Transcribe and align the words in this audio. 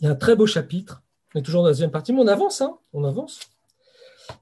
il 0.00 0.04
y 0.04 0.06
a 0.06 0.10
un 0.10 0.14
très 0.14 0.36
beau 0.36 0.46
chapitre, 0.46 1.02
on 1.34 1.40
est 1.40 1.42
toujours 1.42 1.62
dans 1.62 1.68
la 1.68 1.72
deuxième 1.72 1.90
partie, 1.90 2.12
mais 2.12 2.20
on 2.20 2.26
avance, 2.26 2.60
hein, 2.60 2.78
on 2.92 3.04
avance, 3.04 3.40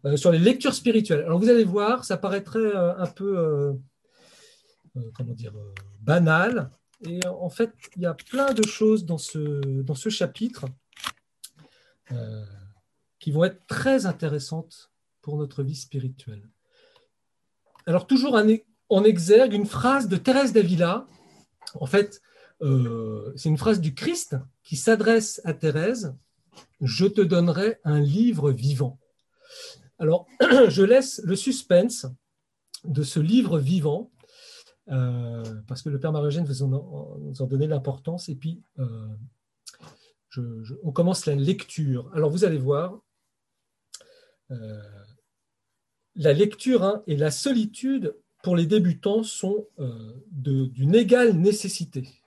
euh, 0.04 0.17
sur 0.17 0.33
les 0.33 0.38
lectures 0.38 0.75
spirituelles. 0.75 1.21
Alors 1.21 1.38
vous 1.38 1.49
allez 1.49 1.64
voir, 1.64 2.04
ça 2.04 2.17
paraîtrait 2.17 2.58
euh, 2.58 2.97
un 2.97 3.07
peu, 3.07 3.39
euh, 3.39 3.73
comment 5.15 5.34
dire, 5.34 5.52
banal, 6.00 6.70
et 7.07 7.20
en 7.26 7.50
fait, 7.50 7.70
il 7.97 8.02
y 8.02 8.07
a 8.07 8.14
plein 8.14 8.52
de 8.55 8.64
choses 8.66 9.05
dans 9.05 9.18
ce, 9.18 9.82
dans 9.82 9.95
ce 9.95 10.09
chapitre 10.09 10.66
qui 13.19 13.30
vont 13.30 13.45
être 13.45 13.66
très 13.66 14.07
intéressantes 14.07 14.91
pour 15.21 15.37
notre 15.37 15.62
vie 15.62 15.75
spirituelle. 15.75 16.48
Alors 17.87 18.07
toujours 18.07 18.39
en 18.89 19.05
exergue 19.05 19.53
une 19.53 19.66
phrase 19.66 20.09
de 20.09 20.16
Thérèse 20.16 20.53
d'Avila, 20.53 21.07
en 21.75 21.87
fait, 21.87 22.23
euh, 22.65 23.33
c'est 23.37 23.51
une 23.51 23.59
phrase 23.59 23.80
du 23.80 23.95
Christ 23.95 24.37
qui 24.62 24.77
s'adresse 24.77 25.41
à 25.45 25.53
Thérèse, 25.53 26.15
je 26.80 27.05
te 27.05 27.21
donnerai 27.21 27.79
un 27.84 28.01
livre 28.01 28.51
vivant. 28.51 28.98
Alors, 29.98 30.27
je 30.69 30.83
laisse 30.83 31.21
le 31.24 31.37
suspense 31.37 32.07
de 32.85 33.02
ce 33.02 33.21
livre 33.21 33.59
vivant, 33.59 34.11
euh, 34.88 35.43
parce 35.66 35.83
que 35.83 35.91
le 35.91 36.01
Père 36.01 36.12
Marie-Eugène 36.12 36.47
nous 36.48 37.43
en 37.43 37.47
donner 37.47 37.66
l'importance, 37.66 38.29
et 38.30 38.35
puis 38.35 38.62
euh, 38.79 39.09
on 40.83 40.91
commence 40.91 41.27
la 41.27 41.35
lecture. 41.35 42.10
Alors, 42.15 42.30
vous 42.30 42.45
allez 42.45 42.59
voir, 42.59 42.99
la 46.16 46.33
lecture 46.33 46.85
hein, 46.85 47.02
et 47.07 47.16
la 47.16 47.30
solitude 47.30 48.16
pour 48.43 48.57
les 48.57 48.66
débutants 48.66 49.23
sont 49.23 49.66
d'une 50.30 50.95
égale 50.95 51.33
nécessité. 51.33 52.23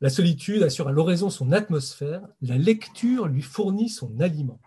La 0.00 0.10
solitude 0.10 0.62
assure 0.62 0.88
à 0.88 0.92
l'oraison 0.92 1.30
son 1.30 1.52
atmosphère, 1.52 2.22
la 2.42 2.58
lecture 2.58 3.28
lui 3.28 3.42
fournit 3.42 3.88
son 3.88 4.20
aliment. 4.20 4.60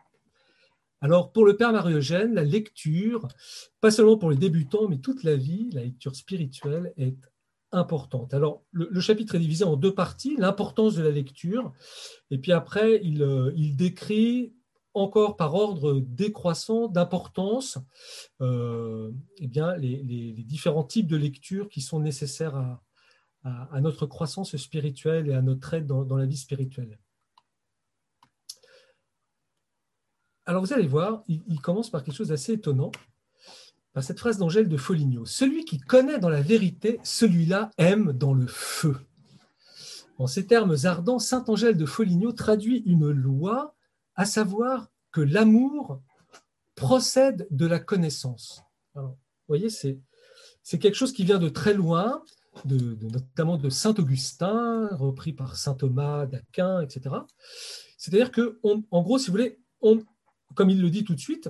Alors 1.02 1.32
pour 1.32 1.46
le 1.46 1.56
Père 1.56 1.72
Marie-Eugène, 1.72 2.34
la 2.34 2.44
lecture, 2.44 3.28
pas 3.80 3.92
seulement 3.92 4.18
pour 4.18 4.32
les 4.32 4.38
débutants, 4.38 4.88
mais 4.90 4.98
toute 4.98 5.24
la 5.24 5.36
vie, 5.36 5.70
la 5.72 5.84
lecture 5.84 6.16
spirituelle 6.16 6.94
est 6.98 7.16
importante. 7.72 8.34
Alors 8.34 8.64
le, 8.72 9.00
chapitre 9.00 9.36
est 9.36 9.40
divisé 9.40 9.64
en 9.64 9.76
deux 9.76 9.94
parties, 9.94 10.36
l'importance 10.38 10.96
de 10.96 11.04
la 11.04 11.12
lecture, 11.12 11.72
et 12.32 12.40
puis 12.40 12.52
après 12.52 13.00
il, 13.04 13.22
euh, 13.22 13.52
décrit 13.56 14.54
encore 14.96 15.38
par 15.38 15.54
ordre 15.54 16.00
décroissant 16.00 16.88
d'importance 16.88 17.78
euh, 18.42 19.12
eh 19.38 19.48
les, 19.78 20.04
les, 20.04 20.44
différents 20.44 20.84
types 20.84 21.08
de 21.08 21.16
lecture 21.16 21.70
qui 21.70 21.82
sont 21.82 22.00
nécessaires 22.00 22.56
à, 22.56 22.82
à, 23.44 23.80
notre 23.82 24.06
croissance 24.06 24.56
spirituelle 24.58 25.30
et 25.30 25.34
à 25.34 25.42
notre 25.42 25.74
aide 25.74 25.88
dans, 25.88 26.18
la 26.18 26.26
vie 26.26 26.38
spirituelle. 26.38 27.00
Alors 30.46 30.64
vous 30.64 30.74
allez 30.74 30.88
voir, 30.88 31.24
il, 31.28 31.62
commence 31.62 31.90
par 31.90 32.04
quelque 32.04 32.16
chose 32.16 32.30
d'assez 32.30 32.54
étonnant, 32.54 32.92
par 33.94 34.04
cette 34.04 34.20
phrase 34.20 34.38
d'Angèle 34.38 34.68
de 34.68 34.78
Foligno. 34.78 35.26
Celui 35.26 35.64
qui 35.64 35.80
connaît 35.80 36.20
dans 36.20 36.30
la 36.30 36.42
vérité, 36.42 37.00
celui-là 37.04 37.72
aime 37.78 38.14
dans 38.14 38.34
le 38.34 38.48
feu. 38.48 38.98
En 40.18 40.28
ces 40.28 40.46
termes 40.46 40.76
ardents, 40.84 41.20
Saint 41.20 41.46
Angèle 41.48 41.78
de 41.78 41.86
Foligno 41.86 42.34
traduit 42.34 42.84
une 42.86 43.10
loi, 43.10 43.76
à 44.16 44.26
savoir 44.26 44.90
que 45.12 45.22
l'amour 45.22 46.02
procède 46.76 47.48
de 47.52 47.66
la 47.66 47.80
connaissance. 47.80 48.64
vous 48.96 49.16
voyez, 49.48 49.70
c'est 49.70 50.80
quelque 50.80 50.96
chose 50.96 51.14
qui 51.14 51.24
vient 51.24 51.40
de 51.40 51.50
très 51.50 51.74
loin, 51.74 52.22
notamment 52.66 53.58
de 53.58 53.70
Saint 53.70 53.94
Augustin, 53.98 54.88
repris 54.92 55.34
par 55.34 55.56
Saint 55.56 55.74
Thomas 55.74 56.26
d'Aquin, 56.26 56.82
etc. 56.82 57.16
C'est-à-dire 57.98 58.32
que, 58.32 58.60
en 58.64 59.02
gros, 59.02 59.18
si 59.18 59.28
vous 59.28 59.34
voulez, 59.34 59.60
comme 60.56 60.70
il 60.70 60.82
le 60.82 60.90
dit 60.90 61.04
tout 61.04 61.16
de 61.16 61.20
suite, 61.20 61.50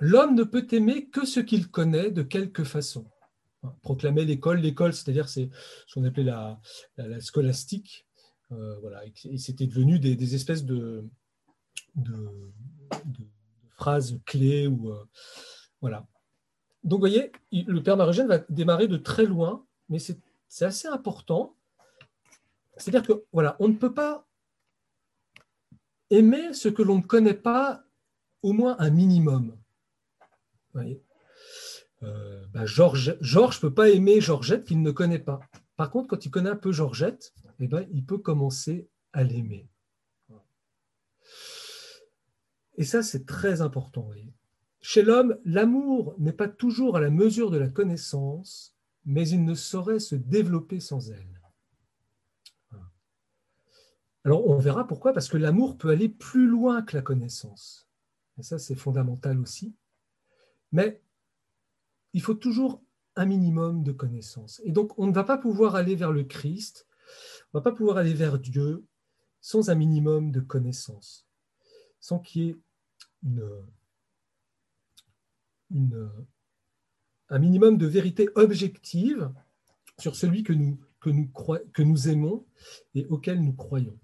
l'homme 0.00 0.34
ne 0.34 0.44
peut 0.44 0.66
aimer 0.70 1.08
que 1.08 1.24
ce 1.24 1.40
qu'il 1.40 1.68
connaît 1.68 2.10
de 2.10 2.22
quelque 2.22 2.64
façon. 2.64 3.06
Proclamer 3.82 4.24
l'école, 4.24 4.60
l'école, 4.60 4.92
c'est-à-dire 4.92 5.28
c'est 5.28 5.50
ce 5.86 5.94
qu'on 5.94 6.04
appelait 6.04 6.24
la, 6.24 6.60
scolastique, 7.20 8.06
euh, 8.52 8.78
voilà, 8.80 9.02
et 9.24 9.38
c'était 9.38 9.66
devenu 9.66 9.98
des, 9.98 10.34
espèces 10.34 10.64
de, 10.64 11.04
phrases 13.70 14.18
clés 14.24 14.66
ou 14.66 14.90
euh, 14.92 15.04
voilà. 15.80 16.06
Donc, 16.84 16.98
vous 16.98 17.08
voyez, 17.08 17.32
le 17.50 17.82
père 17.82 17.96
Marogène 17.96 18.28
va 18.28 18.38
démarrer 18.48 18.86
de 18.86 18.96
très 18.96 19.26
loin 19.26 19.66
mais 19.88 19.98
c'est 19.98 20.18
assez 20.64 20.88
important. 20.88 21.56
C'est-à-dire 22.76 23.06
que 23.06 23.24
voilà, 23.32 23.56
on 23.58 23.68
ne 23.68 23.74
peut 23.74 23.94
pas 23.94 24.26
aimer 26.10 26.52
ce 26.52 26.68
que 26.68 26.82
l'on 26.82 26.98
ne 26.98 27.02
connaît 27.02 27.34
pas 27.34 27.84
au 28.42 28.52
moins 28.52 28.76
un 28.78 28.90
minimum. 28.90 29.56
Euh, 32.02 32.46
bah, 32.52 32.66
Georges 32.66 33.18
ne 33.20 33.60
peut 33.60 33.74
pas 33.74 33.88
aimer 33.88 34.20
Georgette 34.20 34.64
qu'il 34.64 34.82
ne 34.82 34.90
connaît 34.90 35.18
pas. 35.18 35.40
Par 35.76 35.90
contre, 35.90 36.08
quand 36.08 36.24
il 36.24 36.30
connaît 36.30 36.50
un 36.50 36.56
peu 36.56 36.72
Georgette, 36.72 37.32
eh 37.58 37.68
ben, 37.68 37.86
il 37.90 38.04
peut 38.04 38.18
commencer 38.18 38.88
à 39.12 39.24
l'aimer. 39.24 39.68
Et 42.76 42.84
ça, 42.84 43.02
c'est 43.02 43.24
très 43.24 43.62
important. 43.62 44.10
Chez 44.80 45.02
l'homme, 45.02 45.38
l'amour 45.44 46.14
n'est 46.18 46.32
pas 46.32 46.48
toujours 46.48 46.96
à 46.96 47.00
la 47.00 47.10
mesure 47.10 47.50
de 47.50 47.56
la 47.56 47.68
connaissance, 47.68 48.75
mais 49.06 49.28
il 49.28 49.44
ne 49.44 49.54
saurait 49.54 50.00
se 50.00 50.16
développer 50.16 50.80
sans 50.80 51.10
elle. 51.10 51.40
Alors 54.24 54.48
on 54.48 54.58
verra 54.58 54.86
pourquoi, 54.86 55.12
parce 55.12 55.28
que 55.28 55.36
l'amour 55.36 55.78
peut 55.78 55.90
aller 55.90 56.08
plus 56.08 56.48
loin 56.48 56.82
que 56.82 56.96
la 56.96 57.02
connaissance. 57.02 57.88
Et 58.38 58.42
ça, 58.42 58.58
c'est 58.58 58.74
fondamental 58.74 59.38
aussi. 59.38 59.74
Mais 60.72 61.00
il 62.12 62.20
faut 62.20 62.34
toujours 62.34 62.82
un 63.14 63.24
minimum 63.24 63.82
de 63.82 63.92
connaissances. 63.92 64.60
Et 64.64 64.72
donc, 64.72 64.98
on 64.98 65.06
ne 65.06 65.12
va 65.12 65.24
pas 65.24 65.38
pouvoir 65.38 65.76
aller 65.76 65.94
vers 65.94 66.12
le 66.12 66.24
Christ, 66.24 66.86
on 67.52 67.58
ne 67.58 67.62
va 67.62 67.70
pas 67.70 67.76
pouvoir 67.76 67.98
aller 67.98 68.14
vers 68.14 68.38
Dieu 68.38 68.84
sans 69.40 69.70
un 69.70 69.76
minimum 69.76 70.32
de 70.32 70.40
connaissances, 70.40 71.26
sans 72.00 72.18
qu'il 72.18 72.42
y 72.42 72.48
ait 72.48 72.56
une, 73.22 73.64
une, 75.70 76.10
un 77.28 77.38
minimum 77.38 77.76
de 77.76 77.86
vérité 77.86 78.28
objective 78.34 79.30
sur 79.98 80.16
celui 80.16 80.42
que 80.42 80.52
nous, 80.52 82.08
aimons 82.08 82.44
et 82.94 83.06
auquel 83.06 83.42
nous 83.42 83.54
croyons. 83.54 83.98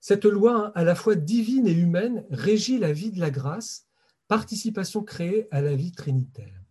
Cette 0.00 0.24
loi, 0.24 0.72
à 0.74 0.84
la 0.84 0.94
fois 0.94 1.14
divine 1.14 1.66
et 1.66 1.72
humaine, 1.72 2.24
régit 2.30 2.78
la 2.78 2.92
vie 2.92 3.10
de 3.10 3.20
la 3.20 3.30
grâce, 3.30 3.86
participation 4.28 5.02
créée 5.02 5.48
à 5.50 5.60
la 5.60 5.74
vie 5.74 5.92
trinitaire. 5.92 6.62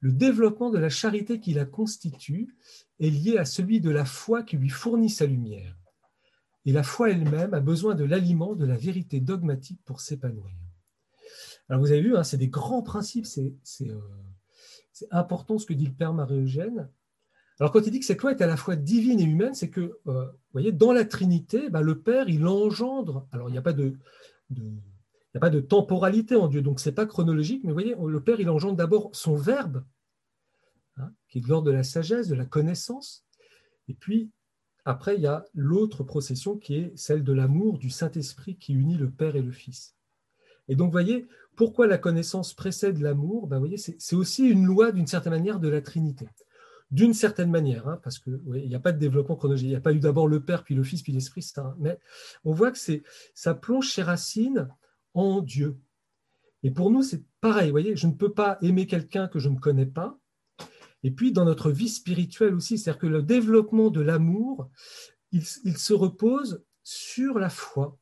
Le 0.00 0.12
développement 0.12 0.70
de 0.70 0.78
la 0.78 0.88
charité 0.88 1.40
qui 1.40 1.52
la 1.52 1.64
constitue 1.64 2.54
est 3.00 3.10
lié 3.10 3.38
à 3.38 3.44
celui 3.44 3.80
de 3.80 3.90
la 3.90 4.04
foi 4.04 4.42
qui 4.42 4.56
lui 4.56 4.70
fournit 4.70 5.10
sa 5.10 5.26
lumière. 5.26 5.76
Et 6.64 6.72
la 6.72 6.82
foi 6.82 7.10
elle-même 7.10 7.52
a 7.52 7.60
besoin 7.60 7.94
de 7.94 8.04
l'aliment 8.04 8.54
de 8.54 8.64
la 8.64 8.76
vérité 8.76 9.20
dogmatique 9.20 9.80
pour 9.84 10.00
s'épanouir. 10.00 10.63
Alors 11.68 11.80
vous 11.80 11.92
avez 11.92 12.00
vu, 12.00 12.16
hein, 12.16 12.24
c'est 12.24 12.36
des 12.36 12.48
grands 12.48 12.82
principes, 12.82 13.26
euh, 13.38 14.00
c'est 14.92 15.08
important 15.10 15.58
ce 15.58 15.66
que 15.66 15.72
dit 15.72 15.86
le 15.86 15.92
Père 15.92 16.12
Marie-Eugène. 16.12 16.90
Alors 17.58 17.72
quand 17.72 17.86
il 17.86 17.90
dit 17.90 18.00
que 18.00 18.06
cette 18.06 18.20
loi 18.20 18.32
est 18.32 18.42
à 18.42 18.46
la 18.46 18.56
fois 18.56 18.76
divine 18.76 19.20
et 19.20 19.24
humaine, 19.24 19.54
c'est 19.54 19.70
que, 19.70 19.98
euh, 20.06 20.24
vous 20.26 20.52
voyez, 20.52 20.72
dans 20.72 20.92
la 20.92 21.04
Trinité, 21.04 21.70
bah, 21.70 21.80
le 21.80 22.00
Père, 22.00 22.28
il 22.28 22.46
engendre, 22.46 23.26
alors 23.32 23.48
il 23.48 23.52
n'y 23.52 23.58
a 23.58 23.62
pas 23.62 23.72
de, 23.72 23.96
temporalité 25.60 26.36
en 26.36 26.48
Dieu, 26.48 26.62
donc 26.62 26.80
ce 26.80 26.88
n'est 26.88 26.94
pas 26.94 27.06
chronologique, 27.06 27.62
mais 27.64 27.70
vous 27.70 27.74
voyez, 27.74 27.96
le 27.98 28.20
Père, 28.20 28.40
il 28.40 28.50
engendre 28.50 28.76
d'abord 28.76 29.10
son 29.12 29.34
Verbe, 29.34 29.84
hein, 30.96 31.12
qui 31.28 31.38
est 31.38 31.40
de 31.40 31.48
l'ordre 31.48 31.66
de 31.68 31.72
la 31.72 31.84
sagesse, 31.84 32.28
de 32.28 32.34
la 32.34 32.44
connaissance, 32.44 33.24
et 33.88 33.94
puis 33.94 34.30
après, 34.84 35.16
il 35.16 35.22
y 35.22 35.26
a 35.26 35.44
l'autre 35.54 36.02
procession 36.02 36.58
qui 36.58 36.76
est 36.76 36.96
celle 36.96 37.24
de 37.24 37.32
l'amour 37.32 37.78
du 37.78 37.88
Saint-Esprit 37.88 38.56
qui 38.56 38.74
unit 38.74 38.98
le 38.98 39.10
Père 39.10 39.34
et 39.34 39.42
le 39.42 39.52
Fils. 39.52 39.96
Et 40.68 40.76
donc, 40.76 40.86
vous 40.86 40.92
voyez, 40.92 41.26
pourquoi 41.56 41.86
la 41.86 41.98
connaissance 41.98 42.54
précède 42.54 42.98
l'amour? 42.98 43.46
Ben, 43.46 43.58
voyez, 43.58 43.76
C'est 43.76 44.16
aussi 44.16 44.48
une 44.48 44.64
loi, 44.64 44.92
d'une 44.92 45.06
certaine 45.06 45.32
manière, 45.32 45.60
de 45.60 45.68
la 45.68 45.80
Trinité. 45.80 46.26
D'une 46.90 47.14
certaine 47.14 47.50
manière, 47.50 47.88
hein, 47.88 48.00
parce 48.02 48.18
qu'il 48.18 48.40
n'y 48.46 48.74
a 48.74 48.80
pas 48.80 48.92
de 48.92 48.98
développement 48.98 49.36
chronologique. 49.36 49.66
Il 49.66 49.70
n'y 49.70 49.76
a 49.76 49.80
pas 49.80 49.92
eu 49.92 50.00
d'abord 50.00 50.28
le 50.28 50.40
Père, 50.40 50.64
puis 50.64 50.74
le 50.74 50.84
Fils, 50.84 51.02
puis 51.02 51.12
l'Esprit 51.12 51.42
Saint. 51.42 51.74
Mais 51.78 51.98
on 52.44 52.52
voit 52.52 52.70
que 52.70 52.78
ça 53.34 53.54
plonge 53.54 53.90
ses 53.90 54.02
racines 54.02 54.68
en 55.14 55.40
Dieu. 55.40 55.76
Et 56.62 56.70
pour 56.70 56.90
nous, 56.90 57.02
c'est 57.02 57.22
pareil. 57.40 57.70
voyez, 57.70 57.96
je 57.96 58.06
ne 58.06 58.12
peux 58.12 58.32
pas 58.32 58.58
aimer 58.62 58.86
quelqu'un 58.86 59.28
que 59.28 59.38
je 59.38 59.48
ne 59.48 59.58
connais 59.58 59.86
pas. 59.86 60.18
Et 61.02 61.10
puis, 61.10 61.32
dans 61.32 61.44
notre 61.44 61.70
vie 61.70 61.88
spirituelle 61.88 62.54
aussi, 62.54 62.78
c'est-à-dire 62.78 63.00
que 63.00 63.06
le 63.06 63.22
développement 63.22 63.90
de 63.90 64.00
l'amour, 64.00 64.70
il 65.32 65.44
se 65.44 65.92
repose 65.92 66.64
sur 66.82 67.38
la 67.38 67.50
foi 67.50 67.98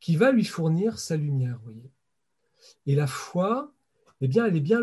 qui 0.00 0.16
va 0.16 0.32
lui 0.32 0.44
fournir 0.44 0.98
sa 0.98 1.16
lumière. 1.16 1.60
Et 2.86 2.94
la 2.94 3.06
foi, 3.06 3.72
eh 4.20 4.28
bien, 4.28 4.46
elle 4.46 4.56
est 4.56 4.60
bien 4.60 4.80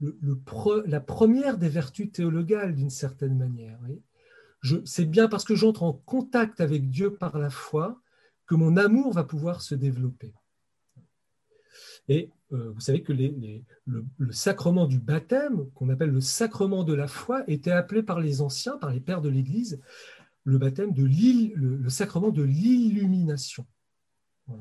la 0.00 1.00
première 1.00 1.58
des 1.58 1.68
vertus 1.68 2.10
théologales 2.10 2.74
d'une 2.74 2.90
certaine 2.90 3.36
manière. 3.36 3.78
c'est 4.84 5.04
bien 5.04 5.28
parce 5.28 5.44
que 5.44 5.54
j'entre 5.54 5.82
en 5.82 5.92
contact 5.92 6.60
avec 6.60 6.90
Dieu 6.90 7.14
par 7.14 7.38
la 7.38 7.50
foi 7.50 8.00
que 8.46 8.54
mon 8.54 8.76
amour 8.76 9.12
va 9.12 9.24
pouvoir 9.24 9.60
se 9.60 9.74
développer. 9.74 10.32
Et 12.08 12.30
euh, 12.52 12.70
vous 12.70 12.80
savez 12.80 13.02
que 13.02 13.12
le, 13.12 14.32
sacrement 14.32 14.86
du 14.86 14.98
baptême, 14.98 15.70
qu'on 15.74 15.90
appelle 15.90 16.10
le 16.10 16.22
sacrement 16.22 16.82
de 16.82 16.94
la 16.94 17.06
foi, 17.06 17.44
était 17.46 17.70
appelé 17.70 18.02
par 18.02 18.20
les 18.20 18.40
anciens, 18.40 18.78
par 18.78 18.90
les 18.90 19.00
pères 19.00 19.20
de 19.20 19.28
l'Église, 19.28 19.80
le 20.44 20.56
baptême 20.56 20.94
le, 20.96 21.88
sacrement 21.90 22.30
de 22.30 22.42
l'illumination. 22.42 23.66
Donc, 24.48 24.58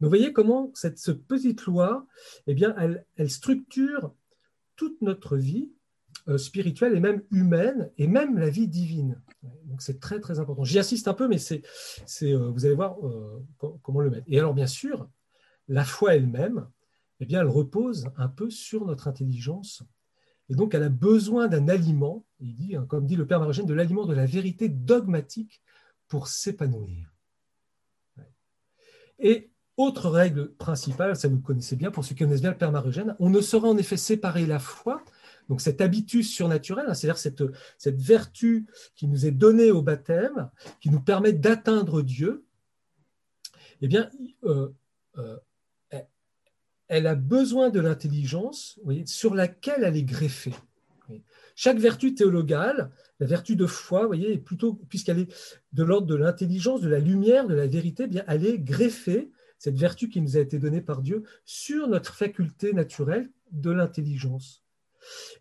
vous 0.00 0.08
voyez 0.08 0.32
comment 0.32 0.70
cette 0.74 1.12
petite 1.26 1.62
loi, 1.62 2.06
eh 2.46 2.54
bien, 2.54 2.74
elle, 3.16 3.30
structure 3.30 4.14
toute 4.76 5.00
notre 5.02 5.36
vie 5.36 5.70
euh, 6.28 6.38
spirituelle 6.38 6.96
et 6.96 7.00
même 7.00 7.22
humaine, 7.30 7.90
et 7.98 8.06
même 8.06 8.38
la 8.38 8.50
vie 8.50 8.68
divine. 8.68 9.20
Donc 9.64 9.82
c'est 9.82 10.00
très 10.00 10.20
très 10.20 10.38
important. 10.38 10.64
J'y 10.64 10.78
assiste 10.78 11.08
un 11.08 11.14
peu, 11.14 11.28
mais 11.28 11.38
c'est, 11.38 11.62
euh, 12.22 12.50
vous 12.50 12.64
allez 12.64 12.74
voir 12.74 12.96
comment 13.82 14.00
le 14.00 14.10
mettre. 14.10 14.26
Et 14.28 14.38
alors 14.38 14.54
bien 14.54 14.66
sûr, 14.66 15.08
la 15.68 15.84
foi 15.84 16.16
elle-même, 16.16 16.66
eh 17.20 17.26
bien, 17.26 17.40
elle 17.40 17.48
repose 17.48 18.08
un 18.16 18.28
peu 18.28 18.50
sur 18.50 18.84
notre 18.84 19.06
intelligence. 19.06 19.84
Et 20.48 20.54
donc, 20.56 20.74
elle 20.74 20.82
a 20.82 20.88
besoin 20.88 21.46
d'un 21.46 21.68
aliment, 21.68 22.26
il 22.40 22.56
dit, 22.56 22.74
hein, 22.74 22.84
comme 22.88 23.06
dit 23.06 23.14
le 23.14 23.26
Père 23.26 23.38
Marogène, 23.38 23.66
de 23.66 23.74
l'aliment 23.74 24.06
de 24.06 24.12
la 24.12 24.26
vérité 24.26 24.68
dogmatique 24.68 25.62
pour 26.08 26.26
s'épanouir. 26.26 27.11
Et 29.18 29.50
autre 29.76 30.10
règle 30.10 30.52
principale, 30.54 31.16
ça 31.16 31.28
vous 31.28 31.40
connaissez 31.40 31.76
bien, 31.76 31.90
pour 31.90 32.04
ceux 32.04 32.14
qui 32.14 32.24
connaissent 32.24 32.42
bien 32.42 32.50
le 32.50 32.58
Père 32.58 32.72
Marogène, 32.72 33.16
on 33.18 33.30
ne 33.30 33.40
saurait 33.40 33.68
en 33.68 33.78
effet 33.78 33.96
séparer 33.96 34.46
la 34.46 34.58
foi, 34.58 35.02
donc 35.48 35.60
cet 35.60 35.80
habitus 35.80 36.30
surnaturel, 36.30 36.86
hein, 36.88 36.94
c'est-à-dire 36.94 37.18
cette, 37.18 37.42
cette 37.78 38.00
vertu 38.00 38.66
qui 38.94 39.08
nous 39.08 39.26
est 39.26 39.32
donnée 39.32 39.70
au 39.70 39.82
baptême, 39.82 40.50
qui 40.80 40.90
nous 40.90 41.00
permet 41.00 41.32
d'atteindre 41.32 42.02
Dieu, 42.02 42.44
eh 43.80 43.88
bien, 43.88 44.10
euh, 44.44 44.68
euh, 45.18 45.36
elle 46.88 47.06
a 47.06 47.14
besoin 47.14 47.70
de 47.70 47.80
l'intelligence 47.80 48.78
sur 49.06 49.34
laquelle 49.34 49.82
elle 49.82 49.96
est 49.96 50.02
greffée. 50.02 50.52
Chaque 51.64 51.78
vertu 51.78 52.12
théologale, 52.12 52.90
la 53.20 53.26
vertu 53.28 53.54
de 53.54 53.66
foi, 53.66 54.04
voyez, 54.06 54.42
puisqu'elle 54.88 55.20
est 55.20 55.32
de 55.72 55.84
l'ordre 55.84 56.08
de 56.08 56.16
l'intelligence, 56.16 56.80
de 56.80 56.88
la 56.88 56.98
lumière, 56.98 57.46
de 57.46 57.54
la 57.54 57.68
vérité, 57.68 58.02
eh 58.02 58.08
bien, 58.08 58.24
elle 58.26 58.44
est 58.44 58.58
greffée, 58.58 59.30
cette 59.58 59.78
vertu 59.78 60.08
qui 60.08 60.20
nous 60.20 60.36
a 60.36 60.40
été 60.40 60.58
donnée 60.58 60.80
par 60.80 61.02
Dieu, 61.02 61.22
sur 61.44 61.86
notre 61.86 62.14
faculté 62.16 62.72
naturelle 62.72 63.30
de 63.52 63.70
l'intelligence. 63.70 64.64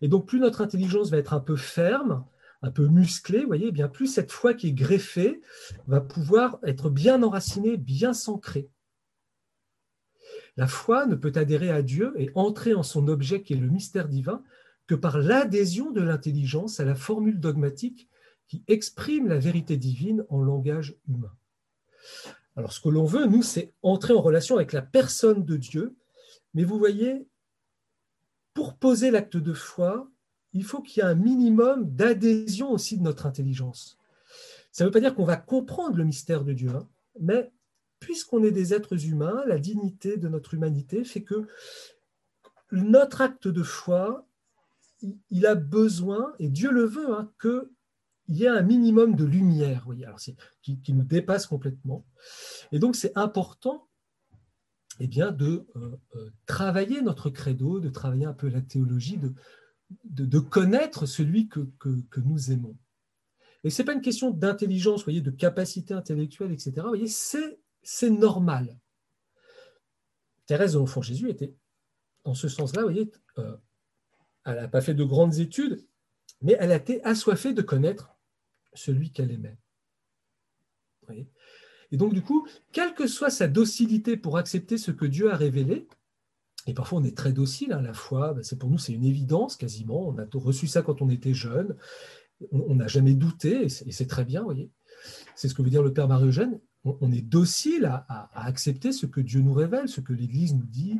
Et 0.02 0.08
donc, 0.08 0.28
plus 0.28 0.40
notre 0.40 0.62
intelligence 0.62 1.10
va 1.10 1.18
être 1.18 1.34
un 1.34 1.40
peu 1.40 1.56
ferme, 1.56 2.24
un 2.62 2.70
peu 2.70 2.86
musclée, 2.86 3.44
voyez, 3.44 3.70
eh 3.70 3.72
bien 3.72 3.88
plus 3.88 4.06
cette 4.06 4.32
foi 4.32 4.54
qui 4.54 4.68
est 4.68 4.74
greffée 4.74 5.42
va 5.88 6.02
pouvoir 6.02 6.60
être 6.62 6.92
bien 6.92 7.24
enracinée, 7.24 7.78
bien 7.78 8.14
s'ancrer. 8.14 8.70
La 10.56 10.68
foi 10.68 11.08
ne 11.08 11.16
peut 11.16 11.32
adhérer 11.34 11.72
à 11.72 11.82
Dieu 11.82 12.14
et 12.16 12.30
entrer 12.36 12.76
en 12.76 12.84
son 12.84 13.08
objet 13.08 13.42
qui 13.42 13.54
est 13.54 13.58
le 13.58 13.70
mystère 13.70 14.08
divin 14.08 14.44
que 14.92 14.96
par 14.98 15.20
l'adhésion 15.20 15.92
de 15.92 16.02
l'intelligence 16.02 16.82
à 16.82 16.84
la 16.84 16.96
formule 16.96 17.40
dogmatique 17.40 18.10
qui 18.50 18.62
exprime 18.68 19.30
la 19.30 19.40
vérité 19.40 19.78
divine 19.78 20.26
en 20.28 20.42
langage 20.42 20.98
humain. 21.08 21.32
Alors 22.58 22.74
ce 22.74 22.82
que 22.82 22.90
l'on 22.90 23.06
veut, 23.06 23.26
nous, 23.26 23.42
c'est 23.42 23.72
entrer 23.84 24.12
en 24.12 24.20
relation 24.20 24.58
avec 24.58 24.74
la 24.74 24.82
personne 24.82 25.46
de 25.46 25.56
Dieu, 25.56 25.96
mais 26.54 26.66
vous 26.66 26.78
voyez, 26.78 27.26
pour 28.54 28.76
poser 28.76 29.12
l'acte 29.12 29.38
de 29.38 29.54
foi, 29.54 30.12
il 30.52 30.66
faut 30.66 30.82
qu'il 30.82 31.02
y 31.02 31.06
ait 31.06 31.10
un 31.10 31.16
minimum 31.16 31.90
d'adhésion 31.90 32.70
aussi 32.70 32.98
de 32.98 33.04
notre 33.04 33.28
intelligence. 33.28 33.98
Ça 34.74 34.84
ne 34.84 34.90
veut 34.90 34.92
pas 34.92 35.00
dire 35.00 35.16
qu'on 35.16 35.24
va 35.24 35.38
comprendre 35.38 35.96
le 35.96 36.04
mystère 36.04 36.44
de 36.44 36.52
Dieu, 36.52 36.72
hein, 36.72 36.86
mais 37.18 37.50
puisqu'on 38.02 38.44
est 38.44 38.52
des 38.52 38.74
êtres 38.74 39.06
humains, 39.06 39.42
la 39.48 39.58
dignité 39.58 40.18
de 40.18 40.28
notre 40.28 40.54
humanité 40.54 41.06
fait 41.06 41.24
que 41.24 41.48
notre 42.74 43.22
acte 43.22 43.48
de 43.48 43.64
foi, 43.64 44.28
il 45.30 45.46
a 45.46 45.56
besoin, 45.56 46.34
et 46.40 46.50
Dieu 46.50 46.72
le 46.72 46.86
veut, 46.86 47.14
hein, 47.14 47.32
qu'il 47.42 47.68
y 48.30 48.44
ait 48.44 48.50
un 48.50 48.62
minimum 48.62 49.16
de 49.16 49.26
lumière, 49.26 49.88
qui, 50.62 50.94
nous 50.94 51.04
dépasse 51.04 51.48
complètement. 51.48 52.06
Et 52.72 52.80
donc 52.80 52.96
c'est 52.96 53.18
important 53.18 53.88
eh 55.00 55.08
bien, 55.08 55.32
de 55.32 55.66
euh, 55.76 55.98
euh, 56.16 56.30
travailler 56.46 57.02
notre 57.02 57.30
credo, 57.30 57.80
de 57.80 57.90
travailler 57.90 58.26
un 58.26 58.34
peu 58.34 58.50
la 58.50 58.62
théologie, 58.62 59.18
de, 59.18 59.34
de, 60.04 60.40
connaître 60.40 61.06
celui 61.06 61.48
que, 61.48 61.62
que, 61.80 62.20
nous 62.20 62.52
aimons. 62.52 62.78
Et 63.64 63.70
ce 63.70 63.82
n'est 63.82 63.86
pas 63.86 63.94
une 63.94 64.02
question 64.02 64.30
d'intelligence, 64.30 65.04
voyez, 65.04 65.22
de 65.22 65.32
capacité 65.32 65.94
intellectuelle, 65.94 66.52
etc. 66.52 66.74
Voyez, 66.88 67.08
c'est 67.08 67.60
c'est 67.84 68.10
normal. 68.10 68.78
Thérèse 70.46 70.74
de 70.74 70.80
l'Enfant 70.80 71.02
Jésus 71.02 71.30
était, 71.30 71.56
en 72.24 72.34
ce 72.34 72.48
sens-là, 72.48 72.84
voyez, 72.84 73.12
euh, 73.38 73.56
elle 74.46 74.56
n'a 74.56 74.68
pas 74.68 74.82
fait 74.82 74.94
de 74.94 75.04
grandes 75.04 75.40
études, 75.40 75.86
mais 76.42 76.56
elle 76.60 76.72
a 76.72 76.78
été 76.78 77.04
assoiffée 77.04 77.54
de 77.54 77.62
connaître 77.62 78.16
celui 78.74 79.12
qu'elle 79.12 79.32
aimait. 79.32 79.58
et 81.92 81.98
donc, 81.98 82.14
du 82.14 82.22
coup, 82.22 82.48
quelle 82.72 82.94
que 82.94 83.08
soit 83.08 83.30
sa 83.30 83.48
docilité 83.48 84.18
pour 84.18 84.38
accepter 84.38 84.78
ce 84.78 84.92
que 84.92 85.06
Dieu 85.06 85.32
a 85.32 85.36
révélé, 85.36 85.88
et 86.68 86.74
parfois 86.74 87.00
on 87.00 87.04
est 87.04 87.18
très 87.18 87.34
docile, 87.34 87.74
hein, 87.74 87.82
la 87.82 87.94
foi, 87.94 88.34
ben, 88.34 88.44
c'est 88.44 88.58
pour 88.58 88.70
nous 88.70 88.78
c'est 88.78 88.94
une 88.94 89.04
évidence 89.04 89.56
quasiment, 89.56 90.08
on 90.08 90.18
a 90.18 90.26
reçu 90.34 90.68
ça 90.68 90.84
quand 90.84 91.02
on 91.02 91.10
était 91.10 91.34
jeune, 91.34 91.76
on 92.52 92.76
n'a 92.76 92.88
jamais 92.88 93.14
douté, 93.14 93.64
et 93.66 93.70
c'est 93.70 94.08
très 94.08 94.26
bien, 94.26 94.44
voyez. 94.44 94.72
C'est 95.36 95.48
ce 95.48 95.54
que 95.54 95.62
veut 95.62 95.70
dire 95.70 95.84
le 95.84 95.94
Père 95.94 96.08
Marie-Eugène 96.08 96.60
on, 96.84 97.12
est 97.12 97.22
docile 97.22 97.86
à, 97.86 98.30
accepter 98.34 98.92
ce 98.92 99.06
que 99.06 99.22
Dieu 99.22 99.42
nous 99.42 99.54
révèle, 99.54 99.88
ce 99.88 100.02
que 100.02 100.14
l'Église 100.14 100.56
nous 100.56 100.66
dit, 100.66 101.00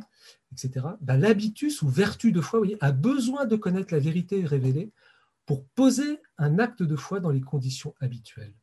etc. 0.52 0.86
Ben, 1.00 1.16
L'habitus 1.16 1.82
ou 1.82 1.88
vertu 1.88 2.30
de 2.32 2.40
foi 2.40 2.60
voyez, 2.60 2.76
a 2.80 2.92
besoin 2.92 3.46
de 3.46 3.56
connaître 3.56 3.92
la 3.92 3.98
vérité 4.00 4.44
révélée 4.44 4.92
pour 5.44 5.64
poser 5.68 6.20
un 6.38 6.58
acte 6.58 6.82
de 6.82 6.96
foi 6.96 7.20
dans 7.20 7.30
les 7.30 7.40
conditions 7.40 7.94
habituelles. 8.00 8.54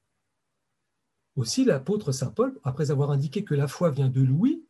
Aussi, 1.36 1.66
l'apôtre 1.66 2.12
Saint 2.12 2.32
Paul, 2.32 2.58
après 2.64 2.92
avoir 2.92 3.12
indiqué 3.12 3.44
que 3.44 3.56
la 3.56 3.68
foi 3.68 3.92
vient 3.92 4.10
de 4.10 4.22
Louis, 4.22 4.66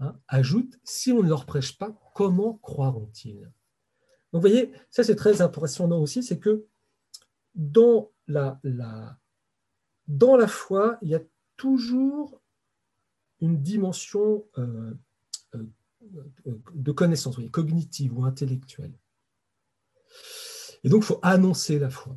hein, 0.00 0.18
ajoute, 0.26 0.78
si 0.84 1.12
on 1.12 1.22
ne 1.22 1.28
leur 1.28 1.44
prêche 1.44 1.76
pas, 1.76 1.92
comment 2.14 2.54
croiront-ils? 2.54 3.50
Donc 4.32 4.42
vous 4.42 4.48
voyez, 4.48 4.72
ça 4.90 5.04
c'est 5.04 5.16
très 5.16 5.40
impressionnant 5.40 5.98
aussi, 6.00 6.22
c'est 6.22 6.38
que 6.38 6.66
dans 7.54 8.10
la 8.26 8.60
foi, 10.46 10.98
il 11.02 11.08
y 11.08 11.14
a 11.14 11.20
toujours 11.58 12.40
une 13.40 13.60
dimension 13.60 14.46
euh, 14.56 14.94
euh, 15.54 15.66
de 16.74 16.92
connaissance, 16.92 17.36
cognitive 17.50 18.16
ou 18.16 18.24
intellectuelle. 18.24 18.94
Et 20.82 20.88
donc, 20.88 21.02
il 21.02 21.06
faut 21.06 21.20
annoncer 21.22 21.78
la 21.78 21.90
foi. 21.90 22.16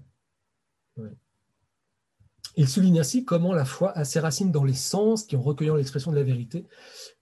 Il 2.58 2.68
souligne 2.68 3.00
ainsi 3.00 3.24
comment 3.26 3.54
la 3.54 3.66
foi 3.66 3.92
a 3.98 4.04
ses 4.04 4.20
racines 4.20 4.52
dans 4.52 4.64
les 4.64 4.74
sens 4.74 5.24
qui, 5.24 5.36
en 5.36 5.42
recueillant 5.42 5.76
l'expression 5.76 6.12
de 6.12 6.18
la 6.18 6.24
vérité, 6.24 6.68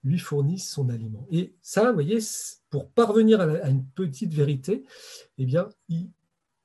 lui 0.03 0.19
fournissent 0.19 0.69
son 0.69 0.89
aliment. 0.89 1.27
Et 1.31 1.55
ça, 1.61 1.87
vous 1.87 1.93
voyez, 1.93 2.19
pour 2.69 2.89
parvenir 2.89 3.39
à, 3.39 3.69
une 3.69 3.85
petite 3.85 4.33
vérité, 4.33 4.85
eh 5.37 5.45
bien, 5.45 5.69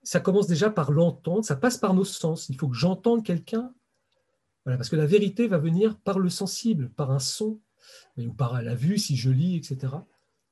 ça 0.03 0.21
commence 0.21 0.47
déjà 0.47 0.71
par 0.71 0.93
l'entendre, 0.93 1.45
ça 1.45 1.57
passe 1.57 1.79
par 1.79 1.95
nos 1.95 2.05
sens. 2.05 2.49
Il 2.49 2.57
faut 2.57 2.69
que 2.69 2.77
j'entende 2.77 3.25
quelqu'un 3.25 3.73
parce 4.65 4.89
que 4.89 4.97
la 4.97 5.07
vérité 5.07 5.47
va 5.47 5.59
venir 5.59 5.99
par 5.99 6.19
le 6.19 6.31
sensible, 6.31 6.91
par 6.91 7.11
un 7.11 7.19
son, 7.19 7.61
ou 8.17 8.33
par 8.33 8.63
la 8.63 8.75
vue 8.75 8.99
si 8.99 9.17
je 9.17 9.31
lis, 9.31 9.57
etc. 9.57 9.95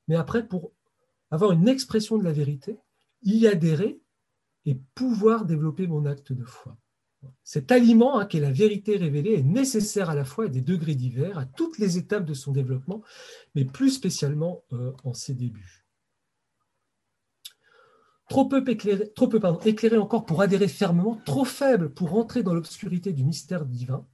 Mais 0.09 0.16
après, 0.16 0.47
pour 0.47 0.73
avoir 1.31 1.52
une 1.52 1.69
expression 1.69 2.19
de 2.19 2.25
la 2.25 2.33
vérité, 2.33 2.78
y 3.23 3.47
adhérer 3.47 4.00
et 4.66 4.76
pouvoir 4.95 5.45
développer 5.45 5.87
mon 5.87 6.04
acte 6.04 6.33
de 6.33 6.45
foi. 6.45 6.76
Cet 7.45 7.71
aliment, 7.71 8.19
hein, 8.19 8.26
qui 8.26 8.38
est 8.38 8.40
la 8.40 8.50
vérité 8.50 8.97
révélée, 8.97 9.35
est 9.35 9.42
nécessaire 9.42 10.11
à 10.11 10.14
la 10.14 10.25
fois 10.25 10.47
à 10.47 10.49
des 10.49 10.61
degrés 10.61 10.97
divers, 10.97 11.38
à 11.38 11.47
toutes 11.47 11.78
les 11.78 11.97
étapes 11.97 12.25
de 12.25 12.35
son 12.35 12.52
développement, 12.52 13.02
mais 13.54 13.64
plus 13.64 13.90
spécialement 13.90 14.64
euh, 14.73 14.92
en 15.04 15.14
ses 15.14 15.35
débuts. 15.35 15.82
Trop 18.29 18.47
peu, 18.47 18.64
éclairé, 19.64 19.99
encore 19.99 20.25
pour 20.25 20.41
adhérer 20.41 20.69
fermement, 20.69 21.21
trop 21.25 21.45
faible 21.45 21.91
pour 21.91 22.14
entrer 22.14 22.43
dans 22.43 22.55
l'obscurité 22.55 23.12
du 23.12 23.25
mystère 23.25 23.67
divin. 23.67 24.07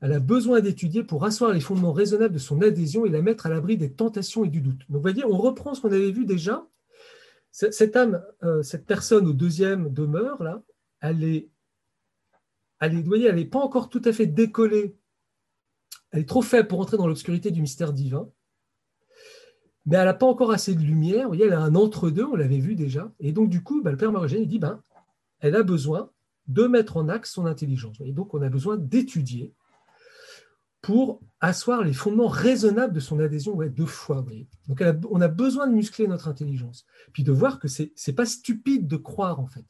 Elle 0.00 0.12
a 0.12 0.20
besoin 0.20 0.60
d'étudier 0.60 1.02
pour 1.02 1.24
asseoir 1.24 1.52
les 1.52 1.60
fondements 1.60 1.92
raisonnables 1.92 2.34
de 2.34 2.38
son 2.38 2.60
adhésion 2.62 3.06
et 3.06 3.10
la 3.10 3.22
mettre 3.22 3.46
à 3.46 3.48
l'abri 3.48 3.76
des 3.76 3.92
tentations 3.92 4.44
et 4.44 4.48
du 4.48 4.60
doute. 4.60 4.80
Donc, 4.88 4.96
vous 4.96 5.00
voyez, 5.00 5.24
on 5.24 5.36
reprend 5.36 5.74
ce 5.74 5.80
qu'on 5.80 5.92
avait 5.92 6.10
vu 6.10 6.26
déjà. 6.26 6.66
Cette 7.50 7.94
âme, 7.96 8.22
euh, 8.42 8.62
cette 8.62 8.84
personne 8.84 9.26
au 9.26 9.32
deuxième 9.32 9.92
demeure, 9.92 10.42
là, 10.42 10.62
elle 11.00 11.22
est, 11.22 11.48
elle 12.80 12.96
est, 12.96 13.22
elle 13.22 13.36
n'est 13.36 13.44
pas 13.44 13.60
encore 13.60 13.88
tout 13.88 14.02
à 14.04 14.12
fait 14.12 14.26
décollée. 14.26 14.96
Elle 16.10 16.20
est 16.20 16.28
trop 16.28 16.42
faible 16.42 16.68
pour 16.68 16.80
entrer 16.80 16.96
dans 16.96 17.06
l'obscurité 17.06 17.50
du 17.50 17.60
mystère 17.60 17.92
divin 17.92 18.28
mais 19.86 19.96
elle 19.96 20.04
n'a 20.04 20.14
pas 20.14 20.26
encore 20.26 20.50
assez 20.50 20.74
de 20.74 20.80
lumière. 20.80 21.22
Vous 21.22 21.28
voyez, 21.28 21.44
elle 21.44 21.52
a 21.52 21.60
un 21.60 21.74
entre-deux, 21.74 22.24
on 22.24 22.36
l'avait 22.36 22.58
vu 22.58 22.74
déjà. 22.74 23.12
Et 23.20 23.32
donc, 23.32 23.50
du 23.50 23.62
coup, 23.62 23.82
bah, 23.82 23.90
le 23.90 23.96
Père 23.96 24.12
Marogène, 24.12 24.46
dit 24.46 24.58
ben, 24.58 24.82
elle 25.40 25.56
a 25.56 25.62
besoin 25.62 26.10
de 26.46 26.66
mettre 26.66 26.96
en 26.96 27.08
axe 27.08 27.32
son 27.32 27.46
intelligence. 27.46 27.96
Et 28.00 28.12
donc, 28.12 28.34
on 28.34 28.42
a 28.42 28.48
besoin 28.48 28.76
d'étudier 28.76 29.54
pour 30.84 31.22
asseoir 31.40 31.82
les 31.82 31.94
fondements 31.94 32.28
raisonnables 32.28 32.92
de 32.92 33.00
son 33.00 33.18
adhésion 33.18 33.56
de 33.56 33.84
foi. 33.86 34.24
Donc, 34.68 34.82
on 35.10 35.20
a 35.22 35.28
besoin 35.28 35.66
de 35.66 35.72
muscler 35.72 36.06
notre 36.06 36.28
intelligence, 36.28 36.84
puis 37.14 37.24
de 37.24 37.32
voir 37.32 37.58
que 37.58 37.68
ce 37.68 37.84
n'est 37.84 38.14
pas 38.14 38.26
stupide 38.26 38.86
de 38.86 38.98
croire, 38.98 39.40
en 39.40 39.46
fait. 39.46 39.64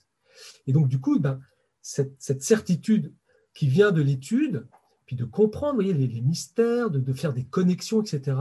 Et 0.66 0.72
donc, 0.72 0.88
du 0.88 1.00
coup, 1.00 1.20
ben, 1.20 1.40
cette, 1.82 2.42
certitude 2.42 3.14
qui 3.54 3.68
vient 3.68 3.92
de 3.92 4.02
l'étude, 4.02 4.66
puis 5.06 5.14
de 5.14 5.24
comprendre 5.24 5.80
les, 5.82 6.20
mystères, 6.20 6.90
de, 6.90 7.12
faire 7.12 7.32
des 7.32 7.44
connexions, 7.44 8.02
etc., 8.02 8.36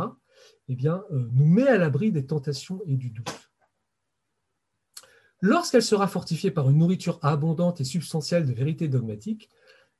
eh 0.67 0.75
bien, 0.75 1.03
euh, 1.11 1.27
nous 1.33 1.45
met 1.45 1.67
à 1.67 1.77
l'abri 1.77 2.11
des 2.11 2.25
tentations 2.25 2.81
et 2.85 2.95
du 2.95 3.09
doute. 3.09 3.51
Lorsqu'elle 5.41 5.83
sera 5.83 6.07
fortifiée 6.07 6.51
par 6.51 6.69
une 6.69 6.77
nourriture 6.77 7.19
abondante 7.21 7.81
et 7.81 7.83
substantielle 7.83 8.45
de 8.45 8.53
vérité 8.53 8.87
dogmatique, 8.87 9.49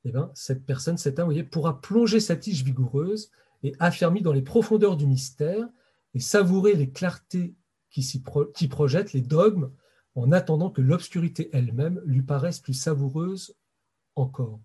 eh 0.06 0.12
bien, 0.12 0.32
cette 0.34 0.66
personne, 0.66 0.98
cet 0.98 1.20
homme, 1.20 1.34
pourra 1.50 1.82
plonger 1.82 2.20
sa 2.20 2.36
tige 2.36 2.64
vigoureuse 2.64 3.30
et 3.64 3.74
affermie 3.80 4.22
dans 4.22 4.34
les 4.34 4.42
profondeurs 4.42 4.98
du 4.98 5.06
mystère 5.06 5.68
et 6.14 6.20
savourer 6.20 6.76
les 6.76 6.92
clartés 6.92 7.56
qui, 7.90 8.24
qui 8.56 8.68
projettent 8.68 9.14
les 9.14 9.22
dogmes 9.22 9.72
en 10.16 10.32
attendant 10.32 10.70
que 10.70 10.82
l'obscurité 10.82 11.50
elle-même 11.54 12.02
lui 12.06 12.22
paraisse 12.22 12.60
plus 12.60 12.74
savoureuse 12.74 13.56
encore. 14.16 14.60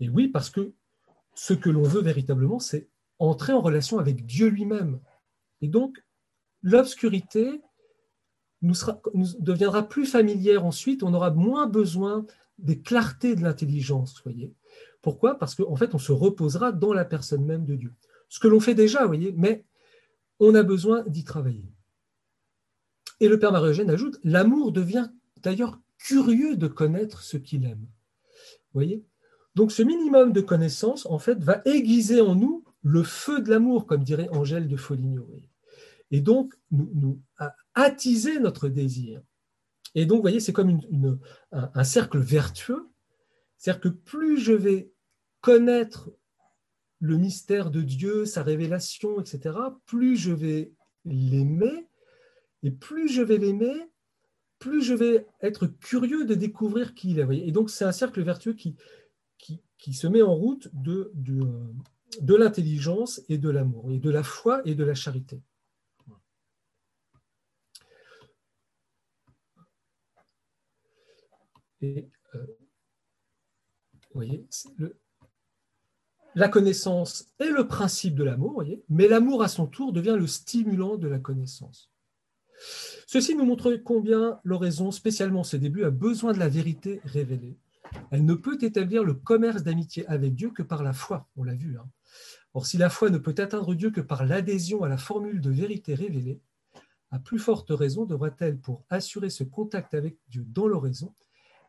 Et 0.00 0.08
oui, 0.08 0.28
parce 0.28 0.50
que 0.50 0.74
ce 1.34 1.54
que 1.54 1.70
l'on 1.70 1.82
veut 1.82 2.02
véritablement, 2.02 2.58
c'est 2.58 2.88
entrer 3.18 3.52
en 3.52 3.60
relation 3.60 3.98
avec 3.98 4.26
Dieu 4.26 4.48
lui-même. 4.48 5.00
Et 5.60 5.68
donc, 5.68 6.02
l'obscurité 6.62 7.60
nous, 8.62 8.74
deviendra 9.38 9.88
plus 9.88 10.06
familière 10.06 10.64
ensuite, 10.64 11.02
on 11.02 11.14
aura 11.14 11.30
moins 11.30 11.66
besoin 11.66 12.26
des 12.58 12.80
clartés 12.80 13.36
de 13.36 13.42
l'intelligence, 13.42 14.20
voyez. 14.22 14.52
Pourquoi? 15.02 15.38
Parce 15.38 15.54
qu'en 15.54 15.76
fait, 15.76 15.94
on 15.94 15.98
se 15.98 16.12
reposera 16.12 16.72
dans 16.72 16.92
la 16.92 17.04
personne 17.04 17.44
même 17.44 17.64
de 17.64 17.76
Dieu. 17.76 17.92
Ce 18.28 18.40
que 18.40 18.48
l'on 18.48 18.60
fait 18.60 18.74
déjà, 18.74 19.06
voyez, 19.06 19.32
mais 19.36 19.64
on 20.40 20.54
a 20.54 20.62
besoin 20.62 21.04
d'y 21.06 21.24
travailler. 21.24 21.70
Et 23.20 23.28
le 23.28 23.38
Père 23.38 23.52
Marie-Eugène 23.52 23.90
ajoute, 23.90 24.18
l'amour 24.24 24.72
devient 24.72 25.08
d'ailleurs 25.42 25.78
curieux 25.98 26.56
de 26.56 26.66
connaître 26.66 27.22
ce 27.22 27.36
qu'il 27.36 27.64
aime. 27.64 27.86
Voyez? 28.74 29.04
Donc 29.54 29.72
ce 29.72 29.82
minimum 29.82 30.32
de 30.32 30.40
connaissance, 30.40 31.06
en 31.06 31.18
fait, 31.18 31.42
va 31.42 31.62
aiguiser 31.64 32.20
en 32.20 32.34
nous 32.34 32.64
le 32.86 33.02
feu 33.02 33.40
de 33.40 33.50
l'amour, 33.50 33.84
comme 33.84 34.04
dirait 34.04 34.28
Angèle 34.28 34.68
de 34.68 34.76
Foligno. 34.76 35.28
Et 36.12 36.20
donc, 36.20 36.54
nous, 36.70 37.20
attiser 37.74 38.38
notre 38.38 38.68
désir. 38.68 39.20
Et 39.96 40.06
donc, 40.06 40.18
vous 40.18 40.22
voyez, 40.22 40.38
c'est 40.38 40.52
comme 40.52 40.78
un, 41.50 41.84
cercle 41.84 42.20
vertueux. 42.20 42.86
C'est-à-dire 43.58 43.80
que 43.80 43.88
plus 43.88 44.38
je 44.38 44.52
vais 44.52 44.92
connaître 45.40 46.12
le 47.00 47.16
mystère 47.16 47.72
de 47.72 47.82
Dieu, 47.82 48.24
sa 48.24 48.44
révélation, 48.44 49.20
etc., 49.20 49.58
plus 49.84 50.16
je 50.16 50.30
vais 50.30 50.72
l'aimer, 51.04 51.88
et 52.62 52.70
plus 52.70 53.08
je 53.08 53.22
vais 53.22 53.38
l'aimer, 53.38 53.90
plus 54.60 54.80
je 54.80 54.94
vais 54.94 55.26
être 55.40 55.66
curieux 55.66 56.24
de 56.24 56.34
découvrir 56.34 56.94
qui 56.94 57.10
il 57.10 57.18
est. 57.18 57.48
Et 57.48 57.50
donc, 57.50 57.68
c'est 57.68 57.84
un 57.84 57.90
cercle 57.90 58.22
vertueux 58.22 58.54
qui, 58.54 58.76
qui, 59.38 59.92
se 59.92 60.06
met 60.06 60.22
en 60.22 60.34
route 60.34 60.68
de, 60.72 61.10
de, 61.14 61.40
de 62.20 62.34
l'intelligence 62.34 63.20
et 63.28 63.38
de 63.38 63.50
l'amour, 63.50 63.90
et 63.90 63.98
de 63.98 64.10
la 64.10 64.22
foi 64.22 64.62
et 64.64 64.74
de 64.74 64.84
la 64.84 64.94
charité. 64.94 65.40
Euh, 71.82 72.02
la 76.34 76.48
connaissance 76.48 77.28
est 77.38 77.50
le 77.50 77.66
principe 77.66 78.14
de 78.14 78.24
l'amour, 78.24 78.62
mais 78.88 79.08
l'amour 79.08 79.42
à 79.42 79.48
son 79.48 79.66
tour 79.66 79.92
devient 79.92 80.16
le 80.18 80.26
stimulant 80.26 80.96
de 80.96 81.08
la 81.08 81.18
connaissance. 81.18 81.90
Ceci 83.06 83.34
nous 83.34 83.44
montre 83.44 83.74
combien 83.76 84.40
l'oraison, 84.44 84.90
spécialement 84.90 85.44
ses 85.44 85.58
débuts, 85.58 85.84
a 85.84 85.90
besoin 85.90 86.32
de 86.32 86.38
la 86.38 86.48
vérité 86.48 87.00
révélée. 87.04 87.56
Elle 88.10 88.24
ne 88.24 88.34
peut 88.34 88.58
établir 88.60 89.04
le 89.04 89.14
commerce 89.14 89.62
d'amitié 89.62 90.06
avec 90.08 90.34
Dieu 90.34 90.50
que 90.50 90.62
par 90.62 90.82
la 90.82 90.92
foi, 90.92 91.28
on 91.36 91.44
l'a 91.44 91.54
vu. 91.54 91.78
Hein. 91.78 91.88
Or, 92.56 92.64
si 92.64 92.78
la 92.78 92.88
foi 92.88 93.10
ne 93.10 93.18
peut 93.18 93.34
atteindre 93.36 93.74
Dieu 93.74 93.90
que 93.90 94.00
par 94.00 94.24
l'adhésion 94.24 94.82
à 94.82 94.88
la 94.88 94.96
formule 94.96 95.42
de 95.42 95.50
vérité 95.50 95.94
révélée, 95.94 96.40
à 97.10 97.18
plus 97.18 97.38
forte 97.38 97.68
raison 97.68 98.06
devra-t-elle, 98.06 98.58
pour 98.58 98.82
assurer 98.88 99.28
ce 99.28 99.44
contact 99.44 99.92
avec 99.92 100.16
Dieu 100.28 100.42
dans 100.48 100.66
l'oraison, 100.66 101.14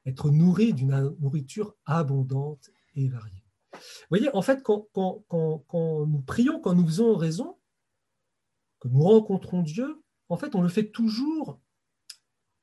être 0.05 0.31
nourrie 0.31 0.71
d'une 0.71 1.13
nourriture 1.19 1.75
abondante 1.85 2.69
et 2.95 3.09
variée. 3.09 3.43
Vous 3.73 3.79
voyez, 4.11 4.33
en 4.33 4.41
fait, 4.41 4.63
quand, 4.63 4.87
nous 5.33 6.23
prions, 6.25 6.61
quand 6.61 6.73
nous 6.73 6.87
faisons 6.87 7.07
oraison, 7.07 7.57
que 8.79 8.87
nous 8.87 9.01
rencontrons 9.01 9.63
Dieu, 9.63 10.01
en 10.29 10.37
fait, 10.37 10.55
on 10.55 10.61
le 10.61 10.69
fait 10.69 10.89
toujours, 10.89 11.59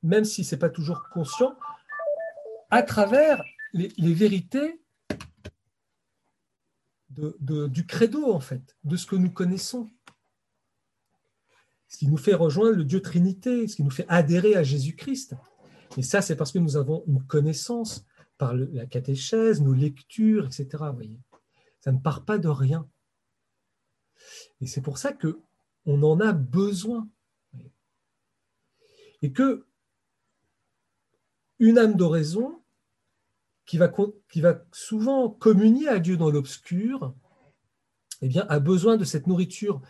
même 0.02 0.24
si 0.24 0.44
ce 0.44 0.54
n'est 0.54 0.60
pas 0.60 0.70
toujours 0.70 1.10
conscient, 1.10 1.58
à 2.70 2.82
travers 2.82 3.44
les, 3.74 4.14
vérités 4.14 4.80
du 7.40 7.86
credo, 7.86 8.32
en 8.32 8.40
fait, 8.40 8.76
de 8.84 8.96
ce 8.96 9.06
que 9.06 9.16
nous 9.16 9.30
connaissons. 9.30 9.90
Ce 11.88 11.98
qui 11.98 12.08
nous 12.08 12.16
fait 12.16 12.34
rejoindre 12.34 12.76
le 12.76 12.84
Dieu 12.84 13.00
Trinité, 13.00 13.68
ce 13.68 13.76
qui 13.76 13.84
nous 13.84 13.90
fait 13.90 14.06
adhérer 14.08 14.56
à 14.56 14.62
Jésus-Christ. 14.62 15.34
Et 15.96 16.02
ça, 16.02 16.22
c'est 16.22 16.34
parce 16.34 16.50
que 16.50 16.58
nous 16.58 16.76
avons 16.76 17.04
une 17.06 17.22
connaissance 17.22 18.04
par 18.36 18.54
la 18.54 18.86
catéchèse, 18.86 19.62
nos 19.62 19.74
lectures, 19.74 20.46
etc. 20.46 20.66
Voyez. 20.92 21.20
Ça 21.80 21.92
ne 21.92 21.98
part 21.98 22.24
pas 22.24 22.38
de 22.38 22.48
rien. 22.48 22.88
Et 24.60 24.66
c'est 24.66 24.80
pour 24.80 24.98
ça 24.98 25.12
que 25.12 25.38
on 25.86 26.02
en 26.02 26.18
a 26.20 26.32
besoin. 26.32 27.08
Et 29.22 29.32
que 29.32 29.66
une 31.58 31.78
âme 31.78 31.94
d'oraison 31.94 32.63
qui 33.66 33.78
va, 33.78 34.64
souvent 34.72 35.30
communier 35.30 35.88
à 35.88 35.98
Dieu 35.98 36.16
dans 36.16 36.30
l'obscur, 36.30 37.14
eh 38.20 38.28
bien, 38.28 38.46
a 38.48 38.60
besoin 38.60 38.96
de 38.96 39.04
cette 39.04 39.26
nourriture 39.26 39.80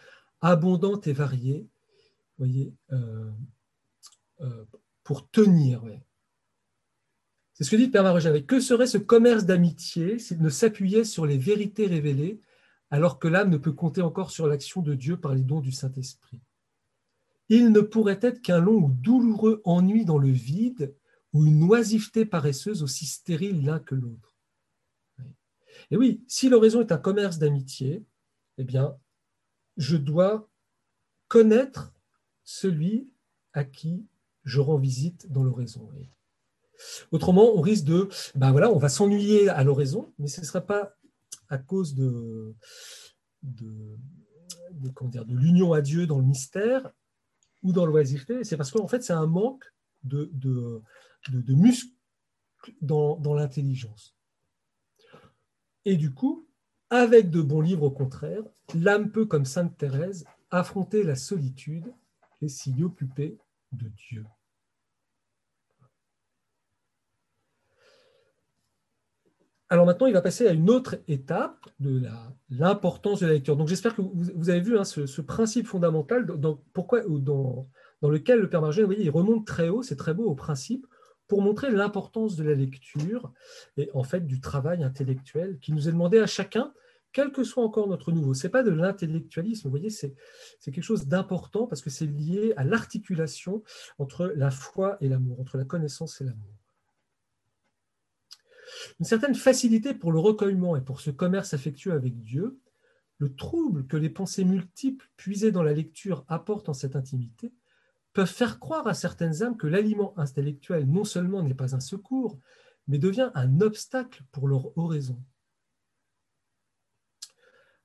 abondante 0.41 1.07
et 1.07 1.13
variée, 1.13 1.67
euh, 2.41 3.31
euh, 4.41 4.65
pour 5.03 5.29
tenir. 5.31 5.83
C'est 7.53 7.65
ce 7.65 7.71
que 7.71 7.77
dit 7.77 7.89
Père 7.89 8.03
Marogène. 8.03 8.45
Que 8.45 8.61
serait 8.61 8.87
ce 8.87 8.99
commerce 8.99 9.45
d'amitié 9.45 10.19
s'il 10.19 10.43
ne 10.43 10.49
s'appuyait 10.49 11.05
sur 11.05 11.27
les 11.27 11.39
vérités 11.39 11.87
révélées, 11.87 12.41
alors 12.91 13.19
que 13.19 13.29
l'âme 13.29 13.51
ne 13.51 13.57
peut 13.57 13.73
compter 13.73 14.03
encore 14.03 14.31
sur 14.31 14.47
l'action 14.47 14.83
de 14.83 14.95
Dieu 14.95 15.17
par 15.17 15.35
les 15.35 15.43
dons 15.43 15.61
du 15.61 15.73
Saint-Esprit? 15.73 16.41
Il 17.49 17.71
ne 17.71 17.81
pourrait 17.81 18.19
être 18.23 18.41
qu'un 18.41 18.59
long 18.59 18.77
ou 18.77 18.91
douloureux 18.91 19.61
ennui 19.65 20.05
dans 20.05 20.19
le 20.19 20.31
vide, 20.31 20.95
ou 21.35 21.45
une 21.45 21.63
oisiveté 21.65 22.25
paresseuse 22.25 22.83
aussi 22.83 23.05
stérile 23.05 23.65
l'un 23.65 23.81
que 23.81 23.95
l'autre. 23.95 24.35
Et 25.91 25.97
oui, 25.97 26.25
si 26.29 26.49
l'oraison 26.49 26.81
est 26.81 26.93
un 26.93 26.99
commerce 26.99 27.39
d'amitié, 27.39 28.05
eh 28.57 28.65
bien, 28.65 28.97
je 29.77 29.97
dois 29.97 30.49
connaître 31.29 31.93
celui 32.45 33.11
à 33.53 33.65
qui 33.65 34.07
je 34.45 34.61
rends 34.61 34.79
visite 34.79 35.31
dans 35.33 35.43
l'oraison. 35.43 35.91
Autrement, 37.11 37.53
on 37.55 37.61
risque 37.61 37.85
de, 37.85 38.09
ben 38.35 38.53
voilà, 38.53 38.71
on 38.71 38.79
va 38.79 38.89
s'ennuyer 38.89 39.49
à 39.49 39.65
l'oraison, 39.65 40.13
mais 40.19 40.29
ce 40.29 40.41
ne 40.41 40.47
sera 40.47 40.61
pas 40.61 40.95
à 41.49 41.59
cause 41.59 41.95
de, 41.95 42.55
de, 43.43 43.97
de 44.71 45.35
l'union 45.35 45.73
à 45.73 45.81
Dieu 45.81 46.07
dans 46.07 46.19
le 46.19 46.25
mystère 46.25 46.91
ou 47.63 47.73
dans 47.73 47.87
l'oisiveté, 47.87 48.45
c'est 48.45 48.57
parce 48.57 48.71
qu'en 48.71 48.87
fait, 48.87 49.03
c'est 49.03 49.13
un 49.13 49.27
manque 49.27 49.65
de, 50.03 50.31
de, 50.33 50.83
de, 51.31 51.55
muscles 51.55 51.93
dans, 52.81 53.35
l'intelligence. 53.35 54.17
Et 55.85 55.97
du 55.97 56.13
coup, 56.13 56.47
avec 56.91 57.31
de 57.31 57.43
bons 57.43 57.61
livres, 57.61 57.85
au 57.85 57.91
contraire, 57.91 58.43
l'âme 58.75 59.11
peut, 59.11 59.27
comme 59.27 59.45
Sainte 59.45 59.77
Thérèse, 59.77 60.25
affronter 60.51 61.03
la 61.03 61.17
solitude 61.17 61.93
et 62.41 62.49
s'y 62.49 62.83
occuper 62.83 63.39
de 63.73 63.89
Dieu. 63.89 64.25
Alors 69.71 69.87
maintenant, 69.87 70.07
il 70.07 70.13
va 70.13 70.21
passer 70.21 70.47
à 70.47 70.53
une 70.53 70.71
autre 70.71 70.97
étape 71.09 71.67
de 71.81 72.03
l'importance 72.51 73.21
de 73.21 73.27
la 73.27 73.33
lecture. 73.33 73.57
Donc 73.57 73.67
j'espère 73.67 73.97
que 73.97 74.03
vous, 74.03 74.51
avez 74.51 74.61
vu 74.61 74.79
hein, 74.79 74.85
ce, 74.85 75.21
principe 75.21 75.67
fondamental 75.67 76.27
dans, 76.27 76.63
pourquoi, 76.73 77.01
dans, 77.09 77.69
dans 78.01 78.11
lequel 78.11 78.41
le 78.41 78.49
Père 78.49 78.61
Margène, 78.61 78.85
vous 78.85 78.91
voyez, 78.91 79.05
il 79.05 79.11
remonte 79.11 79.47
très 79.47 79.71
haut, 79.71 79.83
c'est 79.83 79.97
très 79.97 80.15
beau 80.15 80.27
au 80.27 80.35
principe, 80.35 80.87
pour 81.27 81.43
montrer 81.43 81.71
l'importance 81.71 82.37
de 82.37 82.45
la 82.45 82.55
lecture 82.55 83.33
et 83.77 83.91
en 83.95 84.03
fait 84.03 84.27
du 84.27 84.41
travail 84.41 84.83
intellectuel 84.83 85.59
qui 85.59 85.73
nous 85.73 85.89
est 85.89 85.93
demandé 85.93 86.19
à 86.19 86.27
chacun, 86.27 86.73
quel 87.13 87.31
que 87.31 87.45
soit 87.45 87.63
encore 87.63 87.87
notre 87.89 88.13
nouveau. 88.13 88.35
Ce 88.35 88.47
n'est 88.47 88.51
pas 88.51 88.63
de 88.63 88.73
l'intellectualisme, 88.73 89.69
vous 89.69 89.71
voyez, 89.71 89.89
c'est 89.89 90.15
quelque 90.65 90.83
chose 90.83 91.07
d'important 91.07 91.67
parce 91.67 91.81
que 91.81 91.89
c'est 91.89 92.07
lié 92.07 92.53
à 92.57 92.65
l'articulation 92.65 93.63
entre 93.99 94.27
la 94.37 94.51
foi 94.51 94.99
et 95.01 95.09
l'amour, 95.09 95.41
entre 95.41 95.57
la 95.57 95.65
connaissance 95.65 96.21
et 96.21 96.25
l'amour. 96.25 96.53
une 98.99 99.07
certaine 99.07 99.35
facilité 99.35 99.95
pour 99.95 100.13
le 100.13 100.19
recueillement 100.19 100.77
et 100.77 100.81
pour 100.81 101.01
ce 101.01 101.11
commerce 101.11 101.55
affectueux 101.55 101.93
avec 101.93 102.21
Dieu, 102.21 102.59
le 103.19 103.35
trouble 103.35 103.87
que 103.87 103.97
les 103.97 104.11
pensées 104.11 104.45
multiples 104.45 105.09
puisées 105.17 105.53
dans 105.53 105.63
la 105.63 105.73
lecture 105.73 106.25
apportent 106.29 106.69
en 106.69 106.75
cette 106.75 106.97
intimité 106.97 107.53
peuvent 108.15 108.27
faire 108.27 108.59
croire 108.59 108.87
à 108.87 108.95
certaines 108.95 109.43
âmes 109.43 109.57
que 109.57 109.67
l'aliment 109.67 110.17
intellectuel 110.17 110.87
non 110.87 111.05
seulement 111.05 111.43
n'est 111.43 111.55
pas 111.55 111.75
un 111.75 111.81
secours, 111.81 112.39
mais 112.87 112.99
devient 112.99 113.31
un 113.35 113.61
obstacle 113.61 114.23
pour 114.31 114.49
leur 114.49 114.77
oraison. 114.79 115.23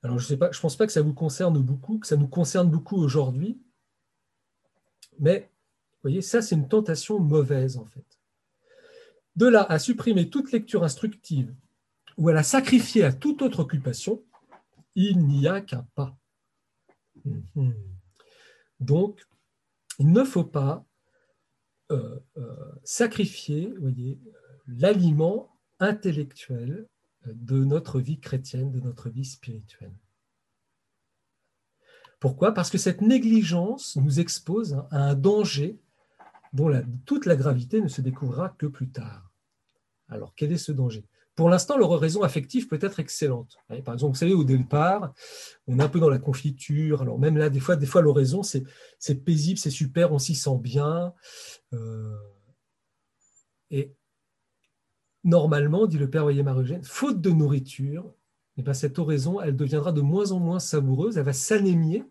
Alors 0.03 0.19
je 0.19 0.33
ne 0.33 0.37
pense 0.37 0.77
pas 0.77 0.85
que 0.85 0.93
ça 0.93 1.01
vous 1.01 1.13
concerne 1.13 1.59
beaucoup, 1.59 1.99
que 1.99 2.07
ça 2.07 2.15
nous 2.15 2.27
concerne 2.27 2.69
beaucoup 2.69 2.95
aujourd'hui, 2.95 3.59
mais 5.17 5.49
vous 5.93 6.09
voyez, 6.09 6.21
ça 6.21 6.41
c'est 6.41 6.55
une 6.55 6.69
tentation 6.69 7.19
mauvaise 7.19 7.75
en 7.75 7.85
fait. 7.85 8.05
De 9.35 9.47
là 9.47 9.63
à 9.63 9.79
supprimer 9.79 10.29
toute 10.29 10.51
lecture 10.51 10.83
instructive 10.83 11.53
ou 12.17 12.29
à 12.29 12.33
la 12.33 12.43
sacrifier 12.43 13.03
à 13.03 13.11
toute 13.11 13.41
autre 13.41 13.59
occupation, 13.59 14.23
il 14.95 15.25
n'y 15.25 15.47
a 15.47 15.59
qu'un 15.59 15.87
pas. 15.95 16.15
Mhm. 17.25 17.73
Donc, 18.79 19.25
il 19.99 20.11
ne 20.11 20.23
faut 20.23 20.45
pas 20.45 20.85
euh, 21.91 22.19
euh, 22.37 22.55
sacrifier 22.83 23.73
l'aliment 24.67 25.59
intellectuel 25.79 26.87
de 27.25 27.63
notre 27.63 27.99
vie 27.99 28.19
chrétienne, 28.19 28.71
de 28.71 28.79
notre 28.79 29.09
vie 29.09 29.25
spirituelle. 29.25 29.93
Pourquoi? 32.19 32.53
Parce 32.53 32.69
que 32.69 32.77
cette 32.77 33.01
négligence 33.01 33.95
nous 33.95 34.19
expose 34.19 34.73
à 34.91 35.09
un 35.09 35.15
danger 35.15 35.79
dont 36.53 36.69
toute 37.05 37.25
la 37.25 37.35
gravité 37.35 37.81
ne 37.81 37.87
se 37.87 38.01
découvrira 38.01 38.49
que 38.57 38.65
plus 38.65 38.89
tard. 38.89 39.31
Alors, 40.07 40.33
quel 40.35 40.51
est 40.51 40.57
ce 40.57 40.71
danger? 40.71 41.05
Pour 41.39 41.49
l'instant, 41.49 41.77
leur 41.77 41.97
raison 41.97 42.21
affective 42.23 42.67
peut 42.67 42.79
être 42.81 42.99
excellente. 42.99 43.55
Par 43.85 43.93
exemple, 43.93 44.11
vous 44.11 44.19
savez, 44.19 44.33
au 44.33 44.43
départ, 44.43 45.13
on 45.67 45.79
est 45.79 45.81
un 45.81 45.87
peu 45.87 46.01
dans 46.01 46.09
la 46.09 46.19
confiture. 46.19 47.01
Alors, 47.01 47.17
même 47.17 47.37
là, 47.37 47.49
des 47.49 47.61
fois, 47.61 47.77
l'oraison, 48.01 48.43
c'est 48.43 49.23
paisible, 49.23 49.57
c'est 49.57 49.69
super, 49.69 50.11
on 50.11 50.19
s'y 50.19 50.35
sent 50.35 50.57
bien. 50.59 51.13
Euh, 51.71 52.13
et 53.71 53.95
normalement, 55.23 55.87
dit 55.87 55.97
le 55.97 56.09
père 56.09 56.23
Voyer 56.23 56.43
Marugène, 56.43 56.83
faute 56.83 57.21
de 57.21 57.29
nourriture, 57.29 58.13
eh 58.57 58.61
bien, 58.61 58.73
cette 58.73 58.99
oraison, 58.99 59.39
elle 59.39 59.55
deviendra 59.55 59.93
de 59.93 60.01
moins 60.01 60.33
en 60.33 60.41
moins 60.41 60.59
savoureuse, 60.59 61.17
elle 61.17 61.23
va 61.23 61.31
s'anémier, 61.31 62.03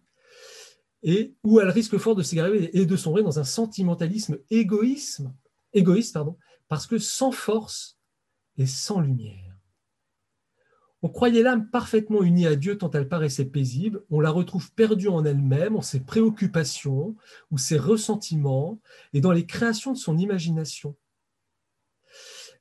et 1.03 1.35
où 1.45 1.61
elle 1.61 1.69
risque 1.69 1.99
fort 1.99 2.15
de 2.15 2.23
s'égarer 2.23 2.71
et 2.73 2.87
de 2.87 2.97
sombrer 2.97 3.23
dans 3.23 3.39
un 3.39 3.45
sentimentalisme 3.45 4.39
égoïsme, 4.49 5.35
égoïste, 5.75 6.19
parce 6.67 6.87
que 6.87 6.97
sans 6.97 7.31
force 7.31 7.98
et 8.59 8.67
sans 8.67 9.01
lumière. 9.01 9.49
On 11.01 11.09
croyait 11.09 11.45
l'âme 11.45 11.71
parfaitement 11.71 12.23
unie 12.23 12.49
à 12.49 12.57
Dieu 12.57 12.77
tant 12.77 12.91
elle 12.91 13.09
paraissait 13.09 13.45
paisible, 13.45 14.03
on 14.11 14.19
la 14.19 14.31
retrouve 14.31 14.73
perdue 14.73 15.09
en 15.09 15.25
elle-même, 15.25 15.77
en 15.77 15.83
ses 15.83 16.01
préoccupations 16.01 17.15
ou 17.53 17.59
ses 17.59 17.79
ressentiments, 17.79 18.81
et 19.13 19.21
dans 19.21 19.31
les 19.31 19.47
créations 19.47 19.93
de 19.93 19.99
son 19.99 20.19
imagination. 20.19 20.97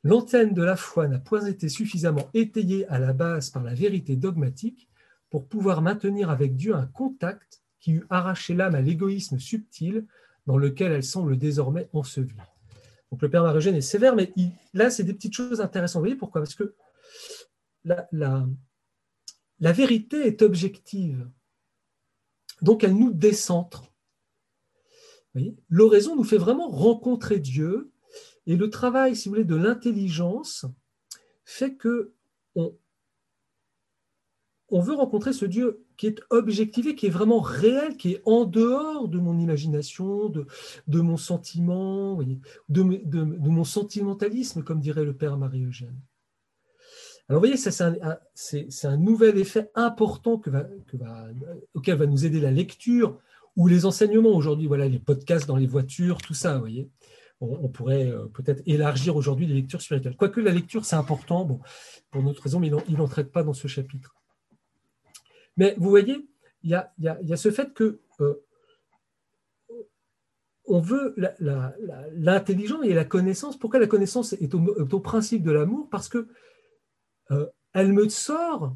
L'antenne 0.03 0.53
de 0.53 0.61
la 0.61 0.75
foi 0.75 1.07
n'a 1.07 1.17
point 1.17 1.45
été 1.45 1.67
suffisamment 1.67 2.29
étayée 2.35 2.87
à 2.87 2.99
la 2.99 3.13
base 3.13 3.49
par 3.49 3.63
la 3.63 3.73
vérité 3.73 4.15
dogmatique 4.15 4.87
pour 5.31 5.47
pouvoir 5.47 5.81
maintenir 5.81 6.29
avec 6.29 6.55
Dieu 6.55 6.75
un 6.75 6.85
contact 6.85 7.63
qui 7.79 7.93
eût 7.93 8.05
arraché 8.11 8.53
l'âme 8.53 8.75
à 8.75 8.81
l'égoïsme 8.81 9.39
subtil 9.39 10.05
dans 10.45 10.57
lequel 10.57 10.91
elle 10.91 11.03
semble 11.03 11.37
désormais 11.37 11.89
ensevelie. 11.91 12.35
Donc 13.11 13.21
le 13.21 13.29
Père 13.29 13.43
Marogène 13.43 13.75
est 13.75 13.81
sévère, 13.81 14.15
mais 14.15 14.33
là, 14.73 14.89
c'est 14.89 15.03
des 15.03 15.13
petites 15.13 15.33
choses 15.33 15.61
intéressantes. 15.61 15.99
Vous 15.99 16.05
voyez 16.05 16.15
pourquoi? 16.15 16.41
Parce 16.41 16.55
que 16.55 16.75
la, 17.83 18.45
vérité 19.59 20.27
est 20.27 20.41
objective. 20.41 21.29
Donc 22.61 22.83
elle 22.83 22.95
nous 22.95 23.13
décentre. 23.13 23.91
L'oraison 25.69 26.15
nous 26.15 26.23
fait 26.23 26.37
vraiment 26.37 26.69
rencontrer 26.69 27.39
Dieu 27.39 27.91
et 28.45 28.55
le 28.55 28.69
travail, 28.69 29.15
si 29.15 29.29
vous 29.29 29.35
voulez, 29.35 29.45
de 29.45 29.55
l'intelligence 29.55 30.65
fait 31.45 31.75
que 31.75 32.13
on, 32.55 32.77
on 34.69 34.81
veut 34.81 34.95
rencontrer 34.95 35.31
ce 35.31 35.45
Dieu 35.45 35.86
qui 35.97 36.07
est 36.07 36.21
objectivé, 36.29 36.95
qui 36.95 37.07
est 37.07 37.11
vraiment 37.11 37.39
réel, 37.39 37.97
qui 37.97 38.13
est 38.13 38.21
en 38.25 38.45
dehors 38.45 39.07
de 39.07 39.19
mon 39.19 39.37
imagination, 39.37 40.29
de, 40.29 41.01
mon 41.01 41.17
sentiment, 41.17 42.19
de, 42.69 42.83
mon 43.49 43.63
sentimentalisme, 43.63 44.63
comme 44.63 44.79
dirait 44.79 45.03
le 45.03 45.13
Père 45.13 45.37
Marie-Eugène. 45.37 45.99
Alors, 47.29 47.41
vous 47.41 47.47
voyez, 47.47 47.57
c'est 47.57 48.85
un, 48.85 48.97
nouvel 48.97 49.37
effet 49.37 49.69
important 49.75 50.37
que 50.37 50.49
que 50.49 50.97
va, 50.97 51.27
auquel 51.73 51.97
va 51.97 52.05
nous 52.05 52.25
aider 52.25 52.39
la 52.39 52.51
lecture 52.51 53.17
ou 53.57 53.67
les 53.67 53.85
enseignements 53.85 54.35
aujourd'hui, 54.35 54.67
voilà, 54.67 54.87
les 54.87 54.99
podcasts 54.99 55.47
dans 55.47 55.57
les 55.57 55.65
voitures, 55.65 56.19
tout 56.19 56.35
ça, 56.35 56.53
vous 56.53 56.61
voyez 56.61 56.89
on, 57.39 57.67
pourrait 57.67 58.07
euh, 58.07 58.25
peut-être 58.25 58.63
élargir 58.65 59.15
aujourd'hui 59.15 59.45
les 59.45 59.53
lectures 59.53 59.81
spirituelles. 59.81 60.15
Quoique 60.15 60.39
la 60.39 60.51
lecture, 60.51 60.85
c'est 60.85 60.95
important, 60.95 61.59
pour 62.09 62.23
notre 62.23 62.41
raison, 62.41 62.59
mais 62.59 62.71
il 62.87 62.97
n'en 62.97 63.07
traite 63.07 63.31
pas 63.31 63.43
dans 63.43 63.53
ce 63.53 63.67
chapitre. 63.67 64.15
Mais 65.57 65.75
vous 65.77 65.89
voyez, 65.89 66.27
il 66.63 66.69
y 66.69 66.75
a, 67.07 67.37
ce 67.37 67.51
fait 67.51 67.73
que 67.73 67.99
euh, 68.21 68.33
on 70.65 70.79
veut 70.79 71.15
l'intelligence 72.13 72.85
et 72.85 72.93
la 72.93 73.05
connaissance. 73.05 73.57
Pourquoi 73.57 73.79
la 73.79 73.87
connaissance 73.87 74.33
est 74.33 74.53
au, 74.53 74.99
principe 74.99 75.43
de 75.43 75.51
l'amour? 75.51 75.89
Parce 75.89 76.09
que 76.09 76.27
euh, 77.31 77.47
elle 77.73 77.93
me 77.93 78.07
sort 78.09 78.75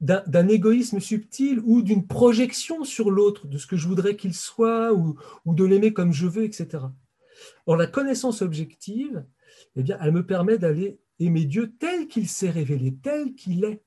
d'un 0.00 0.48
égoïsme 0.48 1.00
subtil 1.00 1.60
ou 1.64 1.80
d'une 1.80 2.06
projection 2.06 2.84
sur 2.84 3.10
l'autre, 3.10 3.46
de 3.46 3.56
ce 3.56 3.66
que 3.66 3.76
je 3.76 3.88
voudrais 3.88 4.14
qu'il 4.14 4.34
soit, 4.34 4.92
ou, 4.92 5.18
ou 5.46 5.54
de 5.54 5.64
l'aimer 5.64 5.94
comme 5.94 6.12
je 6.12 6.26
veux, 6.26 6.44
etc. 6.44 6.84
Or, 7.64 7.76
la 7.76 7.86
connaissance 7.86 8.42
objective, 8.42 9.24
eh 9.74 9.82
bien, 9.82 9.98
elle 10.02 10.12
me 10.12 10.26
permet 10.26 10.58
d'aller 10.58 11.00
aimer 11.18 11.44
Dieu 11.44 11.74
tel 11.78 12.08
qu'il 12.08 12.28
s'est 12.28 12.50
révélé, 12.50 12.94
tel 13.02 13.34
qu'il 13.34 13.64
est. 13.64 13.82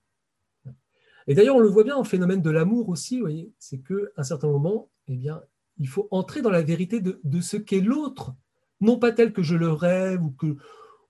Et 1.29 1.35
d'ailleurs, 1.35 1.55
on 1.55 1.61
le 1.61 1.69
voit 1.69 1.83
bien 1.83 1.95
en 1.95 2.03
phénomène 2.03 2.41
de 2.41 2.49
l'amour 2.49 2.89
aussi, 2.89 3.19
voyez, 3.19 3.53
c'est 3.59 3.77
qu'à 3.77 3.93
un 4.17 4.23
certain 4.23 4.47
moment, 4.47 4.89
eh 5.07 5.15
bien, 5.15 5.41
il 5.77 5.87
faut 5.87 6.07
entrer 6.11 6.41
dans 6.41 6.49
la 6.49 6.63
vérité 6.63 6.99
de, 7.01 7.41
ce 7.41 7.55
qu'est 7.55 7.79
l'autre, 7.79 8.33
non 8.81 8.97
pas 8.97 9.11
tel 9.11 9.31
que 9.31 9.43
je 9.43 9.55
le 9.55 9.71
rêve 9.71 10.23
ou 10.23 10.31
que, 10.31 10.57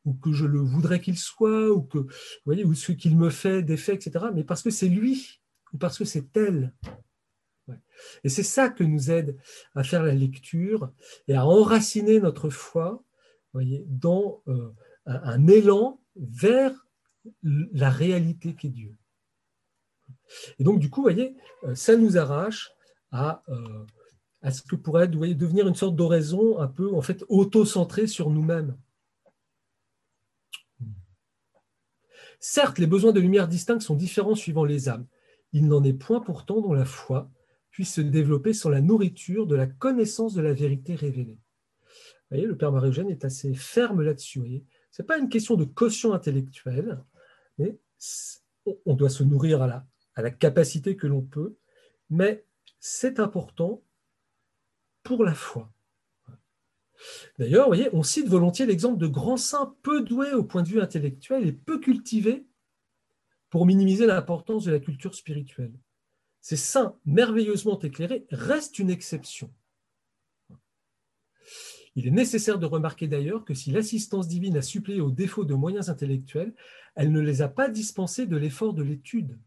ou 0.05 0.13
que 0.13 0.33
je 0.33 0.45
le 0.45 0.59
voudrais 0.59 0.99
qu'il 0.99 1.17
soit, 1.17 1.71
ou, 1.71 1.81
que, 1.81 1.99
vous 1.99 2.09
voyez, 2.45 2.65
ou 2.65 2.73
ce 2.73 2.91
qu'il 2.91 3.17
me 3.17 3.29
fait 3.29 3.63
d'effet, 3.63 3.95
etc., 3.95 4.25
mais 4.35 4.43
parce 4.43 4.61
que 4.61 4.69
c'est 4.69 4.89
lui, 4.89 5.41
ou 5.73 5.77
parce 5.77 5.97
que 5.97 6.05
c'est 6.05 6.35
elle. 6.35 6.73
Et 8.23 8.29
c'est 8.29 8.43
ça 8.43 8.69
que 8.69 8.83
nous 8.83 9.09
aide 9.09 9.37
à 9.73 9.83
faire 9.83 10.03
la 10.03 10.13
lecture 10.13 10.91
et 11.27 11.33
à 11.33 11.45
enraciner 11.45 12.19
notre 12.19 12.49
foi 12.49 13.03
voyez, 13.53 13.85
dans 13.87 14.41
euh, 14.47 14.73
un, 15.05 15.47
élan 15.47 16.01
vers 16.15 16.87
la 17.43 17.89
réalité 17.89 18.55
qu'est 18.55 18.69
Dieu. 18.69 18.95
Et 20.59 20.63
donc, 20.63 20.79
du 20.79 20.89
coup, 20.89 21.01
voyez, 21.01 21.35
euh, 21.63 21.75
ça 21.75 21.95
nous 21.95 22.17
arrache 22.17 22.71
à, 23.11 23.43
euh, 23.49 23.85
à 24.41 24.51
ce 24.51 24.61
que 24.61 24.75
pourrait 24.75 25.07
devenir 25.07 25.67
une 25.67 25.75
sorte 25.75 25.95
d'oraison 25.95 26.59
un 26.59 26.67
peu, 26.67 26.93
en 26.93 27.01
fait, 27.01 27.23
auto-centrée 27.27 28.07
sur 28.07 28.29
nous-mêmes. 28.29 28.77
Certes, 32.39 32.77
les 32.77 32.87
besoins 32.87 33.11
de 33.11 33.19
lumière 33.19 33.47
distincts 33.47 33.81
sont 33.81 33.95
différents 33.95 34.35
suivant 34.35 34.63
les 34.63 34.87
âmes. 34.87 35.05
Il 35.51 35.67
n'en 35.67 35.83
est 35.83 35.93
point 35.93 36.21
pourtant 36.21 36.61
dans 36.61 36.73
la 36.73 36.85
foi 36.85 37.29
puisse 37.79 37.93
se 37.93 38.01
développer 38.01 38.53
sur 38.53 38.69
la 38.69 38.81
nourriture 38.81 39.47
de 39.47 39.55
la 39.55 39.67
connaissance 39.67 40.33
de 40.33 40.41
la 40.41 40.53
vérité 40.53 40.95
révélée. 40.95 41.39
Vous 41.87 42.35
voyez, 42.35 42.45
le 42.45 42.57
Père 42.57 42.71
Marie-Eugène 42.71 43.09
est 43.09 43.25
assez 43.25 43.53
ferme 43.53 44.01
là-dessus. 44.01 44.65
Ce 44.91 45.01
n'est 45.01 45.05
pas 45.05 45.17
une 45.17 45.29
question 45.29 45.55
de 45.55 45.65
caution 45.65 46.13
intellectuelle, 46.13 47.03
mais 47.57 47.77
on 48.85 48.95
doit 48.95 49.09
se 49.09 49.23
nourrir 49.23 49.61
à 49.61 49.67
la, 49.67 49.87
à 50.19 50.21
la 50.21 50.31
capacité 50.31 50.95
que 50.95 51.07
l'on 51.07 51.21
peut, 51.21 51.57
mais 52.09 52.45
c'est 52.79 53.19
important 53.19 53.83
pour 55.03 55.23
la 55.23 55.33
foi. 55.33 55.71
D'ailleurs, 57.37 57.65
vous 57.65 57.75
voyez, 57.75 57.89
on 57.93 58.03
cite 58.03 58.27
volontiers 58.27 58.65
l'exemple 58.65 58.97
de 58.97 59.07
grands 59.07 59.37
saints 59.37 59.75
peu 59.81 60.01
doués 60.01 60.33
au 60.33 60.43
point 60.43 60.63
de 60.63 60.69
vue 60.69 60.81
intellectuel 60.81 61.47
et 61.47 61.53
peu 61.53 61.79
cultivés 61.79 62.45
pour 63.49 63.65
minimiser 63.65 64.05
l'importance 64.05 64.65
de 64.65 64.71
la 64.71 64.79
culture 64.79 65.15
spirituelle 65.15 65.73
ces 66.41 66.57
saints 66.57 66.95
merveilleusement 67.05 67.79
éclairés 67.79 68.25
restent 68.31 68.79
une 68.79 68.89
exception. 68.89 69.53
Il 71.95 72.07
est 72.07 72.11
nécessaire 72.11 72.59
de 72.59 72.65
remarquer 72.65 73.07
d'ailleurs 73.07 73.43
que 73.43 73.53
si 73.53 73.71
l'assistance 73.71 74.27
divine 74.27 74.57
a 74.57 74.61
suppléé 74.61 75.01
aux 75.01 75.11
défauts 75.11 75.43
de 75.43 75.53
moyens 75.53 75.89
intellectuels, 75.89 76.53
elle 76.95 77.11
ne 77.11 77.19
les 77.19 77.41
a 77.41 77.49
pas 77.49 77.67
dispensés 77.67 78.25
de 78.25 78.37
l'effort 78.37 78.73
de 78.73 78.83
l'étude. 78.83 79.37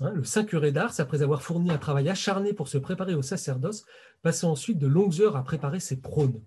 Hein, 0.00 0.12
le 0.14 0.24
saint 0.24 0.44
curé 0.44 0.72
d'Ars, 0.72 0.94
après 0.98 1.22
avoir 1.22 1.42
fourni 1.42 1.70
un 1.70 1.78
travail 1.78 2.08
acharné 2.08 2.52
pour 2.52 2.68
se 2.68 2.78
préparer 2.78 3.14
au 3.14 3.22
sacerdoce, 3.22 3.84
passait 4.22 4.46
ensuite 4.46 4.78
de 4.78 4.86
longues 4.86 5.20
heures 5.20 5.36
à 5.36 5.44
préparer 5.44 5.80
ses 5.80 6.00
prônes. 6.00 6.40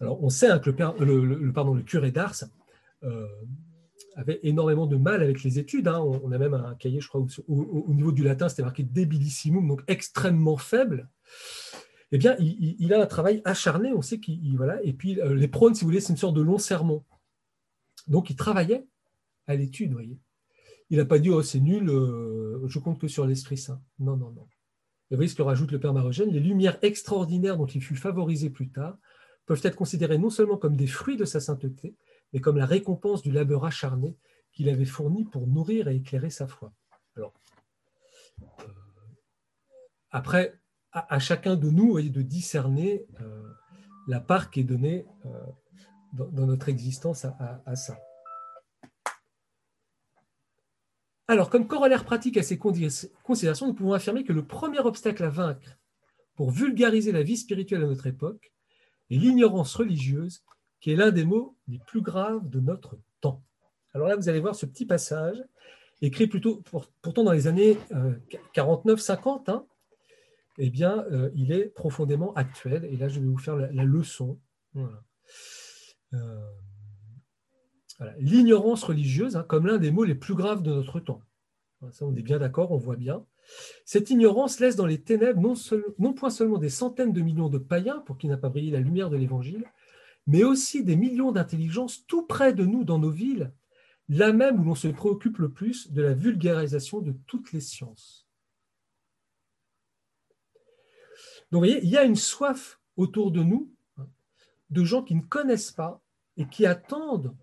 Alors, 0.00 0.22
on 0.22 0.30
sait 0.30 0.48
hein, 0.48 0.58
que 0.58 0.70
le, 0.70 1.82
curé 1.82 2.10
d'Ars 2.10 2.44
avait 4.18 4.40
énormément 4.42 4.86
de 4.86 4.96
mal 4.96 5.22
avec 5.22 5.44
les 5.44 5.58
études. 5.58 5.86
Hein. 5.86 6.00
On, 6.00 6.32
a 6.32 6.38
même 6.38 6.54
un 6.54 6.74
cahier, 6.74 7.00
je 7.00 7.08
crois, 7.08 7.24
au, 7.46 7.94
niveau 7.94 8.10
du 8.10 8.24
latin, 8.24 8.48
c'était 8.48 8.62
marqué 8.62 8.82
debilissimum, 8.82 9.66
donc 9.66 9.82
extrêmement 9.86 10.56
faible. 10.56 11.08
Eh 12.10 12.18
bien, 12.18 12.36
il, 12.40 12.92
a 12.92 13.00
un 13.00 13.06
travail 13.06 13.42
acharné, 13.44 13.92
on 13.92 14.02
sait 14.02 14.18
qu'il. 14.18 14.56
Voilà. 14.56 14.82
Et 14.82 14.92
puis, 14.92 15.18
les 15.24 15.48
prônes, 15.48 15.74
si 15.74 15.82
vous 15.82 15.88
voulez, 15.88 16.00
c'est 16.00 16.12
une 16.12 16.18
sorte 16.18 16.34
de 16.34 16.42
long 16.42 16.58
sermon. 16.58 17.04
Donc, 18.08 18.30
il 18.30 18.36
travaillait 18.36 18.86
à 19.46 19.54
l'étude, 19.54 19.92
voyez. 19.92 20.18
Il 20.90 20.98
n'a 20.98 21.04
pas 21.04 21.18
dit, 21.18 21.30
oh, 21.30 21.42
c'est 21.42 21.60
nul, 21.60 21.86
je 21.86 22.78
compte 22.78 22.98
que 22.98 23.08
sur 23.08 23.26
l'Esprit 23.26 23.58
Saint. 23.58 23.80
Non, 23.98 24.16
non, 24.16 24.30
non. 24.30 24.46
Et 25.10 25.14
vous 25.14 25.18
voyez 25.18 25.28
ce 25.28 25.34
que 25.34 25.42
rajoute 25.42 25.72
le 25.72 25.80
Père 25.80 25.94
Marogène, 25.94 26.30
les 26.30 26.40
lumières 26.40 26.78
extraordinaires 26.82 27.56
dont 27.56 27.66
il 27.66 27.82
fut 27.82 27.96
favorisé 27.96 28.50
plus 28.50 28.70
tard 28.70 28.98
peuvent 29.46 29.60
être 29.62 29.76
considérées 29.76 30.18
non 30.18 30.28
seulement 30.28 30.58
comme 30.58 30.76
des 30.76 30.86
fruits 30.86 31.16
de 31.16 31.24
sa 31.24 31.40
sainteté, 31.40 31.96
mais 32.32 32.40
comme 32.40 32.58
la 32.58 32.66
récompense 32.66 33.22
du 33.22 33.32
labeur 33.32 33.64
acharné 33.64 34.16
qu'il 34.52 34.68
avait 34.68 34.84
fourni 34.84 35.24
pour 35.24 35.46
nourrir 35.46 35.88
et 35.88 35.96
éclairer 35.96 36.28
sa 36.28 36.46
foi. 36.46 36.72
Alors, 37.16 37.32
euh, 38.42 38.64
après, 40.10 40.60
à, 40.92 41.18
chacun 41.18 41.56
de 41.56 41.70
nous 41.70 41.90
voyez, 41.90 42.10
de 42.10 42.22
discerner 42.22 43.06
euh, 43.20 43.42
la 44.08 44.20
part 44.20 44.50
qui 44.50 44.60
est 44.60 44.64
donnée 44.64 45.06
euh, 45.24 45.30
dans, 46.12 46.46
notre 46.46 46.68
existence 46.68 47.24
à 47.24 47.76
ça. 47.76 47.98
Alors, 51.30 51.50
comme 51.50 51.66
corollaire 51.66 52.04
pratique 52.04 52.38
à 52.38 52.42
ces 52.42 52.56
considérations, 52.58 53.66
nous 53.66 53.74
pouvons 53.74 53.92
affirmer 53.92 54.24
que 54.24 54.32
le 54.32 54.46
premier 54.46 54.78
obstacle 54.78 55.22
à 55.24 55.28
vaincre 55.28 55.76
pour 56.34 56.50
vulgariser 56.50 57.12
la 57.12 57.22
vie 57.22 57.36
spirituelle 57.36 57.82
à 57.84 57.86
notre 57.86 58.06
époque 58.06 58.52
est 59.10 59.16
l'ignorance 59.16 59.74
religieuse, 59.74 60.42
qui 60.80 60.90
est 60.90 60.96
l'un 60.96 61.10
des 61.10 61.24
mots 61.24 61.54
les 61.68 61.80
plus 61.86 62.00
graves 62.00 62.48
de 62.48 62.60
notre 62.60 62.98
temps. 63.20 63.42
Alors 63.92 64.08
là, 64.08 64.16
vous 64.16 64.30
allez 64.30 64.40
voir 64.40 64.54
ce 64.54 64.64
petit 64.64 64.86
passage, 64.86 65.36
écrit 66.00 66.28
plutôt 66.28 66.62
pourtant 67.02 67.24
dans 67.24 67.32
les 67.32 67.46
années 67.46 67.76
49-50, 68.54 69.50
euh, 69.50 69.52
hein, 69.52 69.66
eh 70.56 70.70
bien, 70.70 71.04
euh, 71.10 71.30
il 71.34 71.52
est 71.52 71.66
profondément 71.66 72.32
actuel. 72.34 72.86
Et 72.86 72.96
là, 72.96 73.08
je 73.08 73.20
vais 73.20 73.26
vous 73.26 73.38
faire 73.38 73.56
la, 73.56 73.84
leçon. 73.84 74.38
Euh, 74.76 74.88
L'ignorance 78.18 78.84
religieuse, 78.84 79.36
hein, 79.36 79.44
comme 79.48 79.66
l'un 79.66 79.78
des 79.78 79.90
mots 79.90 80.04
les 80.04 80.14
plus 80.14 80.34
graves 80.34 80.62
de 80.62 80.72
notre 80.72 81.00
temps. 81.00 81.22
Ça, 81.92 82.04
on 82.04 82.14
est 82.14 82.22
bien 82.22 82.38
d'accord, 82.38 82.72
on 82.72 82.76
voit 82.76 82.96
bien. 82.96 83.24
Cette 83.84 84.10
ignorance 84.10 84.60
laisse 84.60 84.76
dans 84.76 84.86
les 84.86 85.00
ténèbres 85.00 85.40
non, 85.40 85.54
non 85.98 86.12
point 86.12 86.30
seulement 86.30 86.58
des 86.58 86.68
centaines 86.68 87.12
de 87.12 87.20
millions 87.20 87.48
de 87.48 87.58
païens 87.58 88.00
pour 88.00 88.18
qui 88.18 88.28
n'a 88.28 88.36
pas 88.36 88.50
brillé 88.50 88.70
la 88.70 88.80
lumière 88.80 89.10
de 89.10 89.16
l'Évangile, 89.16 89.64
mais 90.26 90.44
aussi 90.44 90.84
des 90.84 90.96
millions 90.96 91.32
d'intelligences 91.32 92.06
tout 92.06 92.26
près 92.26 92.52
de 92.52 92.64
nous 92.64 92.84
dans 92.84 92.98
nos 92.98 93.10
villes, 93.10 93.52
là 94.08 94.32
même 94.32 94.60
où 94.60 94.64
l'on 94.64 94.74
se 94.74 94.88
préoccupe 94.88 95.38
le 95.38 95.50
plus 95.50 95.90
de 95.90 96.02
la 96.02 96.14
vulgarisation 96.14 97.00
de 97.00 97.14
toutes 97.26 97.52
les 97.52 97.60
sciences. 97.60 98.26
Donc 101.50 101.62
vous 101.62 101.68
voyez, 101.70 101.80
il 101.82 101.88
y 101.88 101.96
a 101.96 102.04
une 102.04 102.16
soif 102.16 102.78
autour 102.96 103.30
de 103.30 103.42
nous 103.42 103.72
hein, 103.96 104.06
de 104.70 104.84
gens 104.84 105.02
qui 105.02 105.14
ne 105.14 105.22
connaissent 105.22 105.72
pas 105.72 106.02
et 106.36 106.46
qui 106.46 106.66
attendent 106.66 107.34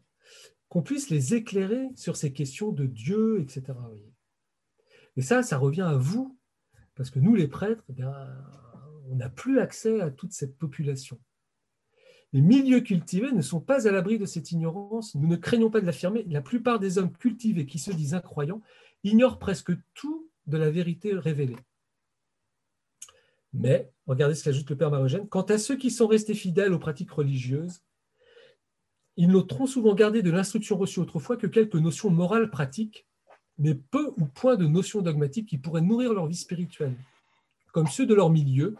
qu'on 0.75 0.81
puisse 0.81 1.09
les 1.09 1.33
éclairer 1.33 1.87
sur 1.95 2.17
ces 2.17 2.33
questions 2.33 2.73
de 2.73 2.85
Dieu, 2.85 3.39
etc. 3.39 3.63
Et 5.15 5.21
ça, 5.21 5.41
ça 5.41 5.57
revient 5.57 5.83
à 5.83 5.95
vous, 5.95 6.37
parce 6.95 7.09
que 7.09 7.19
nous, 7.19 7.33
les 7.33 7.47
prêtres, 7.47 7.85
eh 7.97 8.03
on 9.09 9.15
n'a 9.15 9.29
plus 9.29 9.59
accès 9.59 10.01
à 10.01 10.11
toute 10.11 10.33
cette 10.33 10.57
population. 10.57 11.17
Les 12.33 12.41
milieux 12.41 12.81
cultivés 12.81 13.31
ne 13.31 13.41
sont 13.41 13.61
pas 13.61 13.87
à 13.87 13.91
l'abri 13.91 14.19
de 14.19 14.25
cette 14.25 14.51
ignorance. 14.51 15.15
Nous 15.15 15.29
ne 15.29 15.37
craignons 15.37 15.69
pas 15.69 15.79
de 15.79 15.85
l'affirmer. 15.85 16.25
La 16.27 16.41
plupart 16.41 16.81
des 16.81 16.97
hommes 16.97 17.13
cultivés 17.13 17.65
qui 17.65 17.79
se 17.79 17.91
disent 17.91 18.13
incroyants 18.13 18.61
ignorent 19.05 19.39
presque 19.39 19.71
tout 19.93 20.29
de 20.45 20.57
la 20.57 20.69
vérité 20.69 21.13
révélée. 21.13 21.55
Mais, 23.53 23.93
regardez 24.07 24.35
ce 24.35 24.43
qu'ajoute 24.43 24.69
le 24.69 24.75
Père 24.75 24.91
Marogène, 24.91 25.29
quant 25.29 25.43
à 25.43 25.57
ceux 25.57 25.77
qui 25.77 25.89
sont 25.89 26.07
restés 26.07 26.33
fidèles 26.33 26.73
aux 26.73 26.79
pratiques 26.79 27.11
religieuses, 27.11 27.81
ils 29.17 29.29
n'ont 29.29 29.43
trop 29.43 29.67
souvent 29.67 29.93
gardé 29.93 30.21
de 30.21 30.31
l'instruction 30.31 30.77
reçue 30.77 30.99
autrefois 30.99 31.37
que 31.37 31.47
quelques 31.47 31.75
notions 31.75 32.09
morales 32.09 32.49
pratiques, 32.49 33.05
mais 33.57 33.73
peu 33.73 34.11
ou 34.17 34.25
point 34.25 34.57
de 34.57 34.67
notions 34.67 35.01
dogmatiques 35.01 35.47
qui 35.47 35.57
pourraient 35.57 35.81
nourrir 35.81 36.13
leur 36.13 36.27
vie 36.27 36.35
spirituelle. 36.35 36.95
Comme 37.71 37.87
ceux 37.87 38.05
de 38.05 38.13
leur 38.13 38.29
milieu, 38.29 38.75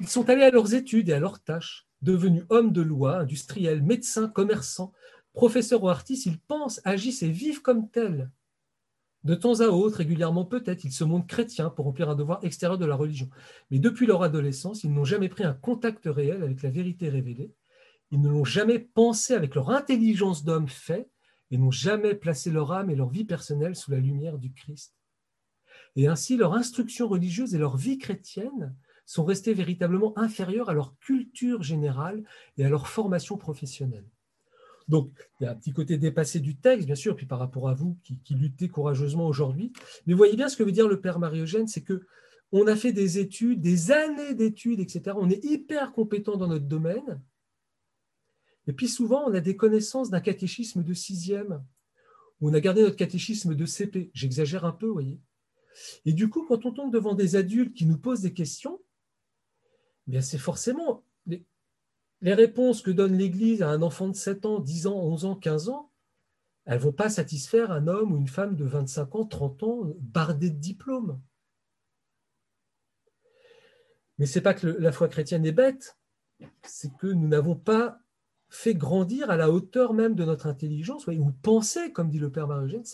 ils 0.00 0.08
sont 0.08 0.28
allés 0.28 0.42
à 0.42 0.50
leurs 0.50 0.74
études 0.74 1.08
et 1.08 1.12
à 1.12 1.20
leurs 1.20 1.40
tâches, 1.40 1.86
devenus 2.02 2.44
hommes 2.50 2.72
de 2.72 2.82
loi, 2.82 3.18
industriels, 3.18 3.82
médecins, 3.82 4.28
commerçants, 4.28 4.92
professeurs 5.32 5.82
ou 5.82 5.88
artistes, 5.88 6.26
ils 6.26 6.38
pensent, 6.38 6.80
agissent 6.84 7.22
et 7.22 7.30
vivent 7.30 7.62
comme 7.62 7.88
tels. 7.88 8.30
De 9.24 9.34
temps 9.34 9.60
à 9.60 9.66
autre, 9.66 9.98
régulièrement 9.98 10.44
peut-être, 10.44 10.84
ils 10.84 10.92
se 10.92 11.02
montrent 11.02 11.26
chrétiens 11.26 11.68
pour 11.68 11.84
remplir 11.84 12.08
un 12.08 12.14
devoir 12.14 12.44
extérieur 12.44 12.78
de 12.78 12.86
la 12.86 12.94
religion. 12.94 13.28
Mais 13.70 13.78
depuis 13.78 14.06
leur 14.06 14.22
adolescence, 14.22 14.84
ils 14.84 14.92
n'ont 14.92 15.04
jamais 15.04 15.28
pris 15.28 15.44
un 15.44 15.52
contact 15.52 16.02
réel 16.06 16.42
avec 16.42 16.62
la 16.62 16.70
vérité 16.70 17.08
révélée 17.08 17.52
ils 18.10 18.20
ne 18.20 18.28
l'ont 18.28 18.44
jamais 18.44 18.78
pensé 18.78 19.34
avec 19.34 19.54
leur 19.54 19.70
intelligence 19.70 20.44
d'homme 20.44 20.68
fait 20.68 21.10
et 21.50 21.58
n'ont 21.58 21.70
jamais 21.70 22.14
placé 22.14 22.50
leur 22.50 22.72
âme 22.72 22.90
et 22.90 22.96
leur 22.96 23.10
vie 23.10 23.24
personnelle 23.24 23.76
sous 23.76 23.90
la 23.90 23.98
lumière 23.98 24.38
du 24.38 24.52
Christ. 24.52 24.94
Et 25.96 26.08
ainsi, 26.08 26.36
leur 26.36 26.54
instruction 26.54 27.08
religieuse 27.08 27.54
et 27.54 27.58
leur 27.58 27.76
vie 27.76 27.98
chrétienne 27.98 28.74
sont 29.06 29.24
restées 29.24 29.54
véritablement 29.54 30.16
inférieures 30.18 30.68
à 30.68 30.74
leur 30.74 30.98
culture 30.98 31.62
générale 31.62 32.24
et 32.58 32.64
à 32.64 32.68
leur 32.68 32.88
formation 32.88 33.36
professionnelle. 33.36 34.04
Donc, 34.88 35.10
il 35.40 35.44
y 35.44 35.46
a 35.46 35.52
un 35.52 35.54
petit 35.54 35.72
côté 35.72 35.98
dépassé 35.98 36.38
du 36.38 36.56
texte, 36.56 36.86
bien 36.86 36.94
sûr, 36.94 37.16
puis 37.16 37.26
par 37.26 37.38
rapport 37.38 37.68
à 37.68 37.74
vous 37.74 37.98
qui, 38.04 38.34
luttez 38.34 38.68
courageusement 38.68 39.26
aujourd'hui. 39.26 39.72
Mais 40.06 40.14
voyez 40.14 40.36
bien 40.36 40.48
ce 40.48 40.56
que 40.56 40.62
veut 40.62 40.72
dire 40.72 40.88
le 40.88 41.00
Père 41.00 41.18
Marie-Eugène, 41.18 41.66
c'est 41.66 41.82
que 41.82 42.06
on 42.52 42.68
a 42.68 42.76
fait 42.76 42.92
des 42.92 43.18
études, 43.18 43.60
des 43.60 43.90
années 43.90 44.34
d'études, 44.34 44.78
etc. 44.78 45.16
On 45.16 45.28
est 45.28 45.44
hyper 45.44 45.92
compétent 45.92 46.36
dans 46.36 46.46
notre 46.46 46.66
domaine, 46.66 47.20
et 48.66 48.72
puis 48.72 48.88
souvent, 48.88 49.24
on 49.28 49.34
a 49.34 49.40
des 49.40 49.56
connaissances 49.56 50.10
d'un 50.10 50.20
catéchisme 50.20 50.82
de 50.82 50.94
sixième, 50.94 51.64
où 52.40 52.50
on 52.50 52.54
a 52.54 52.60
gardé 52.60 52.82
notre 52.82 52.96
catéchisme 52.96 53.54
de 53.54 53.64
CP. 53.66 54.10
J'exagère 54.12 54.64
un 54.64 54.72
peu, 54.72 54.86
vous 54.86 54.92
voyez. 54.92 55.20
Et 56.04 56.12
du 56.12 56.28
coup, 56.28 56.44
quand 56.46 56.66
on 56.66 56.72
tombe 56.72 56.92
devant 56.92 57.14
des 57.14 57.36
adultes 57.36 57.74
qui 57.74 57.86
nous 57.86 57.98
posent 57.98 58.22
des 58.22 58.32
questions, 58.32 58.80
eh 60.08 60.12
bien 60.12 60.20
c'est 60.20 60.38
forcément 60.38 61.04
les, 61.26 61.44
réponses 62.22 62.82
que 62.82 62.90
donne 62.90 63.16
l'Église 63.16 63.62
à 63.62 63.68
un 63.68 63.82
enfant 63.82 64.08
de 64.08 64.16
7 64.16 64.46
ans, 64.46 64.58
10 64.58 64.86
ans, 64.88 64.96
11 64.96 65.24
ans, 65.26 65.36
15 65.36 65.68
ans, 65.68 65.92
elles 66.64 66.78
ne 66.78 66.82
vont 66.82 66.92
pas 66.92 67.10
satisfaire 67.10 67.70
un 67.70 67.86
homme 67.86 68.12
ou 68.12 68.16
une 68.16 68.26
femme 68.26 68.56
de 68.56 68.64
25 68.64 69.14
ans, 69.14 69.26
30 69.26 69.62
ans, 69.62 69.94
bardé 70.00 70.50
de 70.50 70.58
diplômes. 70.58 71.20
Mais 74.18 74.26
ce 74.26 74.38
n'est 74.38 74.42
pas 74.42 74.54
que 74.54 74.66
la 74.66 74.92
foi 74.92 75.08
chrétienne 75.08 75.46
est 75.46 75.52
bête, 75.52 75.96
c'est 76.64 76.92
que 76.96 77.06
nous 77.06 77.28
n'avons 77.28 77.54
pas 77.54 78.00
fait 78.56 78.74
grandir 78.74 79.30
à 79.30 79.36
la 79.36 79.50
hauteur 79.50 79.92
même 79.92 80.14
de 80.14 80.24
notre 80.24 80.46
intelligence, 80.46 81.06
ou 81.06 81.30
penser, 81.42 81.92
comme 81.92 82.08
dit 82.08 82.18
le 82.18 82.32
Père 82.32 82.48
Marie-Eugène, 82.48 82.84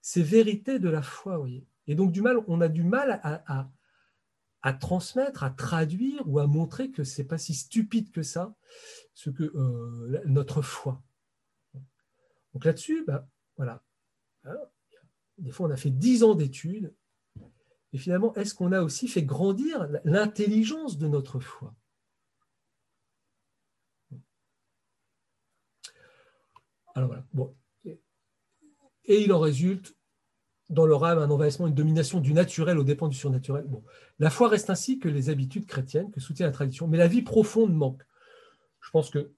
ces 0.00 0.22
vérités 0.22 0.78
de 0.78 0.88
la 0.88 1.02
foi. 1.02 1.36
Voyez. 1.36 1.66
Et 1.86 1.94
donc, 1.94 2.12
du 2.12 2.22
mal, 2.22 2.38
on 2.48 2.60
a 2.60 2.68
du 2.68 2.82
mal 2.82 3.20
à, 3.22 4.72
transmettre, 4.74 5.44
à 5.44 5.50
traduire 5.50 6.22
ou 6.26 6.38
à 6.38 6.46
montrer 6.46 6.90
que 6.90 7.04
ce 7.04 7.20
n'est 7.20 7.28
pas 7.28 7.38
si 7.38 7.54
stupide 7.54 8.10
que 8.10 8.22
ça, 8.22 8.54
ce 9.14 9.28
que 9.28 9.44
euh, 9.54 10.22
notre 10.24 10.62
foi. 10.62 11.02
Donc 12.54 12.64
là-dessus, 12.64 13.04
ben, 13.06 13.26
voilà. 13.56 13.84
Hein, 14.44 14.56
des 15.38 15.50
fois, 15.50 15.66
on 15.66 15.70
a 15.70 15.76
fait 15.76 15.90
dix 15.90 16.22
ans 16.22 16.34
d'études, 16.34 16.94
et 17.92 17.98
finalement, 17.98 18.34
est-ce 18.34 18.54
qu'on 18.54 18.72
a 18.72 18.80
aussi 18.80 19.08
fait 19.08 19.22
grandir 19.22 19.86
l'intelligence 20.04 20.96
de 20.96 21.06
notre 21.06 21.38
foi? 21.38 21.74
Et 29.04 29.22
il 29.22 29.32
en 29.32 29.40
résulte 29.40 29.96
dans 30.68 30.86
leur 30.86 31.04
âme 31.04 31.18
un 31.18 31.30
envahissement, 31.30 31.66
une 31.66 31.74
domination 31.74 32.20
du 32.20 32.32
naturel 32.32 32.78
aux 32.78 32.84
dépens 32.84 33.08
du 33.08 33.16
surnaturel. 33.16 33.66
La 34.18 34.30
foi 34.30 34.48
reste 34.48 34.70
ainsi 34.70 34.98
que 34.98 35.08
les 35.08 35.28
habitudes 35.28 35.66
chrétiennes, 35.66 36.10
que 36.10 36.20
soutient 36.20 36.46
la 36.46 36.52
tradition, 36.52 36.88
mais 36.88 36.98
la 36.98 37.08
vie 37.08 37.22
profonde 37.22 37.74
manque. 37.74 38.02
Je 38.80 38.90
pense 38.90 39.10
que 39.10 39.32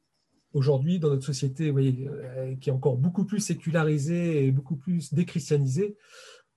aujourd'hui, 0.52 1.00
dans 1.00 1.08
notre 1.08 1.24
société 1.24 1.72
euh, 1.74 2.54
qui 2.56 2.70
est 2.70 2.72
encore 2.72 2.96
beaucoup 2.96 3.24
plus 3.24 3.40
sécularisée 3.40 4.46
et 4.46 4.52
beaucoup 4.52 4.76
plus 4.76 5.12
déchristianisée, 5.12 5.96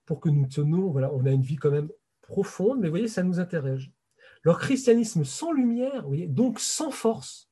pour 0.06 0.20
que 0.20 0.28
nous 0.28 0.46
tenions, 0.46 0.90
voilà, 0.90 1.12
on 1.12 1.26
a 1.26 1.30
une 1.30 1.42
vie 1.42 1.56
quand 1.56 1.70
même 1.70 1.90
profonde, 2.22 2.78
mais 2.80 2.88
voyez, 2.88 3.08
ça 3.08 3.22
nous 3.22 3.40
interroge. 3.40 3.90
Leur 4.42 4.58
christianisme 4.58 5.24
sans 5.24 5.52
lumière, 5.52 6.06
donc 6.28 6.60
sans 6.60 6.90
force, 6.90 7.47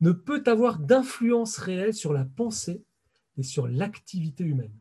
ne 0.00 0.12
peut 0.12 0.42
avoir 0.46 0.78
d'influence 0.78 1.58
réelle 1.58 1.94
sur 1.94 2.12
la 2.12 2.24
pensée 2.24 2.84
et 3.38 3.42
sur 3.42 3.68
l'activité 3.68 4.44
humaine. 4.44 4.74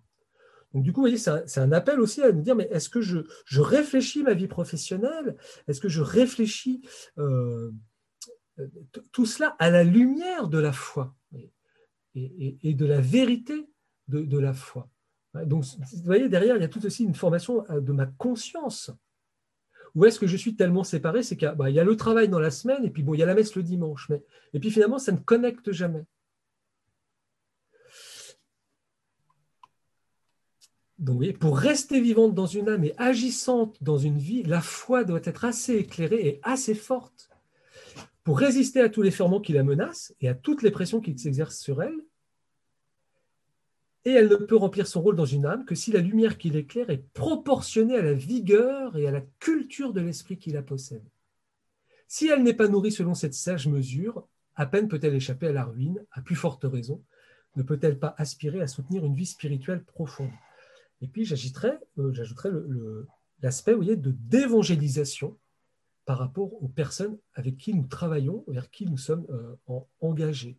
Donc 0.73 0.83
du 0.83 0.91
coup, 0.91 0.99
vous 0.99 1.07
voyez, 1.07 1.17
c'est 1.17 1.57
un, 1.57 1.71
appel 1.71 2.01
aussi 2.01 2.21
à 2.21 2.33
nous 2.33 2.41
dire, 2.41 2.55
mais 2.55 2.67
est-ce 2.69 2.89
que 2.89 2.99
je, 2.99 3.19
réfléchis 3.61 4.23
ma 4.23 4.33
vie 4.33 4.47
professionnelle? 4.47 5.37
Est-ce 5.69 5.79
que 5.79 5.87
je 5.87 6.01
réfléchis 6.01 6.81
euh, 7.17 7.71
tout 9.13 9.25
cela 9.25 9.55
à 9.57 9.69
la 9.69 9.85
lumière 9.85 10.49
de 10.49 10.57
la 10.57 10.73
foi 10.73 11.15
et, 12.13 12.73
de 12.73 12.85
la 12.85 12.99
vérité 12.99 13.69
de, 14.09 14.37
la 14.37 14.53
foi? 14.53 14.89
Donc, 15.45 15.63
vous 15.63 16.03
voyez, 16.03 16.27
derrière, 16.27 16.57
il 16.57 16.61
y 16.61 16.65
a 16.65 16.69
tout 16.69 16.85
aussi 16.85 17.05
une 17.05 17.15
formation 17.15 17.63
euh, 17.69 17.79
de 17.79 17.93
ma 17.93 18.05
conscience. 18.05 18.91
Où 19.95 20.05
est-ce 20.05 20.19
que 20.19 20.27
je 20.27 20.35
suis 20.35 20.55
tellement 20.55 20.83
séparé? 20.83 21.23
C'est 21.23 21.37
qu'il 21.37 21.51
bah, 21.57 21.69
y, 21.69 21.79
a 21.79 21.83
le 21.83 21.95
travail 21.95 22.27
dans 22.27 22.39
la 22.39 22.51
semaine, 22.51 22.83
et 22.83 22.89
puis 22.89 23.03
il 23.07 23.19
y 23.19 23.23
a 23.23 23.25
la 23.25 23.33
messe 23.33 23.55
le 23.55 23.63
dimanche. 23.63 24.09
Mais, 24.09 24.21
et 24.53 24.59
puis 24.59 24.69
finalement, 24.69 24.99
ça 24.99 25.13
ne 25.13 25.17
connecte 25.17 25.71
jamais. 25.71 26.03
Donc, 30.99 31.17
voyez, 31.17 31.33
pour 31.33 31.57
rester 31.57 31.99
vivante 31.99 32.35
dans 32.35 32.45
une 32.45 32.69
âme 32.69 32.83
et 32.83 32.93
agissante 32.97 33.81
dans 33.81 33.97
une 33.97 34.17
vie, 34.17 34.43
la 34.43 34.61
foi 34.61 35.03
doit 35.03 35.19
être 35.23 35.43
assez 35.45 35.75
éclairée 35.75 36.27
et 36.27 36.39
assez 36.43 36.73
forte 36.73 37.29
pour 38.23 38.39
résister 38.39 38.81
à 38.81 38.89
tous 38.89 39.01
les 39.01 39.11
ferments 39.11 39.41
qui 39.41 39.53
la 39.53 39.63
menacent 39.63 40.13
et 40.19 40.27
à 40.27 40.33
toutes 40.33 40.63
les 40.63 40.71
pressions 40.71 41.01
qui 41.01 41.17
s'exercent 41.17 41.59
sur 41.59 41.81
elle. 41.83 41.97
Et 44.05 44.11
elle 44.11 44.29
ne 44.29 44.35
peut 44.35 44.55
remplir 44.55 44.87
son 44.87 45.01
rôle 45.01 45.15
dans 45.15 45.25
une 45.25 45.45
âme 45.45 45.65
que 45.65 45.75
si 45.75 45.91
la 45.91 45.99
lumière 45.99 46.37
qui 46.37 46.51
l'éclaire 46.51 46.91
est 46.91 47.03
proportionnée 47.13 47.97
à 47.97 48.03
la 48.03 48.13
vigueur 48.13 48.95
et 48.97 49.07
à 49.07 49.11
la 49.11 49.21
culture 49.39 49.93
de 49.93 50.01
l'esprit 50.01 50.37
qui 50.37 50.51
la 50.51 50.61
possède. 50.61 51.03
Si 52.07 52.27
elle 52.27 52.43
n'est 52.43 52.53
pas 52.53 52.67
nourrie 52.67 52.91
selon 52.91 53.15
cette 53.15 53.33
sage 53.33 53.67
mesure, 53.67 54.27
à 54.55 54.67
peine 54.67 54.87
peut-elle 54.87 55.15
échapper 55.15 55.47
à 55.47 55.53
la 55.53 55.65
ruine, 55.65 56.05
à 56.11 56.21
plus 56.21 56.35
forte 56.35 56.63
raison, 56.63 57.03
ne 57.55 57.63
peut-elle 57.63 57.97
pas 57.97 58.13
aspirer 58.17 58.61
à 58.61 58.67
soutenir 58.67 59.05
une 59.05 59.15
vie 59.15 59.25
spirituelle 59.25 59.83
profonde. 59.83 60.31
Et 61.01 61.07
puis 61.07 61.25
j'ajouterais 61.25 61.79
euh, 61.97 63.07
l'aspect 63.41 63.75
de 63.75 64.11
d'évangélisation 64.11 65.37
par 66.05 66.19
rapport 66.19 66.53
aux 66.61 66.67
personnes 66.67 67.17
avec 67.33 67.57
qui 67.57 67.73
nous 67.73 67.87
travaillons, 67.87 68.43
vers 68.47 68.69
qui 68.69 68.85
nous 68.85 68.97
sommes 68.97 69.25
euh, 69.29 69.79
engagés. 69.99 70.57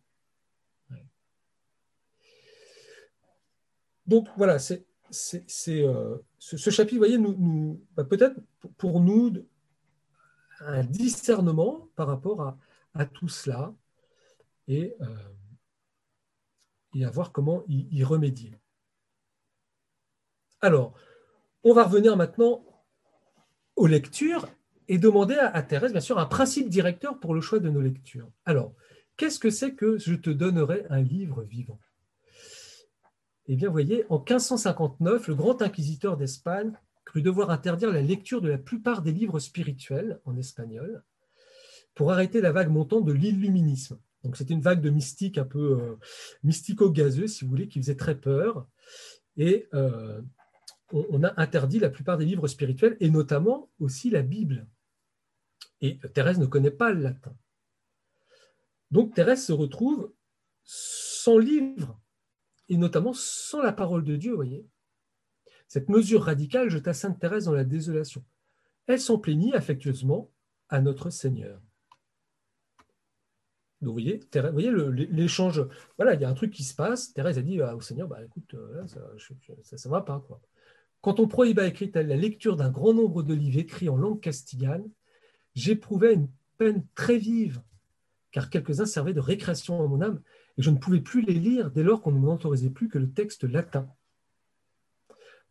Donc 4.07 4.27
voilà, 4.37 4.59
c'est, 4.59 4.85
euh, 5.69 6.17
ce, 6.39 6.69
chapitre, 6.69 6.95
vous 6.95 6.99
voyez, 6.99 7.17
nous, 7.17 7.81
bah, 7.95 8.03
peut-être 8.03 8.39
pour 8.77 9.01
nous 9.01 9.33
un 10.61 10.83
discernement 10.83 11.89
par 11.95 12.07
rapport 12.07 12.57
à, 12.93 13.05
tout 13.05 13.27
cela 13.27 13.75
et, 14.67 14.95
euh, 15.01 15.05
et, 16.95 17.05
à 17.05 17.11
voir 17.11 17.31
comment 17.31 17.63
y 17.67 18.03
remédier. 18.03 18.57
Alors, 20.61 20.95
on 21.63 21.73
va 21.73 21.83
revenir 21.83 22.17
maintenant 22.17 22.63
aux 23.75 23.87
lectures 23.87 24.47
et 24.87 24.97
demander 24.97 25.35
à, 25.35 25.61
Thérèse, 25.61 25.91
bien 25.91 26.01
sûr, 26.01 26.17
un 26.17 26.25
principe 26.25 26.69
directeur 26.69 27.19
pour 27.19 27.33
le 27.33 27.41
choix 27.41 27.59
de 27.59 27.69
nos 27.69 27.81
lectures. 27.81 28.29
Alors, 28.45 28.73
qu'est-ce 29.17 29.39
que 29.39 29.49
c'est 29.49 29.75
que 29.75 29.97
je 29.97 30.15
te 30.15 30.29
donnerai 30.29 30.85
un 30.89 31.01
livre 31.01 31.43
vivant? 31.43 31.79
Eh 33.47 33.55
bien, 33.55 33.69
voyez, 33.69 34.05
en 34.09 34.17
1559, 34.17 35.29
le 35.29 35.35
grand 35.35 35.61
inquisiteur 35.61 36.17
d'Espagne 36.17 36.73
crut 37.05 37.23
devoir 37.23 37.49
interdire 37.49 37.91
la 37.91 38.01
lecture 38.01 38.41
de 38.41 38.49
la 38.49 38.57
plupart 38.57 39.01
des 39.01 39.13
livres 39.13 39.39
spirituels 39.39 40.19
en 40.25 40.35
espagnol 40.35 41.03
pour 41.95 42.11
arrêter 42.11 42.41
la 42.41 42.51
vague 42.51 42.69
montante 42.69 43.05
de 43.05 43.13
l'illuminisme. 43.13 43.97
Donc, 44.23 44.35
c'était 44.35 44.53
une 44.53 44.61
vague 44.61 44.81
de 44.81 44.89
mystique 44.89 45.37
un 45.37 45.45
peu 45.45 45.79
euh, 45.79 45.95
mystico-gazeux, 46.43 47.27
si 47.27 47.45
vous 47.45 47.49
voulez, 47.49 47.67
qui 47.67 47.79
faisait 47.79 47.95
très 47.95 48.19
peur. 48.19 48.67
Et 49.37 49.69
euh, 49.73 50.21
on 50.91 51.23
a 51.23 51.33
interdit 51.39 51.79
la 51.79 51.89
plupart 51.89 52.17
des 52.17 52.25
livres 52.25 52.47
spirituels, 52.47 52.97
et 52.99 53.09
notamment 53.09 53.69
aussi 53.79 54.09
la 54.09 54.23
Bible. 54.23 54.67
Et 55.81 55.99
Thérèse 56.13 56.39
ne 56.39 56.45
connaît 56.45 56.71
pas 56.71 56.91
le 56.91 57.01
latin. 57.01 57.35
Donc 58.91 59.13
Thérèse 59.13 59.45
se 59.45 59.53
retrouve 59.53 60.11
sans 60.63 61.37
livre, 61.37 61.99
et 62.69 62.77
notamment 62.77 63.13
sans 63.13 63.61
la 63.61 63.73
parole 63.73 64.03
de 64.03 64.15
Dieu, 64.15 64.33
voyez. 64.33 64.65
Cette 65.67 65.89
mesure 65.89 66.23
radicale 66.23 66.69
jeta 66.69 66.93
Sainte 66.93 67.19
Thérèse 67.19 67.45
dans 67.45 67.53
la 67.53 67.65
désolation. 67.65 68.23
Elle 68.87 69.01
s'en 69.01 69.17
plaignit 69.17 69.53
affectueusement 69.53 70.31
à 70.69 70.81
notre 70.81 71.09
Seigneur. 71.09 71.61
Vous 73.81 73.91
voyez, 73.91 74.19
l'échange. 75.11 75.63
Voilà, 75.97 76.15
il 76.15 76.21
y 76.21 76.25
a 76.25 76.29
un 76.29 76.33
truc 76.33 76.51
qui 76.51 76.63
se 76.63 76.73
passe. 76.73 77.13
Thérèse 77.13 77.37
a 77.37 77.41
dit 77.41 77.61
au 77.61 77.81
Seigneur 77.81 78.07
bah, 78.07 78.23
écoute, 78.23 78.55
euh, 78.55 78.87
ça 78.87 79.75
ne 79.85 79.91
va 79.91 80.01
pas. 80.01 80.25
Quand 81.01 81.19
on 81.19 81.27
prohiba, 81.27 81.67
écrit-elle, 81.67 82.07
la 82.07 82.15
lecture 82.15 82.55
d'un 82.55 82.71
grand 82.71 82.93
nombre 82.93 83.21
de 83.21 83.33
livres 83.33 83.59
écrits 83.59 83.89
en 83.89 83.97
langue 83.97 84.19
castillane, 84.19 84.89
j'éprouvais 85.53 86.15
une 86.15 86.29
peine 86.57 86.85
très 86.95 87.17
vive, 87.17 87.61
car 88.31 88.49
quelques-uns 88.49 88.87
servaient 88.87 89.13
de 89.13 89.19
récréation 89.19 89.83
à 89.83 89.87
mon 89.87 90.01
âme, 90.01 90.21
et 90.57 90.61
je 90.61 90.69
ne 90.69 90.77
pouvais 90.77 91.01
plus 91.01 91.21
les 91.21 91.33
lire 91.33 91.71
dès 91.71 91.83
lors 91.83 92.01
qu'on 92.01 92.11
ne 92.11 92.19
m'autorisait 92.19 92.69
plus 92.69 92.89
que 92.89 92.97
le 92.97 93.11
texte 93.11 93.43
latin. 93.43 93.87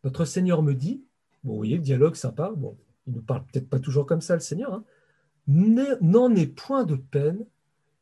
Notre 0.04 0.24
Seigneur 0.24 0.62
me 0.62 0.74
dit, 0.74 1.04
bon, 1.44 1.52
vous 1.52 1.58
voyez, 1.58 1.76
le 1.76 1.82
dialogue 1.82 2.14
sympa, 2.14 2.52
bon, 2.56 2.76
il 3.06 3.14
ne 3.14 3.20
parle 3.20 3.44
peut-être 3.46 3.68
pas 3.68 3.80
toujours 3.80 4.06
comme 4.06 4.20
ça, 4.20 4.34
le 4.34 4.40
Seigneur, 4.40 4.74
hein, 4.74 4.84
n'en 5.48 6.34
aie 6.34 6.46
point 6.46 6.84
de 6.84 6.96
peine, 6.96 7.44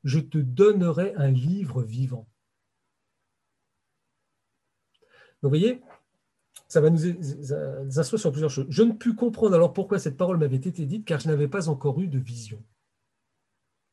je 0.02 0.18
te 0.18 0.38
donnerai 0.38 1.14
un 1.16 1.30
livre 1.30 1.82
vivant. 1.82 2.26
Donc, 5.42 5.52
vous 5.52 5.58
voyez, 5.58 5.82
ça 6.68 6.80
va 6.80 6.90
nous 6.90 7.06
instruire 7.98 8.20
sur 8.20 8.32
plusieurs 8.32 8.50
choses. 8.50 8.66
Je 8.70 8.82
ne 8.82 8.92
pus 8.92 9.14
comprendre 9.14 9.54
alors 9.54 9.72
pourquoi 9.72 9.98
cette 9.98 10.16
parole 10.16 10.38
m'avait 10.38 10.56
été 10.56 10.86
dite, 10.86 11.04
car 11.04 11.20
je 11.20 11.28
n'avais 11.28 11.48
pas 11.48 11.68
encore 11.68 12.00
eu 12.00 12.08
de 12.08 12.18
vision. 12.18 12.62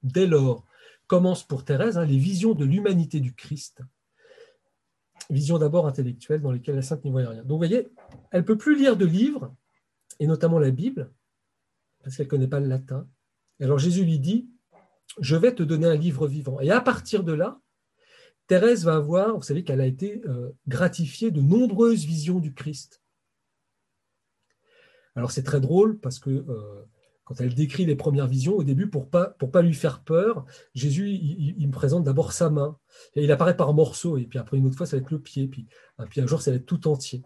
Dès 0.03 0.27
lors, 0.27 0.65
commencent 1.11 1.43
pour 1.43 1.65
Thérèse 1.65 1.97
hein, 1.97 2.05
les 2.05 2.17
visions 2.17 2.53
de 2.53 2.63
l'humanité 2.63 3.19
du 3.19 3.35
Christ. 3.35 3.81
Visions 5.29 5.57
d'abord 5.57 5.85
intellectuelles 5.85 6.39
dans 6.39 6.53
lesquelles 6.53 6.77
la 6.77 6.81
sainte 6.81 7.03
n'y 7.03 7.11
voyait 7.11 7.27
rien. 7.27 7.41
Donc 7.41 7.49
vous 7.49 7.57
voyez, 7.57 7.89
elle 8.31 8.41
ne 8.41 8.45
peut 8.45 8.57
plus 8.57 8.77
lire 8.77 8.95
de 8.95 9.05
livres, 9.05 9.53
et 10.21 10.25
notamment 10.25 10.57
la 10.57 10.71
Bible, 10.71 11.11
parce 12.01 12.15
qu'elle 12.15 12.27
ne 12.27 12.29
connaît 12.29 12.47
pas 12.47 12.61
le 12.61 12.67
latin. 12.67 13.09
Alors 13.59 13.77
Jésus 13.77 14.05
lui 14.05 14.19
dit, 14.19 14.49
je 15.19 15.35
vais 15.35 15.53
te 15.53 15.63
donner 15.63 15.87
un 15.87 15.97
livre 15.97 16.29
vivant. 16.29 16.61
Et 16.61 16.71
à 16.71 16.79
partir 16.79 17.25
de 17.25 17.33
là, 17.33 17.59
Thérèse 18.47 18.85
va 18.85 18.95
avoir, 18.95 19.35
vous 19.35 19.43
savez 19.43 19.65
qu'elle 19.65 19.81
a 19.81 19.87
été 19.87 20.21
euh, 20.27 20.51
gratifiée 20.69 21.29
de 21.29 21.41
nombreuses 21.41 22.05
visions 22.05 22.39
du 22.39 22.53
Christ. 22.53 23.01
Alors 25.17 25.31
c'est 25.31 25.43
très 25.43 25.59
drôle 25.59 25.99
parce 25.99 26.19
que 26.19 26.29
euh, 26.29 26.85
quand 27.23 27.39
elle 27.39 27.53
décrit 27.53 27.85
les 27.85 27.95
premières 27.95 28.27
visions, 28.27 28.55
au 28.55 28.63
début, 28.63 28.89
pour 28.89 29.09
pas, 29.09 29.27
pas 29.27 29.61
lui 29.61 29.73
faire 29.73 30.03
peur, 30.03 30.45
Jésus, 30.73 31.09
il, 31.09 31.67
me 31.67 31.71
présente 31.71 32.03
d'abord 32.03 32.33
sa 32.33 32.49
main. 32.49 32.77
Il 33.15 33.31
apparaît 33.31 33.55
par 33.55 33.73
morceaux, 33.73 34.17
et 34.17 34.25
puis 34.25 34.39
après 34.39 34.57
une 34.57 34.65
autre 34.65 34.77
fois, 34.77 34.85
ça 34.85 34.97
va 34.97 35.01
être 35.01 35.11
le 35.11 35.19
pied, 35.19 35.47
puis, 35.47 35.67
puis 36.09 36.21
un 36.21 36.27
jour, 36.27 36.41
ça 36.41 36.51
va 36.51 36.57
être 36.57 36.65
tout 36.65 36.87
entier. 36.87 37.21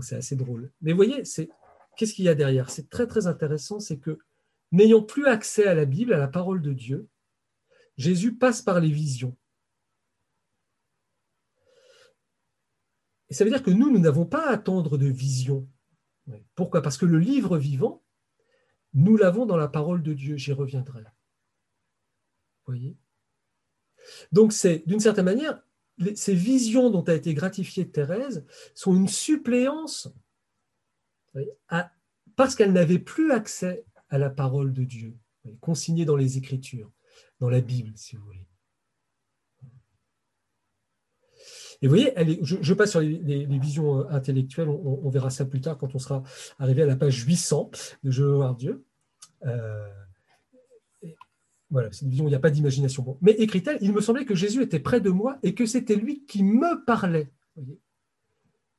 c'est 0.00 0.16
assez 0.16 0.36
drôle. 0.36 0.72
Mais 0.80 0.92
vous 0.92 0.96
voyez, 0.96 1.24
c'est, 1.24 1.48
qu'est-ce 1.96 2.14
qu'il 2.14 2.24
y 2.24 2.28
a 2.28 2.34
derrière? 2.34 2.70
C'est 2.70 2.88
très 2.88 3.06
très 3.06 3.26
intéressant, 3.26 3.80
c'est 3.80 3.98
que 3.98 4.18
n'ayant 4.72 5.02
plus 5.02 5.26
accès 5.26 5.66
à 5.66 5.74
la 5.74 5.84
Bible, 5.84 6.14
à 6.14 6.18
la 6.18 6.28
parole 6.28 6.62
de 6.62 6.72
Dieu, 6.72 7.08
Jésus 7.96 8.36
passe 8.36 8.62
par 8.62 8.80
les 8.80 8.90
visions. 8.90 9.36
Et 13.30 13.34
ça 13.34 13.44
veut 13.44 13.50
dire 13.50 13.62
que 13.62 13.70
nous, 13.70 13.90
nous 13.90 13.98
n'avons 13.98 14.26
pas 14.26 14.48
à 14.48 14.52
attendre 14.52 14.96
de 14.96 15.06
vision. 15.06 15.68
Pourquoi? 16.54 16.82
Parce 16.82 16.96
que 16.96 17.06
le 17.06 17.18
livre 17.18 17.58
vivant, 17.58 18.03
nous 18.94 19.16
l'avons 19.16 19.46
dans 19.46 19.56
la 19.56 19.68
parole 19.68 20.02
de 20.02 20.12
Dieu. 20.14 20.36
J'y 20.36 20.52
reviendrai. 20.52 21.02
Vous 21.02 22.72
voyez? 22.72 22.96
Donc, 24.32 24.52
c'est 24.52 24.82
d'une 24.86 25.00
certaine 25.00 25.24
manière, 25.24 25.62
ces 26.14 26.34
visions 26.34 26.90
dont 26.90 27.02
a 27.02 27.14
été 27.14 27.34
gratifiée 27.34 27.88
Thérèse 27.88 28.44
sont 28.74 28.94
une 28.94 29.08
suppléance 29.08 30.08
parce 32.36 32.54
qu'elle 32.54 32.72
n'avait 32.72 32.98
plus 32.98 33.32
accès 33.32 33.84
à 34.08 34.18
la 34.18 34.30
parole 34.30 34.72
de 34.72 34.84
Dieu, 34.84 35.16
consignée 35.60 36.04
dans 36.04 36.16
les 36.16 36.38
Écritures, 36.38 36.90
dans 37.40 37.48
la 37.48 37.60
Bible, 37.60 37.92
si 37.96 38.16
vous 38.16 38.24
voulez. 38.24 38.46
Et 41.84 41.86
vous 41.86 41.96
voyez, 41.96 42.14
je, 42.40 42.72
passe 42.72 42.92
sur 42.92 43.00
les, 43.00 43.44
visions 43.58 44.00
euh, 44.00 44.04
intellectuelles, 44.08 44.70
on, 44.70 45.10
verra 45.10 45.28
ça 45.28 45.44
plus 45.44 45.60
tard 45.60 45.76
quand 45.76 45.94
on 45.94 45.98
sera 45.98 46.22
arrivé 46.58 46.80
à 46.80 46.86
la 46.86 46.96
page 46.96 47.26
800 47.26 47.72
de 48.02 48.10
Je 48.10 48.22
veux 48.22 48.36
voir 48.36 48.56
Dieu. 48.56 48.86
Euh, 49.44 49.86
voilà, 51.68 51.92
c'est 51.92 52.06
une 52.06 52.10
vision 52.10 52.24
où 52.24 52.28
il 52.28 52.30
n'y 52.30 52.36
a 52.36 52.40
pas 52.40 52.48
d'imagination. 52.48 53.18
Mais 53.20 53.32
écrit-elle, 53.32 53.76
il 53.82 53.92
me 53.92 54.00
semblait 54.00 54.24
que 54.24 54.34
Jésus 54.34 54.62
était 54.62 54.78
près 54.78 55.02
de 55.02 55.10
moi 55.10 55.38
et 55.42 55.54
que 55.54 55.66
c'était 55.66 55.96
lui 55.96 56.24
qui 56.24 56.42
me 56.42 56.82
parlait. 56.86 57.30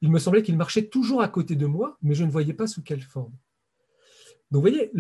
il 0.02 0.10
me 0.10 0.18
semblait 0.18 0.42
qu'il 0.42 0.58
marchait 0.58 0.88
toujours 0.88 1.22
à 1.22 1.28
côté 1.28 1.56
de 1.56 1.68
moi, 1.68 2.00
mais 2.02 2.16
je 2.16 2.24
ne 2.24 2.32
voyais 2.32 2.56
pas 2.56 2.66
sous 2.66 2.82
quelle 2.82 3.04
forme. 3.04 3.34
Donc 4.50 4.66
vous 4.66 4.72
voyez, 4.72 4.92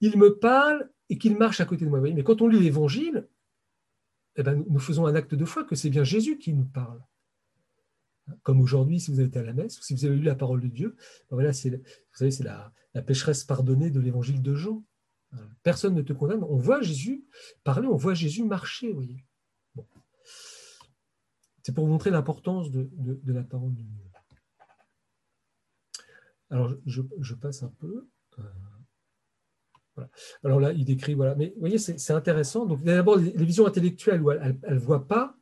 il 0.00 0.16
me 0.16 0.38
parle 0.38 0.88
et 1.10 1.18
qu'il 1.18 1.36
marche 1.36 1.60
à 1.60 1.66
côté 1.66 1.84
de 1.84 1.90
moi. 1.90 2.00
mais 2.00 2.24
quand 2.24 2.40
on 2.40 2.48
lit 2.48 2.60
l'Évangile, 2.60 3.28
eh 4.36 4.42
ben, 4.42 4.64
nous 4.66 4.80
faisons 4.80 5.04
un 5.04 5.14
acte 5.14 5.34
de 5.34 5.44
foi 5.44 5.64
que 5.64 5.74
c'est 5.74 5.90
bien 5.90 6.04
Jésus 6.04 6.38
qui 6.38 6.54
nous 6.54 6.64
parle 6.64 7.02
comme 8.42 8.60
aujourd'hui, 8.60 9.00
si 9.00 9.10
vous 9.10 9.18
avez 9.18 9.28
été 9.28 9.38
à 9.38 9.42
la 9.42 9.52
messe, 9.52 9.78
ou 9.78 9.82
si 9.82 9.94
vous 9.94 10.04
avez 10.04 10.16
lu 10.16 10.22
la 10.22 10.34
parole 10.34 10.60
de 10.60 10.68
Dieu, 10.68 10.96
ben 11.30 11.36
voilà, 11.36 11.50
vous 11.50 11.78
savez, 12.12 12.30
c'est 12.30 12.44
la, 12.44 12.72
pécheresse 13.06 13.44
pardonnée 13.44 13.90
de 13.90 14.00
l'évangile 14.00 14.42
de 14.42 14.54
Jean. 14.54 14.84
Personne 15.62 15.94
ne 15.94 16.02
te 16.02 16.12
condamne. 16.12 16.42
On 16.42 16.56
voit 16.56 16.82
Jésus 16.82 17.24
parler, 17.62 17.86
on 17.86 17.96
voit 17.96 18.14
Jésus 18.14 18.44
marcher, 18.44 18.92
voyez. 18.92 19.24
C'est 21.62 21.72
pour 21.72 21.86
vous 21.86 21.92
montrer 21.92 22.10
l'importance 22.10 22.70
de, 22.70 22.90
la 23.26 23.42
parole 23.42 23.74
de 23.74 23.82
Dieu. 23.82 24.04
Alors, 26.50 26.74
je, 26.84 27.34
passe 27.34 27.62
un 27.62 27.72
peu. 27.78 28.08
Euh, 28.38 30.04
Alors 30.42 30.58
là, 30.58 30.72
il 30.72 30.84
décrit, 30.84 31.14
voilà. 31.14 31.34
Mais 31.36 31.50
vous 31.54 31.60
voyez, 31.60 31.78
c'est 31.78 32.12
intéressant. 32.12 32.66
Donc, 32.66 32.82
d'abord, 32.82 33.16
les, 33.16 33.30
visions 33.44 33.66
intellectuelles 33.66 34.22
où 34.22 34.30
elle 34.32 34.58
ne 34.68 34.78
voit 34.78 35.06
pas, 35.06 35.36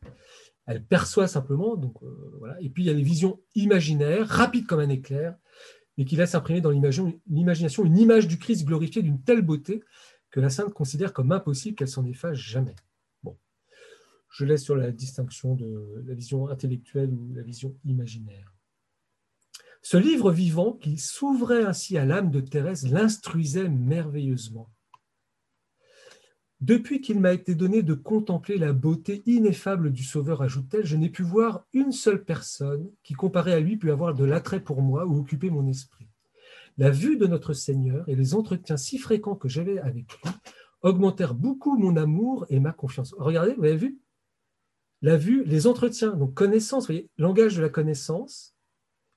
elle 0.69 0.85
perçoit 0.85 1.27
simplement. 1.27 1.81
Euh. 2.03 2.53
Et 2.61 2.69
puis, 2.69 2.85
il 2.85 2.87
y 2.87 2.91
a 2.91 2.93
les 2.93 3.03
visions 3.03 3.41
imaginaires, 3.55 4.29
rapides 4.29 4.67
comme 4.67 4.81
un 4.81 4.91
éclair, 4.91 5.35
mais 5.97 6.05
qui 6.05 6.15
laissent 6.15 6.35
imprimer 6.35 6.61
dans 6.61 6.71
l'imagination 6.71 7.85
une 7.85 7.99
image 7.99 8.29
du 8.29 8.39
Christ 8.39 8.65
glorifié 8.65 9.03
d'une 9.03 9.21
telle 9.23 9.43
beauté 9.43 9.83
que 10.31 10.41
la 10.41 10.51
sainte 10.51 10.75
considère 10.75 11.13
comme 11.13 11.33
impossible 11.33 11.75
qu'elle 11.75 11.89
s'en 11.89 12.05
efface 12.05 12.37
jamais. 12.37 12.77
Bon, 13.23 13.37
je 14.31 14.45
laisse 14.45 14.63
sur 14.63 14.77
la 14.77 14.93
distinction 14.93 15.55
de 15.55 16.05
la 16.07 16.15
vision 16.15 16.49
intellectuelle 16.49 17.11
ou 17.11 17.33
la 17.35 17.43
vision 17.43 17.75
imaginaire. 17.87 18.53
Ce 19.81 19.97
livre 19.97 20.31
vivant 20.31 20.75
qui 20.75 20.99
s'ouvrait 20.99 21.65
ainsi 21.65 21.97
à 21.97 22.05
l'âme 22.05 22.31
de 22.31 22.41
Thérèse 22.41 22.87
l'instruisait 22.87 23.71
merveilleusement. 23.71 24.69
Depuis 26.61 27.01
qu'il 27.01 27.21
m'a 27.21 27.33
été 27.33 27.55
donné 27.55 27.83
de 27.83 27.95
contempler 27.95 28.59
la 28.59 28.73
beauté 28.73 29.23
ineffable 29.27 29.93
du 29.93 30.03
Sauveur, 30.03 30.43
ajoute-t-elle, 30.43 30.85
je 30.85 30.97
n'ai 30.97 31.09
pu 31.09 31.23
voir 31.23 31.65
une 31.73 31.93
seule 31.93 32.25
personne 32.25 32.91
qui, 33.05 33.15
comparée 33.15 33.53
à 33.53 33.61
lui, 33.61 33.77
pût 33.77 33.93
avoir 33.93 34.13
de 34.13 34.25
l'attrait 34.25 34.63
pour 34.63 34.83
moi 34.83 35.07
ou 35.07 35.21
occuper 35.21 35.51
mon 35.51 35.69
esprit. 35.69 36.09
La 36.77 36.91
vue 36.91 37.17
de 37.17 37.27
notre 37.27 37.53
Seigneur 37.53 38.09
et 38.09 38.17
les 38.17 38.35
entretiens 38.35 38.77
si 38.77 38.99
fréquents 38.99 39.37
que 39.37 39.49
j'avais 39.49 39.79
avec 39.79 40.13
lui 40.13 40.31
augmentèrent 40.83 41.35
beaucoup 41.35 41.77
mon 41.77 41.97
amour 41.97 42.47
et 42.51 42.59
ma 42.59 42.73
confiance. 42.73 43.15
Regardez, 43.19 43.55
vous 43.55 43.65
avez 43.65 43.77
vu? 43.77 44.01
La 45.01 45.17
vue, 45.17 45.45
les 45.45 45.69
entretiens, 45.69 46.15
donc 46.17 46.35
connaissance, 46.35 46.85
vous 46.85 46.95
voyez, 46.95 47.11
langage 47.19 47.57
de 47.57 47.63
la 47.63 47.69
connaissance, 47.69 48.57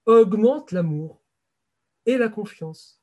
augmente 0.06 0.72
l'amour 0.72 1.24
et 2.06 2.18
la 2.18 2.30
confiance. 2.30 3.01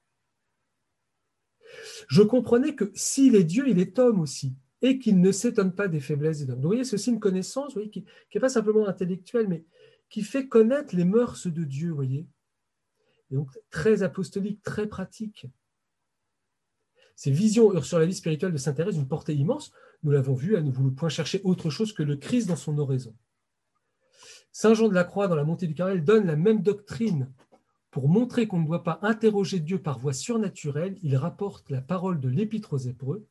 Je 2.09 2.23
comprenais 2.23 2.75
que 2.75 2.91
s'il 2.95 3.35
est 3.35 3.45
Dieu, 3.45 3.69
il 3.69 3.79
est 3.79 3.99
homme 3.99 4.21
aussi, 4.21 4.55
et 4.83 4.99
qu'il 4.99 5.21
ne 5.21 5.33
s'étonne 5.33 5.75
pas 5.75 5.89
des 5.89 6.01
faiblesses 6.01 6.45
des 6.45 6.51
hommes. 6.51 6.61
vous 6.61 6.69
voyez, 6.69 6.85
c'est 6.85 6.95
aussi 6.95 7.11
une 7.11 7.21
connaissance 7.21 7.75
qui 7.93 8.05
n'est 8.35 8.41
pas 8.41 8.49
simplement 8.49 8.87
intellectuelle, 8.87 9.49
mais 9.49 9.65
qui 10.09 10.23
fait 10.23 10.49
connaître 10.49 10.97
les 10.97 11.05
mœurs 11.05 11.47
de 11.47 11.65
Dieu, 11.65 11.91
voyez 11.91 12.27
donc 13.31 13.51
très 13.71 14.03
apostolique, 14.03 14.63
très 14.63 14.87
pratique. 14.87 15.47
Ces 17.17 17.31
visions 17.31 17.81
sur 17.83 17.99
la 17.99 18.07
vie 18.07 18.15
spirituelle 18.15 18.53
de 18.53 18.59
Saint 18.59 18.73
Thérèse, 18.73 18.97
une 18.97 19.09
portée 19.09 19.35
immense, 19.35 19.73
nous 20.03 20.13
l'avons 20.13 20.35
vu, 20.35 20.55
elle 20.55 20.65
ne 20.65 20.71
voulait 20.71 20.95
point 20.95 21.09
chercher 21.09 21.41
autre 21.45 21.69
chose 21.69 21.93
que 21.93 22.03
le 22.03 22.17
Christ 22.17 22.49
dans 22.49 22.57
son 22.57 22.79
oraison. 22.79 23.15
Saint 24.53 24.75
Jean 24.75 24.89
de 24.89 24.95
la 24.95 25.05
Croix, 25.05 25.29
dans 25.29 25.35
la 25.35 25.45
montée 25.45 25.67
du 25.67 25.75
Carmel, 25.75 26.05
donne 26.05 26.27
la 26.27 26.37
même 26.37 26.63
doctrine. 26.63 27.33
Pour 27.91 28.09
montrer 28.09 28.47
qu'on 28.47 28.61
ne 28.61 28.67
doit 28.67 28.85
pas 28.85 28.99
interroger 29.03 29.61
Dieu 29.61 29.81
par 29.81 29.99
voie 29.99 30.13
surnaturelle, 30.13 30.99
il 31.03 31.17
rapporte 31.17 31.71
la 31.71 31.81
parole 31.81 32.21
de 32.21 32.29
l'Épître 32.29 32.75
aux 32.75 32.79
Hébreux, 32.79 33.27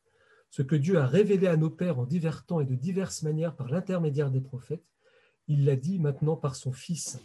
ce 0.49 0.63
que 0.63 0.75
Dieu 0.75 0.97
a 0.97 1.05
révélé 1.05 1.47
à 1.47 1.57
nos 1.57 1.69
pères 1.69 1.99
en 1.99 2.05
divers 2.05 2.45
temps 2.45 2.59
et 2.59 2.65
de 2.65 2.75
diverses 2.75 3.21
manières 3.21 3.55
par 3.55 3.69
l'intermédiaire 3.69 4.31
des 4.31 4.41
prophètes. 4.41 4.85
Il 5.47 5.65
l'a 5.65 5.75
dit 5.75 5.99
maintenant 5.99 6.35
par 6.35 6.55
son 6.55 6.71
Fils. 6.71 7.19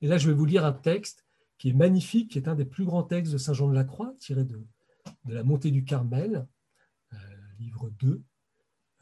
Et 0.00 0.06
là, 0.06 0.18
je 0.18 0.28
vais 0.28 0.34
vous 0.34 0.44
lire 0.44 0.64
un 0.64 0.72
texte 0.72 1.26
qui 1.58 1.70
est 1.70 1.74
magnifique, 1.74 2.32
qui 2.32 2.38
est 2.38 2.48
un 2.48 2.54
des 2.54 2.64
plus 2.64 2.84
grands 2.84 3.02
textes 3.02 3.32
de 3.32 3.38
Saint 3.38 3.54
Jean 3.54 3.68
de 3.68 3.74
la 3.74 3.84
Croix, 3.84 4.14
tiré 4.20 4.44
de, 4.44 4.62
de 5.24 5.34
la 5.34 5.42
montée 5.42 5.70
du 5.70 5.84
Carmel, 5.84 6.46
euh, 7.12 7.16
livre 7.58 7.90
2. 7.98 8.22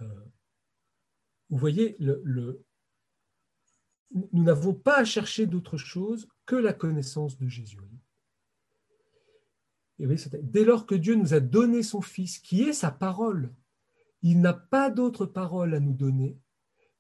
Euh, 0.01 0.07
vous 1.51 1.59
voyez, 1.59 1.97
nous 2.01 2.57
n'avons 4.33 4.75
pas 4.75 4.99
à 4.99 5.05
chercher 5.05 5.47
d'autre 5.47 5.77
chose 5.77 6.29
que 6.47 6.57
la 6.57 6.73
connaissance 6.73 7.39
de 7.39 7.49
Jésus. 7.49 7.79
Et 9.99 10.07
dès 10.43 10.65
lors 10.65 10.87
que 10.87 10.95
Dieu 10.95 11.15
nous 11.15 11.35
a 11.35 11.41
donné 11.41 11.83
son 11.83 12.01
Fils, 12.01 12.39
qui 12.39 12.63
est 12.63 12.73
sa 12.73 12.91
parole, 12.91 13.55
il 14.23 14.41
n'a 14.41 14.53
pas 14.53 14.91
d'autre 14.91 15.27
parole 15.27 15.75
à 15.75 15.81
nous 15.81 15.93
donner, 15.93 16.39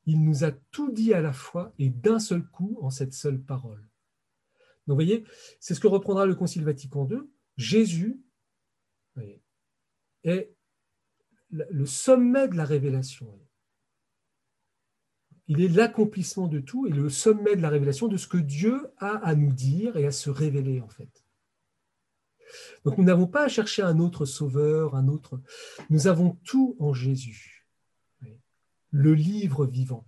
il 0.06 0.22
nous 0.22 0.44
a 0.44 0.52
tout 0.52 0.92
dit 0.92 1.14
à 1.14 1.20
la 1.20 1.32
fois 1.32 1.72
et 1.78 1.88
d'un 1.88 2.18
seul 2.18 2.46
coup 2.46 2.78
en 2.82 2.90
cette 2.90 3.14
seule 3.14 3.40
parole. 3.40 3.80
Donc, 4.86 4.94
vous 4.98 5.06
voyez, 5.06 5.24
c'est 5.60 5.74
ce 5.74 5.80
que 5.80 5.86
reprendra 5.86 6.26
le 6.26 6.34
Concile 6.34 6.64
Vatican 6.64 7.08
II. 7.08 7.20
Jésus 7.56 8.20
est 10.24 10.54
le 11.50 11.86
sommet 11.86 12.48
de 12.48 12.56
la 12.56 12.64
révélation. 12.64 13.40
Il 15.48 15.60
est 15.60 15.68
l'accomplissement 15.68 16.48
de 16.48 16.60
tout 16.60 16.86
et 16.86 16.90
le 16.90 17.10
sommet 17.10 17.56
de 17.56 17.62
la 17.62 17.68
révélation 17.68 18.08
de 18.08 18.16
ce 18.16 18.26
que 18.26 18.38
Dieu 18.38 18.88
a 18.98 19.16
à 19.16 19.34
nous 19.34 19.52
dire 19.52 19.96
et 19.96 20.06
à 20.06 20.10
se 20.10 20.30
révéler 20.30 20.80
en 20.80 20.88
fait. 20.88 21.24
Donc 22.84 22.98
nous 22.98 23.04
n'avons 23.04 23.26
pas 23.26 23.44
à 23.44 23.48
chercher 23.48 23.82
un 23.82 23.98
autre 23.98 24.24
sauveur, 24.24 24.94
un 24.94 25.08
autre. 25.08 25.40
Nous 25.90 26.06
avons 26.06 26.38
tout 26.44 26.76
en 26.78 26.94
Jésus, 26.94 27.66
le 28.90 29.14
livre 29.14 29.66
vivant. 29.66 30.06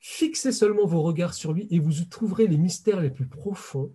Fixez 0.00 0.52
seulement 0.52 0.86
vos 0.86 1.02
regards 1.02 1.34
sur 1.34 1.52
lui 1.52 1.66
et 1.70 1.78
vous 1.78 2.00
y 2.00 2.08
trouverez 2.08 2.46
les 2.46 2.58
mystères 2.58 3.00
les 3.00 3.10
plus 3.10 3.26
profonds, 3.26 3.92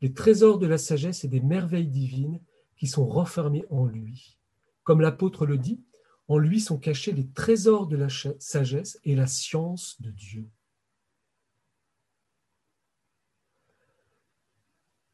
les 0.00 0.12
trésors 0.12 0.58
de 0.58 0.66
la 0.66 0.78
sagesse 0.78 1.24
et 1.24 1.28
des 1.28 1.40
merveilles 1.40 1.88
divines 1.88 2.40
qui 2.76 2.86
sont 2.86 3.06
renfermés 3.06 3.64
en 3.70 3.86
lui. 3.86 4.38
Comme 4.82 5.00
l'apôtre 5.00 5.46
le 5.46 5.58
dit, 5.58 5.80
en 6.28 6.38
lui 6.38 6.60
sont 6.60 6.78
cachés 6.78 7.12
les 7.12 7.28
trésors 7.28 7.86
de 7.86 7.96
la 7.96 8.08
sagesse 8.38 8.98
et 9.04 9.14
la 9.14 9.26
science 9.26 10.00
de 10.00 10.10
Dieu. 10.10 10.48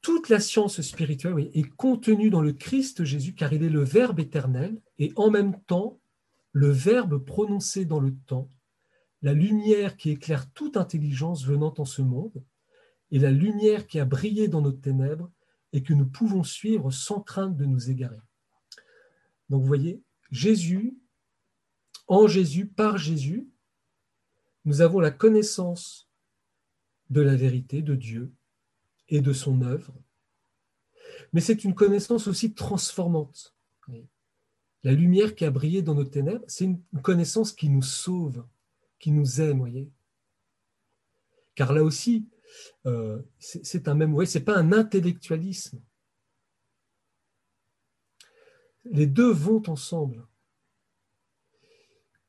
Toute 0.00 0.28
la 0.28 0.40
science 0.40 0.80
spirituelle 0.80 1.50
est 1.52 1.68
contenue 1.76 2.30
dans 2.30 2.40
le 2.40 2.52
Christ 2.52 3.04
Jésus 3.04 3.34
car 3.34 3.52
il 3.52 3.62
est 3.62 3.68
le 3.68 3.84
Verbe 3.84 4.20
éternel 4.20 4.80
et 4.98 5.12
en 5.16 5.30
même 5.30 5.60
temps 5.64 6.00
le 6.52 6.70
Verbe 6.70 7.18
prononcé 7.24 7.84
dans 7.84 8.00
le 8.00 8.14
temps 8.26 8.50
la 9.22 9.32
lumière 9.32 9.96
qui 9.96 10.10
éclaire 10.10 10.50
toute 10.52 10.76
intelligence 10.76 11.44
venant 11.44 11.74
en 11.78 11.84
ce 11.84 12.02
monde, 12.02 12.42
et 13.10 13.18
la 13.18 13.30
lumière 13.30 13.86
qui 13.86 13.98
a 13.98 14.04
brillé 14.04 14.48
dans 14.48 14.60
nos 14.60 14.72
ténèbres 14.72 15.30
et 15.72 15.82
que 15.82 15.94
nous 15.94 16.06
pouvons 16.06 16.44
suivre 16.44 16.90
sans 16.90 17.20
crainte 17.20 17.56
de 17.56 17.64
nous 17.64 17.90
égarer. 17.90 18.20
Donc 19.48 19.62
vous 19.62 19.66
voyez, 19.66 20.02
Jésus, 20.30 20.98
en 22.06 22.26
Jésus, 22.26 22.66
par 22.66 22.98
Jésus, 22.98 23.48
nous 24.64 24.80
avons 24.80 25.00
la 25.00 25.10
connaissance 25.10 26.08
de 27.10 27.20
la 27.20 27.36
vérité 27.36 27.82
de 27.82 27.94
Dieu 27.94 28.32
et 29.08 29.20
de 29.20 29.32
son 29.32 29.62
œuvre, 29.62 29.94
mais 31.32 31.40
c'est 31.40 31.64
une 31.64 31.74
connaissance 31.74 32.26
aussi 32.26 32.54
transformante. 32.54 33.54
La 34.84 34.92
lumière 34.92 35.34
qui 35.34 35.44
a 35.44 35.50
brillé 35.50 35.82
dans 35.82 35.94
nos 35.94 36.04
ténèbres, 36.04 36.44
c'est 36.46 36.64
une 36.64 36.80
connaissance 37.02 37.52
qui 37.52 37.68
nous 37.68 37.82
sauve 37.82 38.44
qui 38.98 39.12
nous 39.12 39.40
aime, 39.40 39.58
voyez. 39.58 39.90
Car 41.54 41.72
là 41.72 41.82
aussi, 41.82 42.28
euh, 42.86 43.20
c'est 43.38 43.88
un 43.88 43.94
même, 43.94 44.24
c'est 44.26 44.44
pas 44.44 44.56
un 44.56 44.72
intellectualisme. 44.72 45.80
Les 48.90 49.06
deux 49.06 49.30
vont 49.30 49.62
ensemble. 49.68 50.26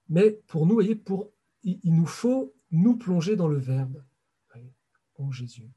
Mais 0.10 0.32
pour 0.48 0.66
nous, 0.66 0.74
voyez, 0.74 0.96
pour, 0.96 1.32
il, 1.64 1.94
nous 1.94 2.06
faut 2.06 2.54
nous 2.72 2.98
plonger 2.98 3.36
dans 3.36 3.48
le 3.48 3.58
Verbe, 3.58 4.04
en 5.18 5.32
Jésus. 5.32 5.70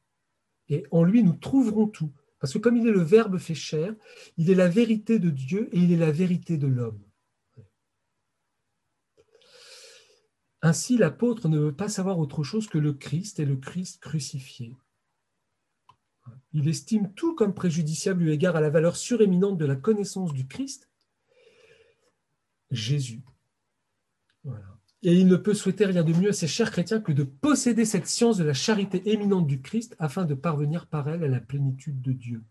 Et 0.68 0.86
en 0.90 1.04
lui, 1.04 1.22
nous 1.22 1.34
trouverons 1.34 1.86
tout. 1.86 2.12
Parce 2.38 2.52
que 2.52 2.58
comme 2.58 2.76
il 2.76 2.86
est 2.86 2.92
le 2.92 3.02
Verbe 3.02 3.38
fait 3.38 3.54
chair, 3.54 3.94
il 4.36 4.50
est 4.50 4.54
la 4.54 4.68
vérité 4.68 5.18
de 5.18 5.30
Dieu 5.30 5.68
et 5.72 5.78
il 5.78 5.92
est 5.92 5.96
la 5.96 6.10
vérité 6.10 6.56
de 6.56 6.66
l'homme. 6.66 7.02
Ainsi, 10.62 10.96
l'apôtre 10.96 11.48
ne 11.48 11.58
veut 11.58 11.74
pas 11.74 11.88
savoir 11.88 12.18
autre 12.18 12.44
chose 12.44 12.68
que 12.68 12.78
le 12.78 12.92
Christ 12.92 13.40
et 13.40 13.44
le 13.44 13.56
Christ 13.56 14.00
crucifié. 14.00 14.76
Il 16.54 16.68
estime 16.68 17.12
tout 17.14 17.34
comme 17.34 17.54
préjudiciable 17.54 18.24
eu 18.24 18.30
égard 18.30 18.56
à 18.56 18.60
la 18.60 18.70
valeur 18.70 18.96
suréminente 18.96 19.58
de 19.58 19.64
la 19.64 19.76
connaissance 19.76 20.32
du 20.32 20.46
Christ, 20.46 20.88
Jésus. 22.70 23.22
Et 25.04 25.14
il 25.14 25.26
ne 25.26 25.36
peut 25.36 25.54
souhaiter 25.54 25.86
rien 25.86 26.04
de 26.04 26.12
mieux 26.12 26.28
à 26.28 26.32
ses 26.32 26.46
chers 26.46 26.70
chrétiens 26.70 27.00
que 27.00 27.12
de 27.12 27.24
posséder 27.24 27.84
cette 27.84 28.06
science 28.06 28.36
de 28.36 28.44
la 28.44 28.54
charité 28.54 29.10
éminente 29.10 29.46
du 29.46 29.60
Christ 29.60 29.96
afin 29.98 30.24
de 30.24 30.34
parvenir 30.34 30.86
par 30.86 31.08
elle 31.08 31.24
à 31.24 31.28
la 31.28 31.40
plénitude 31.40 32.00
de 32.00 32.12
Dieu. 32.12 32.44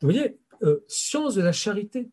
Vous 0.00 0.08
voyez, 0.08 0.40
euh, 0.62 0.84
science 0.88 1.34
de 1.34 1.42
la 1.42 1.52
charité. 1.52 2.10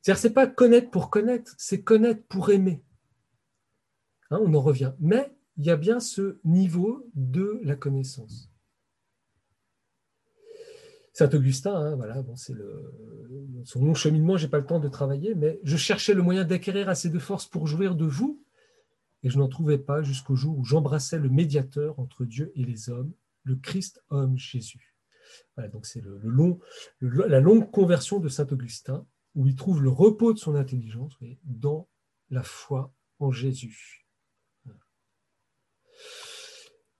C'est-à-dire, 0.00 0.20
c'est 0.20 0.32
pas 0.32 0.46
connaître 0.46 0.90
pour 0.90 1.10
connaître, 1.10 1.54
c'est 1.58 1.82
connaître 1.82 2.24
pour 2.26 2.50
aimer. 2.50 2.82
Hein, 4.30 4.38
on 4.42 4.54
en 4.54 4.60
revient. 4.60 4.92
Mais 4.98 5.34
il 5.58 5.66
y 5.66 5.70
a 5.70 5.76
bien 5.76 6.00
ce 6.00 6.38
niveau 6.44 7.06
de 7.14 7.60
la 7.62 7.76
connaissance. 7.76 8.49
Saint 11.12 11.30
Augustin, 11.30 11.74
hein, 11.74 11.96
voilà, 11.96 12.22
bon, 12.22 12.36
c'est 12.36 12.54
son 13.64 13.84
long 13.84 13.94
cheminement, 13.94 14.36
j'ai 14.36 14.48
pas 14.48 14.58
le 14.58 14.66
temps 14.66 14.78
de 14.78 14.88
travailler, 14.88 15.34
mais 15.34 15.58
je 15.64 15.76
cherchais 15.76 16.14
le 16.14 16.22
moyen 16.22 16.44
d'acquérir 16.44 16.88
assez 16.88 17.10
de 17.10 17.18
force 17.18 17.46
pour 17.46 17.66
jouir 17.66 17.94
de 17.94 18.04
vous, 18.04 18.42
et 19.22 19.30
je 19.30 19.38
n'en 19.38 19.48
trouvais 19.48 19.78
pas 19.78 20.02
jusqu'au 20.02 20.36
jour 20.36 20.58
où 20.58 20.64
j'embrassais 20.64 21.18
le 21.18 21.28
médiateur 21.28 21.98
entre 21.98 22.24
Dieu 22.24 22.52
et 22.54 22.64
les 22.64 22.90
hommes, 22.90 23.12
le 23.44 23.56
Christ 23.56 24.02
homme 24.10 24.38
Jésus. 24.38 24.94
Voilà, 25.56 25.68
donc 25.68 25.86
c'est 25.86 26.00
le, 26.00 26.18
long, 26.22 26.58
la 27.00 27.40
longue 27.40 27.70
conversion 27.70 28.18
de 28.18 28.28
saint 28.28 28.46
Augustin, 28.50 29.06
où 29.34 29.46
il 29.46 29.54
trouve 29.54 29.82
le 29.82 29.90
repos 29.90 30.32
de 30.32 30.38
son 30.38 30.54
intelligence 30.54 31.18
dans 31.44 31.88
la 32.30 32.42
foi 32.42 32.92
en 33.18 33.30
Jésus. 33.30 34.06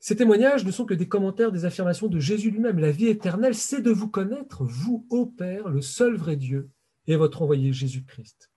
Ces 0.00 0.16
témoignages 0.16 0.64
ne 0.64 0.70
sont 0.70 0.86
que 0.86 0.94
des 0.94 1.08
commentaires 1.08 1.52
des 1.52 1.66
affirmations 1.66 2.08
de 2.08 2.18
Jésus 2.18 2.50
lui-même. 2.50 2.78
La 2.78 2.90
vie 2.90 3.08
éternelle, 3.08 3.54
c'est 3.54 3.82
de 3.82 3.90
vous 3.90 4.08
connaître, 4.08 4.64
vous, 4.64 5.06
ô 5.10 5.26
Père, 5.26 5.68
le 5.68 5.82
seul 5.82 6.16
vrai 6.16 6.36
Dieu, 6.36 6.70
et 7.06 7.16
votre 7.16 7.42
envoyé 7.42 7.74
Jésus-Christ. 7.74 8.50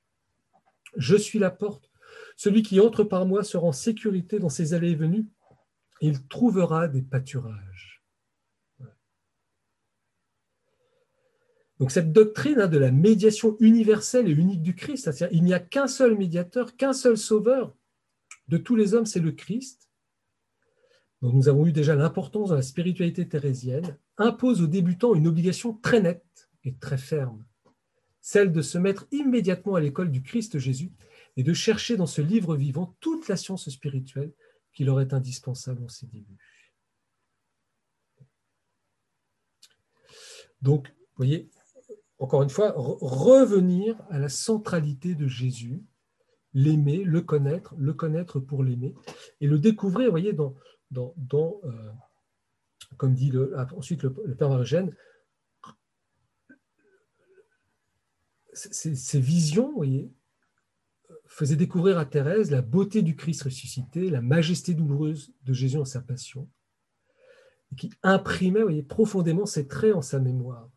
Je 0.96 1.18
suis 1.18 1.40
la 1.40 1.52
porte. 1.52 1.92
Celui 2.38 2.64
qui 2.64 2.80
entre 2.80 3.04
par 3.04 3.26
moi 3.26 3.44
sera 3.44 3.68
en 3.68 3.72
sécurité 3.74 4.40
dans 4.40 4.50
ses 4.50 4.74
allées 4.74 4.92
et 4.92 4.96
venues. 4.96 5.28
Il 6.00 6.26
trouvera 6.28 6.88
des 6.88 7.02
pâturages. 7.02 8.04
Donc 11.80 11.92
cette 11.92 12.14
doctrine 12.14 12.62
hein, 12.62 12.68
de 12.68 12.78
la 12.78 12.92
médiation 12.92 13.58
universelle 13.60 14.30
et 14.30 14.32
unique 14.32 14.62
du 14.62 14.76
Christ, 14.76 15.04
c'est-à-dire 15.04 15.28
il 15.32 15.44
n'y 15.44 15.54
a 15.54 15.60
qu'un 15.60 15.88
seul 15.88 16.16
médiateur, 16.16 16.78
qu'un 16.78 16.94
seul 16.94 17.18
sauveur 17.18 17.76
de 18.48 18.58
tous 18.58 18.76
les 18.76 18.94
hommes, 18.94 19.06
c'est 19.06 19.20
le 19.20 19.34
Christ 19.34 19.90
dont 21.24 21.32
nous 21.32 21.48
avons 21.48 21.66
eu 21.66 21.72
déjà 21.72 21.96
l'importance 21.96 22.50
dans 22.50 22.56
la 22.56 22.62
spiritualité 22.62 23.26
thérésienne, 23.30 23.98
impose 24.18 24.62
aux 24.62 24.68
débutants 24.68 25.16
une 25.16 25.26
obligation 25.26 25.74
très 25.74 26.02
nette 26.02 26.50
et 26.66 26.74
très 26.76 26.98
ferme, 26.98 27.46
celle 28.20 28.52
de 28.52 28.62
se 28.62 28.78
mettre 28.78 29.08
immédiatement 29.12 29.76
à 29.76 29.80
l'école 29.80 30.12
du 30.12 30.22
Christ 30.22 30.60
Jésus 30.60 30.92
et 31.38 31.44
de 31.44 31.54
chercher 31.54 31.96
dans 31.96 32.08
ce 32.08 32.22
livre 32.22 32.58
vivant 32.58 32.98
toute 33.00 33.30
la 33.30 33.38
science 33.38 33.70
spirituelle 33.70 34.34
qui 34.74 34.84
leur 34.84 35.00
est 35.00 35.14
indispensable 35.14 35.86
en 35.86 35.88
ses 35.88 36.08
débuts. 36.08 36.60
Donc, 40.62 40.90
vous 40.90 41.16
voyez, 41.16 41.50
encore 42.20 42.44
une 42.44 42.50
fois, 42.50 42.74
revenir 42.76 43.96
à 44.10 44.20
la 44.20 44.28
centralité 44.28 45.16
de 45.16 45.30
Jésus, 45.30 45.86
l'aimer, 46.54 47.06
le 47.06 47.22
connaître, 47.22 47.76
le 47.78 47.94
connaître 47.94 48.42
pour 48.42 48.62
l'aimer, 48.62 48.94
et 49.40 49.48
le 49.48 49.58
découvrir, 49.58 50.08
vous 50.08 50.12
voyez, 50.12 50.34
dans, 50.34 50.54
euh, 50.98 51.92
comme 52.98 53.14
dit 53.14 53.32
ensuite 53.76 54.04
le, 54.04 54.14
Père 54.14 54.50
Margène, 54.50 54.96
ces, 58.54 59.20
visions, 59.20 59.82
faisaient 61.26 61.56
découvrir 61.56 61.98
à 61.98 62.06
Thérèse 62.06 62.52
la 62.52 62.62
beauté 62.62 63.02
du 63.02 63.16
Christ 63.16 63.44
ressuscité, 63.44 64.10
la 64.10 64.22
majesté 64.22 64.74
douloureuse 64.74 65.34
de 65.44 65.54
Jésus 65.54 65.78
en 65.78 65.86
sa 65.86 66.02
passion, 66.02 66.48
qui 67.76 67.92
imprimait 68.04 68.84
profondément 68.84 69.46
ses 69.46 69.68
traits 69.68 69.96
en 69.96 70.02
sa 70.02 70.20
mémoire, 70.20 70.70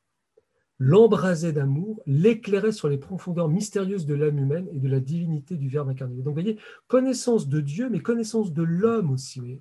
l'embrasait 0.78 1.52
d'amour, 1.52 2.02
l'éclairait 2.06 2.72
sur 2.72 2.88
les 2.88 2.98
profondeurs 2.98 3.48
mystérieuses 3.48 4.06
de 4.06 4.14
l'âme 4.14 4.38
humaine 4.38 4.68
et 4.72 4.78
de 4.78 4.88
la 4.88 5.00
divinité 5.00 5.56
du 5.56 5.68
Verbe 5.68 5.88
incarné. 5.88 6.16
Donc, 6.16 6.26
vous 6.26 6.32
voyez, 6.32 6.58
connaissance 6.86 7.48
de 7.48 7.60
Dieu, 7.60 7.88
mais 7.88 8.00
connaissance 8.00 8.52
de 8.52 8.62
l'homme 8.62 9.10
aussi. 9.10 9.60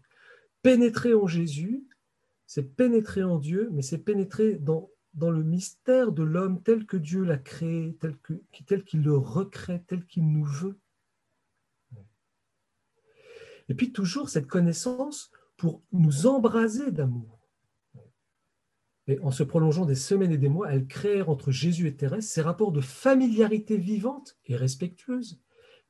Pénétrer 0.65 1.13
en 1.13 1.27
Jésus, 1.27 1.85
c'est 2.47 2.75
pénétrer 2.75 3.23
en 3.23 3.37
Dieu, 3.37 3.69
mais 3.71 3.83
c'est 3.83 3.99
pénétrer 3.99 4.55
dans, 4.55 4.89
le 5.13 5.43
mystère 5.43 6.11
de 6.11 6.23
l'homme 6.23 6.63
tel 6.63 6.87
que 6.87 6.97
Dieu 6.97 7.23
l'a 7.23 7.37
créé, 7.37 7.95
tel 8.65 8.83
qu'il 8.83 9.03
le 9.03 9.15
recrée, 9.15 9.83
tel 9.85 10.07
qu'il 10.07 10.27
nous 10.27 10.43
veut. 10.43 10.79
Et 13.69 13.75
puis 13.75 13.91
toujours 13.91 14.29
cette 14.29 14.47
connaissance 14.47 15.31
pour 15.55 15.83
nous 15.91 16.25
embraser 16.25 16.91
d'amour. 16.91 17.39
Et 19.05 19.19
en 19.19 19.29
se 19.29 19.43
prolongeant 19.43 19.85
des 19.85 19.93
semaines 19.93 20.31
et 20.31 20.39
des 20.39 20.49
mois, 20.49 20.73
elle 20.73 20.87
crée 20.87 21.21
entre 21.21 21.51
Jésus 21.51 21.87
et 21.87 21.95
Thérèse 21.95 22.27
ces 22.27 22.41
rapports 22.41 22.71
de 22.71 22.81
familiarité 22.81 23.77
vivante 23.77 24.35
et 24.45 24.55
respectueuse 24.55 25.39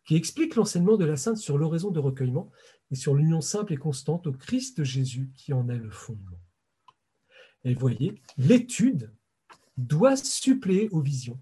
qui 0.05 0.15
expliquent 0.15 0.55
l'enseignement 0.55 0.97
de 0.97 1.05
la 1.05 1.17
Sainte 1.17 1.37
sur 1.37 1.57
l'oraison 1.57 1.91
de 1.91 1.99
recueillement 1.99 2.51
et 2.91 2.95
sur 2.95 3.15
l'union 3.15 3.41
simple 3.41 3.73
et 3.73 3.77
constante 3.77 4.27
au 4.27 4.31
Christ 4.31 4.83
Jésus 4.83 5.31
qui 5.35 5.53
en 5.53 5.67
est 5.69 5.77
le 5.77 5.89
fondement. 5.89 6.39
Et 7.63 7.73
voyez, 7.73 8.21
l'étude 8.37 9.11
doit 9.77 10.15
suppléer 10.15 10.89
aux 10.89 11.01
visions. 11.01 11.39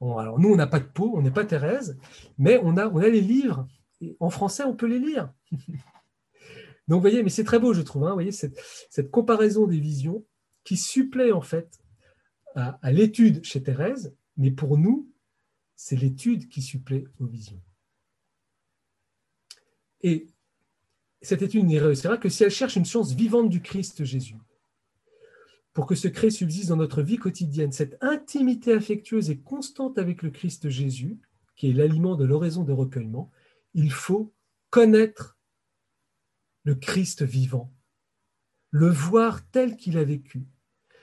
Alors 0.00 0.38
nous, 0.38 0.50
on 0.50 0.56
n'a 0.56 0.66
pas 0.66 0.80
de 0.80 0.86
peau, 0.86 1.12
on 1.14 1.22
n'est 1.22 1.30
pas 1.30 1.44
Thérèse, 1.44 1.98
mais 2.38 2.60
on 2.62 2.76
a, 2.76 2.88
on 2.88 2.98
les 2.98 3.20
livres. 3.20 3.66
Et 4.00 4.16
en 4.20 4.30
français, 4.30 4.64
on 4.64 4.74
peut 4.74 4.86
les 4.86 4.98
lire. 4.98 5.32
Donc, 6.86 6.96
vous 6.96 7.00
voyez, 7.00 7.22
mais 7.22 7.30
c'est 7.30 7.44
très 7.44 7.58
beau, 7.58 7.72
je 7.72 7.80
trouve, 7.80 8.04
hein, 8.06 8.12
voyez, 8.12 8.32
cette, 8.32 9.10
comparaison 9.10 9.66
des 9.66 9.80
visions 9.80 10.24
qui 10.64 10.76
supplée 10.76 11.32
en 11.32 11.40
fait 11.40 11.78
à 12.54 12.92
l'étude 12.92 13.42
chez 13.42 13.62
Thérèse, 13.62 14.14
mais 14.36 14.50
pour 14.50 14.78
nous, 14.78 15.08
c'est 15.76 15.96
l'étude 15.96 16.48
qui 16.48 16.62
supplée 16.62 17.06
aux 17.20 17.26
visions. 17.26 17.60
Et 20.02 20.26
cette 21.22 21.42
étude 21.42 21.64
n'y 21.64 21.78
réussira 21.78 22.18
que 22.18 22.28
si 22.28 22.44
elle 22.44 22.50
cherche 22.50 22.76
une 22.76 22.84
science 22.84 23.12
vivante 23.12 23.48
du 23.48 23.62
Christ 23.62 24.04
Jésus. 24.04 24.36
Pour 25.72 25.86
que 25.86 25.94
ce 25.94 26.06
Christ 26.06 26.36
subsiste 26.36 26.68
dans 26.68 26.76
notre 26.76 27.02
vie 27.02 27.16
quotidienne, 27.16 27.72
cette 27.72 27.96
intimité 28.02 28.72
affectueuse 28.74 29.30
et 29.30 29.38
constante 29.38 29.98
avec 29.98 30.22
le 30.22 30.30
Christ 30.30 30.68
Jésus, 30.68 31.18
qui 31.56 31.70
est 31.70 31.72
l'aliment 31.72 32.14
de 32.14 32.24
l'oraison 32.24 32.62
de 32.62 32.72
recueillement, 32.72 33.30
il 33.72 33.90
faut 33.90 34.32
connaître 34.70 35.38
le 36.64 36.74
Christ 36.74 37.22
vivant, 37.22 37.72
le 38.70 38.88
voir 38.88 39.48
tel 39.50 39.76
qu'il 39.76 39.98
a 39.98 40.04
vécu, 40.04 40.46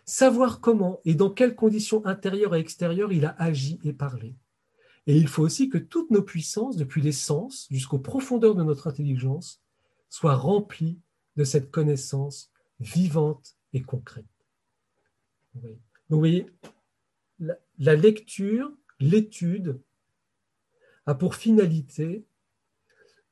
savoir 0.06 0.62
comment 0.62 1.00
et 1.06 1.16
dans 1.16 1.30
quelles 1.30 1.56
conditions 1.56 2.06
intérieures 2.06 2.56
et 2.56 2.60
extérieures 2.60 3.12
il 3.12 3.26
a 3.26 3.36
agi 3.42 3.80
et 3.84 3.94
parlé. 3.94 4.36
Et 5.08 5.18
il 5.18 5.28
faut 5.28 5.44
aussi 5.44 5.70
que 5.70 5.78
toutes 5.78 6.12
nos 6.12 6.22
puissances, 6.22 6.78
depuis 6.78 7.02
les 7.02 7.12
sens 7.12 7.68
jusqu'aux 7.72 8.00
profondeurs 8.00 8.56
de 8.56 8.64
notre 8.64 8.88
intelligence, 8.88 9.62
soient 10.10 10.36
remplies 10.36 11.00
de 11.38 11.44
cette 11.44 11.72
connaissance 11.72 12.52
vivante 12.80 13.56
et 13.74 13.82
concrète. 13.82 14.26
Vous 16.10 16.20
voyez, 16.20 16.46
la 17.40 17.96
lecture, 17.96 18.72
l'étude 19.00 19.82
a 21.06 21.16
pour 21.16 21.36
finalité 21.36 22.26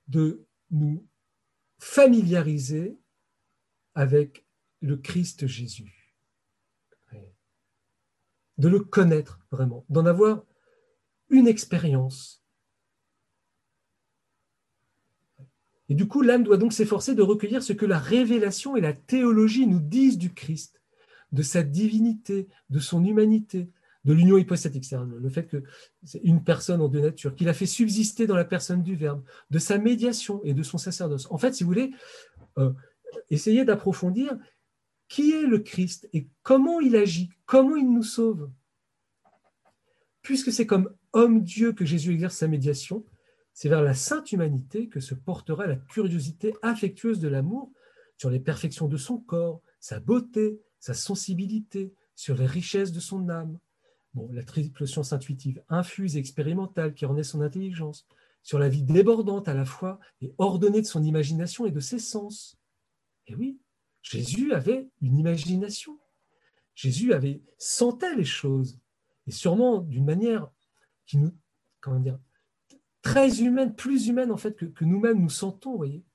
de 0.07 0.45
nous 0.71 1.05
familiariser 1.77 2.97
avec 3.93 4.45
le 4.81 4.97
Christ 4.97 5.45
Jésus, 5.45 6.15
de 8.57 8.67
le 8.67 8.79
connaître 8.79 9.39
vraiment, 9.51 9.85
d'en 9.89 10.05
avoir 10.05 10.43
une 11.29 11.47
expérience. 11.47 12.43
Et 15.89 15.95
du 15.95 16.07
coup, 16.07 16.21
l'âme 16.21 16.43
doit 16.43 16.57
donc 16.57 16.71
s'efforcer 16.71 17.15
de 17.15 17.23
recueillir 17.23 17.63
ce 17.63 17.73
que 17.73 17.85
la 17.85 17.97
révélation 17.97 18.75
et 18.75 18.81
la 18.81 18.93
théologie 18.93 19.65
nous 19.65 19.79
disent 19.79 20.19
du 20.19 20.33
Christ, 20.33 20.81
de 21.31 21.41
sa 21.41 21.63
divinité, 21.63 22.47
de 22.69 22.79
son 22.79 23.03
humanité, 23.03 23.69
de 24.05 24.13
l'union 24.13 24.37
hypostatique, 24.37 24.85
c'est-à-dire 24.85 25.07
le 25.07 25.29
fait 25.29 25.47
que 25.47 25.63
c'est 26.03 26.21
une 26.23 26.43
personne 26.43 26.81
en 26.81 26.87
deux 26.87 27.01
natures, 27.01 27.35
qu'il 27.35 27.49
a 27.49 27.53
fait 27.53 27.65
subsister 27.65 28.27
dans 28.27 28.35
la 28.35 28.45
personne 28.45 28.81
du 28.81 28.95
Verbe, 28.95 29.23
de 29.49 29.59
sa 29.59 29.77
médiation 29.77 30.41
et 30.43 30.53
de 30.53 30.63
son 30.63 30.77
sacerdoce. 30.77 31.27
En 31.31 31.37
fait, 31.37 31.53
si 31.53 31.63
vous 31.63 31.69
voulez, 31.69 31.91
euh, 32.57 32.71
essayez 33.29 33.65
d'approfondir 33.65 34.37
qui 35.07 35.31
est 35.31 35.47
le 35.47 35.59
Christ 35.59 36.07
et 36.13 36.27
comment 36.43 36.79
il 36.79 36.95
agit, 36.95 37.29
comment 37.45 37.75
il 37.75 37.91
nous 37.91 38.03
sauve. 38.03 38.49
Puisque 40.21 40.51
c'est 40.51 40.67
comme 40.67 40.93
homme-dieu 41.13 41.73
que 41.73 41.85
Jésus 41.85 42.13
exerce 42.13 42.37
sa 42.37 42.47
médiation, 42.47 43.05
c'est 43.53 43.69
vers 43.69 43.81
la 43.81 43.93
sainte 43.93 44.31
humanité 44.31 44.87
que 44.87 44.99
se 44.99 45.13
portera 45.15 45.67
la 45.67 45.75
curiosité 45.75 46.53
affectueuse 46.61 47.19
de 47.19 47.27
l'amour 47.27 47.71
sur 48.17 48.29
les 48.29 48.39
perfections 48.39 48.87
de 48.87 48.97
son 48.97 49.17
corps, 49.17 49.61
sa 49.79 49.99
beauté, 49.99 50.61
sa 50.79 50.93
sensibilité, 50.93 51.93
sur 52.15 52.35
les 52.35 52.45
richesses 52.45 52.91
de 52.91 52.99
son 52.99 53.29
âme. 53.29 53.59
Bon, 54.13 54.29
la 54.31 54.43
triple 54.43 54.87
science 54.87 55.13
intuitive 55.13 55.63
infuse 55.69 56.15
et 56.15 56.19
expérimentale 56.19 56.93
qui 56.93 57.05
renaît 57.05 57.23
son 57.23 57.41
intelligence, 57.41 58.07
sur 58.43 58.59
la 58.59 58.69
vie 58.69 58.83
débordante 58.83 59.47
à 59.47 59.53
la 59.53 59.65
fois 59.65 59.99
et 60.21 60.33
ordonnée 60.37 60.81
de 60.81 60.87
son 60.87 61.03
imagination 61.03 61.65
et 61.65 61.71
de 61.71 61.79
ses 61.79 61.99
sens. 61.99 62.57
Et 63.27 63.35
oui, 63.35 63.59
Jésus 64.01 64.53
avait 64.53 64.89
une 65.01 65.17
imagination. 65.17 65.99
Jésus 66.75 67.13
avait 67.13 67.41
sentait 67.57 68.15
les 68.15 68.25
choses, 68.25 68.79
et 69.27 69.31
sûrement 69.31 69.79
d'une 69.79 70.05
manière 70.05 70.49
qui 71.09 71.17
nous, 71.17 71.35
comment 71.81 71.99
dire, 71.99 72.19
très 73.01 73.41
humaine, 73.41 73.75
plus 73.75 74.07
humaine 74.07 74.31
en 74.31 74.37
fait 74.37 74.55
que, 74.55 74.85
nous-mêmes 74.85 75.19
nous 75.19 75.29
sentons, 75.29 75.75
voyez, 75.75 76.05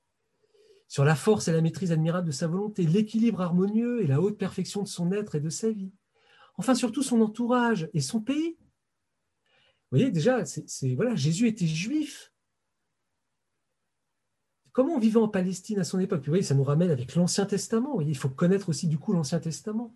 sur 0.86 1.04
la 1.04 1.16
force 1.16 1.48
et 1.48 1.52
la 1.52 1.60
maîtrise 1.60 1.90
admirable 1.90 2.28
de 2.28 2.32
sa 2.32 2.46
volonté, 2.46 2.86
l'équilibre 2.86 3.40
harmonieux 3.40 4.02
et 4.02 4.06
la 4.06 4.20
haute 4.20 4.38
perfection 4.38 4.82
de 4.82 4.88
son 4.88 5.10
être 5.10 5.34
et 5.34 5.40
de 5.40 5.48
sa 5.48 5.72
vie. 5.72 5.92
Enfin, 6.56 6.76
surtout 6.76 7.02
son 7.02 7.20
entourage 7.22 7.90
et 7.92 8.00
son 8.00 8.20
pays. 8.20 8.56
Vous 9.90 9.98
voyez, 9.98 10.12
déjà, 10.12 10.44
c'est, 10.44 10.94
voilà, 10.94 11.16
Jésus 11.16 11.48
était 11.48 11.66
juif. 11.66 12.32
comment 14.70 14.94
on 14.94 15.00
vivait 15.00 15.18
en 15.18 15.28
Palestine 15.28 15.80
à 15.80 15.84
son 15.84 15.98
époque? 15.98 16.20
Vous 16.20 16.30
voyez, 16.30 16.44
ça 16.44 16.54
nous 16.54 16.62
ramène 16.62 16.92
avec 16.92 17.16
l'Ancien 17.16 17.46
Testament. 17.46 17.96
Vous 17.96 18.02
il 18.02 18.16
faut 18.16 18.28
connaître 18.28 18.68
aussi 18.68 18.86
du 18.86 18.98
coup 18.98 19.12
l'Ancien 19.12 19.40
Testament 19.40 19.92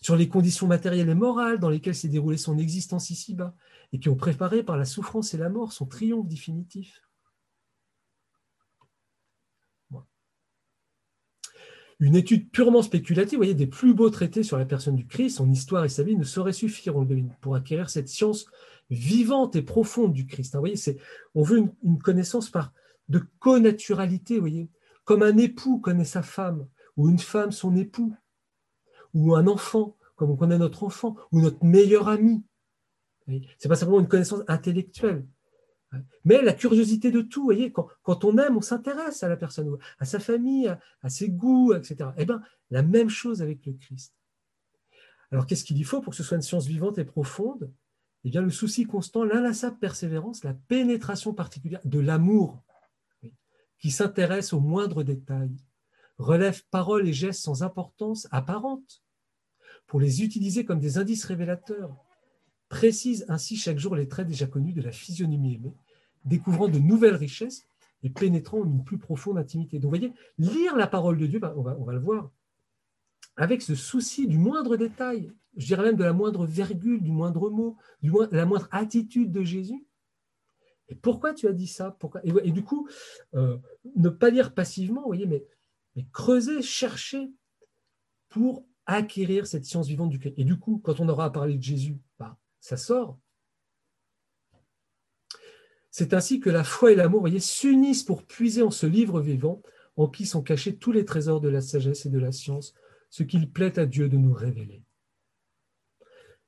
sur 0.00 0.16
les 0.16 0.28
conditions 0.28 0.66
matérielles 0.66 1.08
et 1.08 1.14
morales 1.14 1.58
dans 1.58 1.70
lesquelles 1.70 1.94
s'est 1.94 2.08
déroulée 2.08 2.36
son 2.36 2.58
existence 2.58 3.10
ici-bas 3.10 3.54
et 3.92 4.00
qui 4.00 4.08
ont 4.08 4.16
préparé 4.16 4.62
par 4.62 4.76
la 4.76 4.84
souffrance 4.84 5.34
et 5.34 5.38
la 5.38 5.48
mort 5.48 5.72
son 5.72 5.86
triomphe 5.86 6.28
définitif. 6.28 7.02
Une 12.02 12.16
étude 12.16 12.50
purement 12.50 12.82
spéculative, 12.82 13.38
vous 13.38 13.44
voyez, 13.44 13.54
des 13.54 13.68
plus 13.68 13.94
beaux 13.94 14.10
traités 14.10 14.42
sur 14.42 14.58
la 14.58 14.64
personne 14.64 14.96
du 14.96 15.06
Christ, 15.06 15.36
son 15.36 15.48
histoire 15.48 15.84
et 15.84 15.88
sa 15.88 16.02
vie 16.02 16.16
ne 16.16 16.24
saurait 16.24 16.52
suffire, 16.52 16.94
pour 17.40 17.54
acquérir 17.54 17.90
cette 17.90 18.08
science 18.08 18.46
vivante 18.90 19.54
et 19.54 19.62
profonde 19.62 20.12
du 20.12 20.26
Christ. 20.26 20.54
Vous 20.54 20.60
voyez, 20.60 20.74
on 21.36 21.44
veut 21.44 21.70
une, 21.84 21.98
connaissance 21.98 22.50
par 22.50 22.72
de 23.08 23.20
connaturalité, 23.38 24.34
vous 24.34 24.40
voyez, 24.40 24.68
comme 25.04 25.22
un 25.22 25.36
époux 25.36 25.78
connaît 25.78 26.04
sa 26.04 26.22
femme, 26.22 26.66
ou 26.96 27.08
une 27.08 27.20
femme 27.20 27.52
son 27.52 27.76
époux, 27.76 28.12
ou 29.14 29.34
un 29.34 29.46
enfant, 29.46 29.96
comme 30.16 30.30
on 30.30 30.36
connaît 30.36 30.58
notre 30.58 30.84
enfant, 30.84 31.16
ou 31.32 31.40
notre 31.40 31.64
meilleur 31.64 32.08
ami. 32.08 32.44
C'est 33.58 33.68
pas 33.68 33.76
simplement 33.76 34.00
une 34.00 34.08
connaissance 34.08 34.42
intellectuelle, 34.48 35.26
mais 36.24 36.42
la 36.42 36.52
curiosité 36.52 37.10
de 37.10 37.20
tout, 37.20 37.44
voyez, 37.44 37.72
quand, 37.72 38.24
on 38.24 38.38
aime, 38.38 38.56
on 38.56 38.60
s'intéresse 38.60 39.22
à 39.22 39.28
la 39.28 39.36
personne, 39.36 39.76
à 39.98 40.04
sa 40.04 40.18
famille, 40.18 40.74
à, 41.02 41.08
ses 41.08 41.28
goûts, 41.28 41.74
etc. 41.74 42.10
Eh 42.16 42.24
bien, 42.24 42.40
la 42.70 42.82
même 42.82 43.08
chose 43.08 43.42
avec 43.42 43.64
le 43.66 43.72
Christ. 43.74 44.14
Alors, 45.30 45.46
qu'est-ce 45.46 45.64
qu'il 45.64 45.78
y 45.78 45.84
faut 45.84 46.00
pour 46.00 46.12
que 46.12 46.16
ce 46.16 46.22
soit 46.22 46.36
une 46.36 46.42
science 46.42 46.66
vivante 46.66 46.98
et 46.98 47.04
profonde? 47.04 47.72
Eh 48.24 48.30
bien, 48.30 48.42
le 48.42 48.50
souci 48.50 48.84
constant, 48.84 49.24
l'inlassable 49.24 49.78
persévérance, 49.78 50.44
la 50.44 50.54
pénétration 50.54 51.34
particulière 51.34 51.80
de 51.84 51.98
l'amour, 51.98 52.62
qui 53.78 53.90
s'intéresse 53.90 54.52
aux 54.52 54.60
moindres 54.60 55.02
détails, 55.02 55.56
relève 56.18 56.62
paroles 56.70 57.08
et 57.08 57.12
gestes 57.12 57.42
sans 57.42 57.62
importance 57.62 58.28
apparente, 58.30 59.01
pour 59.92 60.00
les 60.00 60.22
utiliser 60.22 60.64
comme 60.64 60.78
des 60.78 60.96
indices 60.96 61.26
révélateurs, 61.26 61.94
précise 62.70 63.26
ainsi 63.28 63.58
chaque 63.58 63.78
jour 63.78 63.94
les 63.94 64.08
traits 64.08 64.26
déjà 64.26 64.46
connus 64.46 64.72
de 64.72 64.80
la 64.80 64.90
physionomie 64.90 65.56
aimée, 65.56 65.74
découvrant 66.24 66.66
de 66.66 66.78
nouvelles 66.78 67.14
richesses 67.14 67.66
et 68.02 68.08
pénétrant 68.08 68.64
une 68.64 68.84
plus 68.84 68.96
profonde 68.96 69.36
intimité. 69.36 69.78
Donc, 69.78 69.92
vous 69.92 69.98
voyez, 69.98 70.14
lire 70.38 70.76
la 70.76 70.86
parole 70.86 71.18
de 71.18 71.26
Dieu, 71.26 71.40
bah, 71.40 71.52
on, 71.58 71.60
va, 71.60 71.92
le 71.92 71.98
voir, 71.98 72.30
avec 73.36 73.60
ce 73.60 73.74
souci 73.74 74.26
du 74.26 74.38
moindre 74.38 74.78
détail, 74.78 75.30
je 75.58 75.66
dirais 75.66 75.82
même 75.82 75.96
de 75.96 76.04
la 76.04 76.14
moindre 76.14 76.46
virgule, 76.46 77.02
du 77.02 77.12
moindre 77.12 77.50
mot, 77.50 77.76
du 78.00 78.10
la 78.30 78.46
moindre 78.46 78.68
attitude 78.70 79.30
de 79.30 79.42
Jésus. 79.42 79.84
Et 80.88 80.94
pourquoi 80.94 81.34
tu 81.34 81.48
as 81.48 81.52
dit 81.52 81.66
ça? 81.66 81.98
Pourquoi? 82.00 82.22
Et, 82.24 82.50
du 82.50 82.64
coup, 82.64 82.88
euh, 83.34 83.58
ne 83.94 84.08
pas 84.08 84.30
lire 84.30 84.54
passivement, 84.54 85.02
voyez, 85.04 85.26
mais 85.26 85.44
creuser, 86.12 86.62
chercher 86.62 87.30
pour 88.30 88.64
acquérir 88.86 89.46
cette 89.46 89.64
science 89.64 89.88
vivante 89.88 90.10
du 90.10 90.18
Christ. 90.18 90.34
Et 90.36 90.44
du 90.44 90.58
coup, 90.58 90.80
quand 90.82 91.00
on 91.00 91.08
aura 91.08 91.32
parlé 91.32 91.56
de 91.56 91.62
Jésus, 91.62 91.96
bah, 92.18 92.36
ça 92.60 92.76
sort. 92.76 93.18
C'est 95.90 96.14
ainsi 96.14 96.40
que 96.40 96.50
la 96.50 96.64
foi 96.64 96.92
et 96.92 96.94
l'amour, 96.94 97.20
voyez, 97.20 97.40
s'unissent 97.40 98.02
pour 98.02 98.24
puiser 98.24 98.62
en 98.62 98.70
ce 98.70 98.86
livre 98.86 99.20
vivant 99.20 99.62
en 99.96 100.08
qui 100.08 100.24
sont 100.24 100.42
cachés 100.42 100.76
tous 100.76 100.90
les 100.90 101.04
trésors 101.04 101.40
de 101.40 101.48
la 101.48 101.60
sagesse 101.60 102.06
et 102.06 102.10
de 102.10 102.18
la 102.18 102.32
science, 102.32 102.74
ce 103.10 103.22
qu'il 103.22 103.50
plaît 103.50 103.78
à 103.78 103.84
Dieu 103.84 104.08
de 104.08 104.16
nous 104.16 104.32
révéler. 104.32 104.82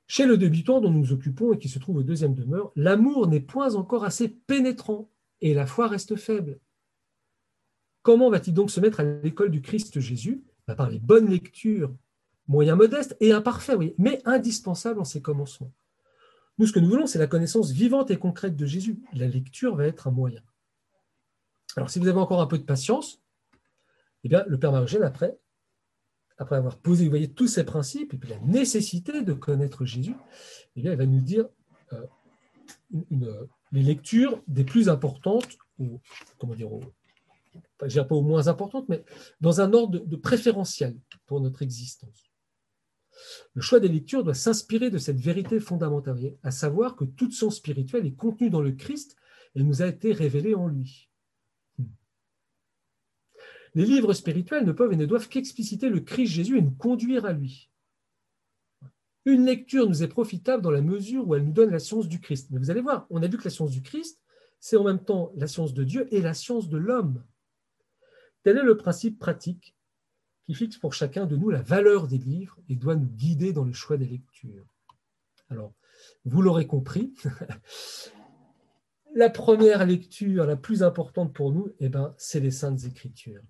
Chez 0.07 0.25
le 0.25 0.37
débutant 0.37 0.81
dont 0.81 0.91
nous 0.91 0.99
nous 0.99 1.13
occupons 1.13 1.53
et 1.53 1.59
qui 1.59 1.69
se 1.69 1.79
trouve 1.79 1.97
au 1.97 2.03
deuxième 2.03 2.33
demeure, 2.33 2.71
l'amour 2.75 3.27
n'est 3.27 3.39
point 3.39 3.75
encore 3.75 4.03
assez 4.03 4.29
pénétrant 4.29 5.09
et 5.41 5.53
la 5.53 5.67
foi 5.67 5.87
reste 5.87 6.15
faible. 6.15 6.59
Comment 8.01 8.29
va-t-il 8.29 8.53
donc 8.53 8.69
se 8.69 8.79
mettre 8.79 8.99
à 8.99 9.03
l'école 9.03 9.49
du 9.49 9.61
Christ 9.61 9.99
Jésus? 9.99 10.43
Bah, 10.67 10.75
Par 10.75 10.89
les 10.89 10.99
bonnes 10.99 11.29
lectures, 11.29 11.95
moyens 12.47 12.77
modestes 12.77 13.17
et 13.19 13.31
imparfaits, 13.31 13.77
oui, 13.77 13.95
mais 13.97 14.21
indispensables 14.25 14.99
en 14.99 15.05
ses 15.05 15.21
commencements. 15.21 15.71
Nous, 16.57 16.67
ce 16.67 16.71
que 16.71 16.79
nous 16.79 16.89
voulons, 16.89 17.07
c'est 17.07 17.19
la 17.19 17.27
connaissance 17.27 17.71
vivante 17.71 18.11
et 18.11 18.17
concrète 18.17 18.55
de 18.55 18.65
Jésus. 18.65 18.99
La 19.13 19.27
lecture 19.27 19.75
va 19.75 19.87
être 19.87 20.07
un 20.07 20.11
moyen. 20.11 20.41
Alors, 21.75 21.89
si 21.89 21.99
vous 21.99 22.07
avez 22.07 22.19
encore 22.19 22.41
un 22.41 22.47
peu 22.47 22.57
de 22.57 22.63
patience, 22.63 23.21
eh 24.23 24.29
bien, 24.29 24.45
le 24.47 24.57
Père 24.57 24.71
Marugène, 24.71 25.03
après, 25.03 25.37
après 26.37 26.55
avoir 26.55 26.77
posé, 26.77 27.03
vous 27.03 27.09
voyez, 27.09 27.31
tous 27.31 27.47
ces 27.47 27.63
principes, 27.63 28.13
et 28.13 28.27
la 28.27 28.39
nécessité 28.39 29.21
de 29.21 29.33
connaître 29.33 29.85
Jésus, 29.85 30.15
eh 30.75 30.81
bien, 30.81 30.93
il 30.93 30.97
va 30.97 31.05
nous 31.05 31.21
dire 31.21 31.47
euh, 31.93 32.05
les 33.71 33.83
lectures 33.83 34.41
des 34.47 34.63
plus 34.63 34.87
importantes, 34.87 35.57
ou 35.79 35.99
comment 36.37 36.55
dire, 36.55 36.69
dirais 37.85 38.07
pas 38.07 38.15
aux 38.15 38.21
moins 38.21 38.47
importantes, 38.47 38.87
mais 38.87 39.03
dans 39.41 39.59
un 39.59 39.73
ordre 39.73 39.99
de 39.99 40.15
préférentiel 40.15 40.97
pour 41.25 41.41
notre 41.41 41.61
existence. 41.61 42.24
Le 43.53 43.61
choix 43.61 43.79
des 43.79 43.87
lectures 43.87 44.23
doit 44.23 44.33
s'inspirer 44.33 44.89
de 44.89 44.97
cette 44.97 45.19
vérité 45.19 45.59
fondamentale, 45.59 46.35
à 46.43 46.51
savoir 46.51 46.95
que 46.95 47.05
toute 47.05 47.33
science 47.33 47.57
spirituelle 47.57 48.05
est 48.05 48.15
contenue 48.15 48.49
dans 48.49 48.61
le 48.61 48.73
Christ 48.73 49.15
et 49.55 49.63
nous 49.63 49.81
a 49.81 49.87
été 49.87 50.11
révélée 50.11 50.55
en 50.55 50.67
lui. 50.67 51.09
Hmm. 51.77 51.85
Les 53.73 53.85
livres 53.85 54.13
spirituels 54.13 54.65
ne 54.65 54.71
peuvent 54.71 54.93
et 54.93 54.97
ne 54.97 55.05
doivent 55.05 55.29
qu'expliciter 55.29 55.89
le 55.89 56.01
Christ 56.01 56.31
Jésus 56.31 56.57
et 56.57 56.61
nous 56.61 56.71
conduire 56.71 57.25
à 57.25 57.33
lui. 57.33 57.69
Une 59.25 59.45
lecture 59.45 59.89
nous 59.89 60.03
est 60.03 60.07
profitable 60.07 60.61
dans 60.61 60.71
la 60.71 60.81
mesure 60.81 61.27
où 61.27 61.33
elle 61.33 61.45
nous 61.45 61.51
donne 61.51 61.71
la 61.71 61.79
science 61.79 62.07
du 62.07 62.19
Christ. 62.21 62.49
Mais 62.51 62.59
vous 62.59 62.69
allez 62.69 62.81
voir, 62.81 63.07
on 63.09 63.23
a 63.23 63.27
vu 63.27 63.37
que 63.37 63.45
la 63.45 63.49
science 63.49 63.71
du 63.71 63.81
Christ, 63.81 64.21
c'est 64.59 64.77
en 64.77 64.83
même 64.83 65.03
temps 65.03 65.31
la 65.35 65.47
science 65.47 65.73
de 65.73 65.83
Dieu 65.83 66.07
et 66.13 66.21
la 66.21 66.35
science 66.35 66.69
de 66.69 66.77
l'homme. 66.77 67.23
Tel 68.43 68.57
est 68.57 68.63
le 68.63 68.77
principe 68.77 69.17
pratique 69.17 69.74
qui 70.45 70.53
fixe 70.53 70.77
pour 70.77 70.93
chacun 70.93 71.25
de 71.25 71.35
nous 71.35 71.49
la 71.49 71.61
valeur 71.61 72.07
des 72.07 72.17
livres 72.17 72.57
et 72.69 72.75
doit 72.75 72.95
nous 72.95 73.07
guider 73.07 73.53
dans 73.53 73.63
le 73.63 73.73
choix 73.73 73.97
des 73.97 74.05
lectures. 74.05 74.65
Alors, 75.49 75.73
vous 76.25 76.41
l'aurez 76.41 76.67
compris, 76.67 77.13
la 79.15 79.29
première 79.29 79.85
lecture, 79.85 80.45
la 80.45 80.55
plus 80.55 80.83
importante 80.83 81.33
pour 81.33 81.51
nous, 81.51 81.69
eh 81.79 81.89
ben, 81.89 82.13
c'est 82.17 82.39
les 82.39 82.51
Saintes 82.51 82.85
Écritures. 82.85 83.41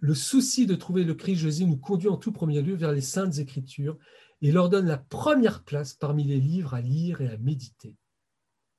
Le 0.00 0.14
souci 0.14 0.66
de 0.66 0.76
trouver 0.76 1.02
le 1.02 1.14
Christ 1.14 1.40
Jésus 1.40 1.66
nous 1.66 1.76
conduit 1.76 2.08
en 2.08 2.16
tout 2.16 2.30
premier 2.30 2.62
lieu 2.62 2.76
vers 2.76 2.92
les 2.92 3.00
Saintes 3.00 3.38
Écritures 3.38 3.98
et 4.42 4.52
leur 4.52 4.68
donne 4.68 4.86
la 4.86 4.98
première 4.98 5.64
place 5.64 5.94
parmi 5.94 6.22
les 6.22 6.38
livres 6.38 6.74
à 6.74 6.80
lire 6.80 7.20
et 7.20 7.28
à 7.28 7.36
méditer. 7.38 7.96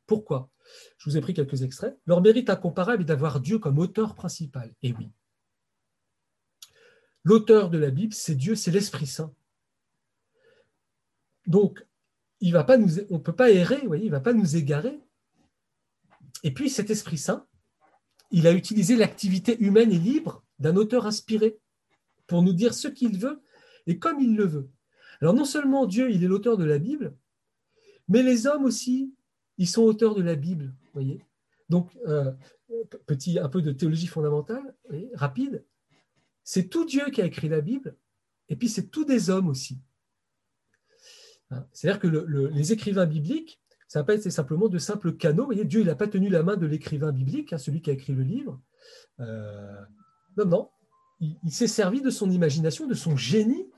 Pourquoi? 0.06 0.50
Je 0.98 1.10
vous 1.10 1.18
ai 1.18 1.22
pris 1.22 1.34
quelques 1.34 1.62
extraits. 1.62 1.98
Leur 2.06 2.22
mérite 2.22 2.50
incomparable 2.50 3.02
est 3.04 3.06
d'avoir 3.06 3.42
Dieu 3.42 3.60
comme 3.60 3.80
auteur 3.80 4.16
principal. 4.16 4.74
Et 4.82 4.94
oui, 4.94 5.10
L'auteur 7.24 7.70
de 7.70 7.78
la 7.78 7.92
Bible, 7.92 8.14
c'est 8.14 8.36
Dieu, 8.36 8.56
c'est 8.56 8.72
l'Esprit 8.72 9.08
Saint. 9.08 9.34
Donc, 11.48 11.86
il 12.40 12.54
va 12.54 12.64
pas 12.64 12.78
nous, 12.78 13.00
on 13.10 13.16
ne 13.16 13.24
peut 13.24 13.36
pas 13.36 13.52
errer, 13.52 13.82
il 13.84 14.06
ne 14.06 14.12
va 14.12 14.20
pas 14.20 14.34
nous 14.34 14.56
égarer. 14.56 15.00
Et 16.44 16.54
puis, 16.54 16.70
cet 16.70 16.90
Esprit 16.90 17.18
Saint, 17.18 17.46
il 18.32 18.48
a 18.48 18.54
utilisé 18.54 18.96
l'activité 18.96 19.60
humaine 19.60 19.92
et 19.92 19.98
libre 19.98 20.44
d'un 20.60 20.76
auteur 20.76 21.06
inspiré 21.06 21.58
pour 22.28 22.44
nous 22.44 22.54
dire 22.54 22.74
ce 22.74 22.88
qu'il 22.88 23.18
veut 23.18 23.42
et 23.88 23.98
comme 23.98 24.20
il 24.20 24.36
le 24.36 24.46
veut. 24.46 24.70
Alors, 25.22 25.34
non 25.34 25.46
seulement 25.46 25.86
Dieu, 25.86 26.12
il 26.12 26.24
est 26.24 26.28
l'auteur 26.28 26.58
de 26.58 26.64
la 26.64 26.80
Bible, 26.80 27.16
mais 28.08 28.24
les 28.24 28.48
hommes 28.48 28.64
aussi, 28.64 29.14
ils 29.58 29.68
sont 29.68 29.84
auteurs 29.84 30.16
de 30.16 30.22
la 30.22 30.36
Bible, 30.36 30.74
voyez. 30.94 31.22
Donc, 31.68 31.92
euh, 32.08 32.32
petit, 33.06 33.40
un 33.40 33.50
peu 33.50 33.62
de 33.62 33.72
théologie 33.72 34.08
fondamentale, 34.08 34.76
rapide. 35.14 35.66
C'est 36.50 36.68
tout 36.68 36.84
Dieu 36.84 37.12
qui 37.12 37.22
a 37.22 37.26
écrit 37.26 37.48
la 37.48 37.62
Bible, 37.62 37.96
et 38.48 38.56
puis 38.56 38.70
c'est 38.70 38.88
tout 38.90 39.06
des 39.06 39.30
hommes 39.30 39.50
aussi. 39.50 39.78
Hein, 41.52 41.64
c'est-à-dire 41.72 42.00
que 42.00 42.08
les 42.08 42.72
écrivains 42.74 43.06
bibliques, 43.06 43.62
ça 43.88 44.00
n'a 44.00 44.04
pas 44.04 44.20
simplement 44.20 44.68
de 44.68 44.80
simples 44.80 45.16
canaux. 45.16 45.54
Dieu 45.54 45.84
n'a 45.84 45.94
pas 45.94 46.08
tenu 46.08 46.28
la 46.28 46.42
main 46.42 46.58
de 46.58 46.66
l'écrivain 46.66 47.12
biblique, 47.12 47.54
hein, 47.54 47.60
celui 47.60 47.84
qui 47.84 47.92
a 47.92 47.94
écrit 47.94 48.14
le 48.14 48.24
livre. 48.24 48.60
Euh, 49.20 49.80
non, 50.38 50.46
non. 50.46 50.70
Il, 51.20 51.52
s'est 51.52 51.68
servi 51.68 52.02
de 52.02 52.10
son 52.10 52.32
imagination, 52.32 52.88
de 52.88 52.96
son 52.96 53.16
génie, 53.16 53.70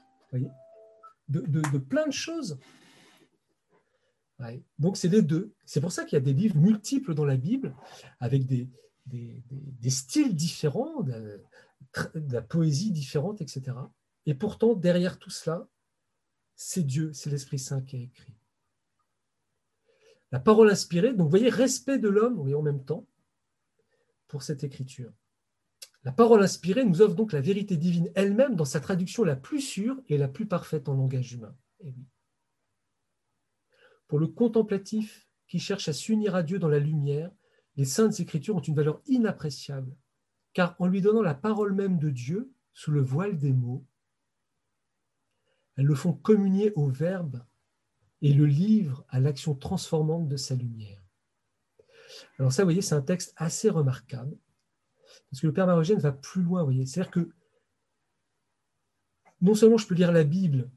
de, 1.27 1.77
plein 1.77 2.07
de 2.07 2.13
choses. 2.13 2.57
Donc 4.79 4.95
c'est 4.95 5.09
les 5.09 5.21
deux. 5.21 5.51
C'est 5.65 5.81
pour 5.81 5.91
ça 5.91 6.05
qu'il 6.05 6.15
y 6.17 6.21
a 6.21 6.23
des 6.23 6.33
livres 6.33 6.55
multiples 6.55 7.15
dans 7.15 7.25
la 7.25 7.35
Bible, 7.35 7.75
avec 8.21 8.45
des 8.45 9.89
styles 9.89 10.37
différents, 10.37 11.03
de 12.15 12.33
la 12.33 12.41
poésie 12.41 12.91
différente, 12.91 13.41
etc. 13.41 13.77
Et 14.25 14.33
pourtant, 14.33 14.73
derrière 14.73 15.19
tout 15.19 15.29
cela, 15.29 15.67
c'est 16.55 16.83
Dieu, 16.83 17.11
c'est 17.13 17.29
l'Esprit 17.29 17.59
Saint 17.59 17.81
qui 17.81 17.97
a 17.97 17.99
écrit. 17.99 18.33
La 20.31 20.39
parole 20.39 20.69
inspirée, 20.69 21.09
donc 21.09 21.25
vous 21.25 21.29
voyez, 21.29 21.49
respect 21.49 21.97
de 21.97 22.07
l'homme, 22.07 22.39
oui, 22.39 22.53
en 22.55 22.61
même 22.61 22.85
temps, 22.85 23.07
pour 24.27 24.43
cette 24.43 24.63
écriture. 24.63 25.11
La 26.03 26.11
parole 26.11 26.41
inspirée 26.41 26.85
nous 26.85 27.01
offre 27.01 27.15
donc 27.15 27.31
la 27.33 27.41
vérité 27.41 27.77
divine 27.77 28.11
elle-même 28.15 28.55
dans 28.55 28.65
sa 28.65 28.79
traduction 28.79 29.23
la 29.23 29.35
plus 29.35 29.61
sûre 29.61 30.01
et 30.07 30.17
la 30.17 30.27
plus 30.27 30.47
parfaite 30.47 30.87
en 30.89 30.93
langage 30.93 31.33
humain. 31.33 31.55
Et 31.81 31.89
oui. 31.89 32.05
Pour 34.07 34.19
le 34.19 34.27
contemplatif 34.27 35.27
qui 35.47 35.59
cherche 35.59 35.87
à 35.87 35.93
s'unir 35.93 36.33
à 36.33 36.43
Dieu 36.43 36.59
dans 36.59 36.69
la 36.69 36.79
lumière, 36.79 37.31
les 37.75 37.85
saintes 37.85 38.19
écritures 38.19 38.55
ont 38.55 38.61
une 38.61 38.75
valeur 38.75 39.01
inappréciable 39.05 39.95
car 40.53 40.75
en 40.79 40.87
lui 40.87 41.01
donnant 41.01 41.21
la 41.21 41.35
parole 41.35 41.73
même 41.73 41.97
de 41.97 42.09
Dieu 42.09 42.51
sous 42.73 42.91
le 42.91 43.01
voile 43.01 43.37
des 43.37 43.53
mots, 43.53 43.85
elles 45.75 45.85
le 45.85 45.95
font 45.95 46.13
communier 46.13 46.73
au 46.75 46.87
Verbe 46.87 47.43
et 48.21 48.33
le 48.33 48.45
livrent 48.45 49.05
à 49.09 49.19
l'action 49.19 49.55
transformante 49.55 50.27
de 50.27 50.37
sa 50.37 50.55
lumière. 50.55 51.01
Alors 52.37 52.51
ça, 52.51 52.63
vous 52.63 52.67
voyez, 52.67 52.81
c'est 52.81 52.95
un 52.95 53.01
texte 53.01 53.33
assez 53.37 53.69
remarquable, 53.69 54.37
parce 55.29 55.41
que 55.41 55.47
le 55.47 55.53
Père 55.53 55.65
Marogène 55.67 55.99
va 55.99 56.11
plus 56.11 56.43
loin, 56.43 56.61
vous 56.61 56.67
voyez. 56.67 56.85
C'est-à-dire 56.85 57.11
que 57.11 57.29
non 59.41 59.55
seulement 59.55 59.77
je 59.77 59.87
peux 59.87 59.95
lire 59.95 60.11
la 60.11 60.23
Bible 60.23 60.69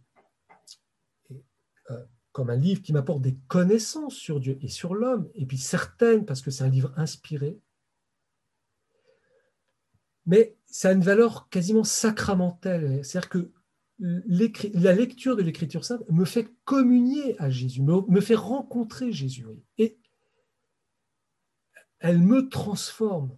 euh, 1.90 2.04
comme 2.32 2.50
un 2.50 2.56
livre 2.56 2.82
qui 2.82 2.92
m'apporte 2.92 3.20
des 3.20 3.36
connaissances 3.48 4.14
sur 4.14 4.40
Dieu 4.40 4.58
et 4.62 4.68
sur 4.68 4.94
l'homme, 4.94 5.28
et 5.34 5.44
puis 5.44 5.58
certaines 5.58 6.24
parce 6.24 6.40
que 6.40 6.50
c'est 6.50 6.64
un 6.64 6.70
livre 6.70 6.92
inspiré, 6.96 7.60
mais 10.26 10.56
ça 10.66 10.88
a 10.88 10.92
une 10.92 11.02
valeur 11.02 11.48
quasiment 11.48 11.84
sacramentelle. 11.84 13.04
C'est-à-dire 13.04 13.28
que 13.28 13.50
la 13.98 14.92
lecture 14.92 15.36
de 15.36 15.42
l'Écriture 15.42 15.84
sainte 15.84 16.02
me 16.10 16.24
fait 16.24 16.50
communier 16.64 17.40
à 17.40 17.50
Jésus, 17.50 17.82
me, 17.82 18.20
fait 18.20 18.34
rencontrer 18.34 19.12
Jésus. 19.12 19.46
Et 19.78 19.98
elle 22.00 22.18
me 22.18 22.48
transforme. 22.48 23.36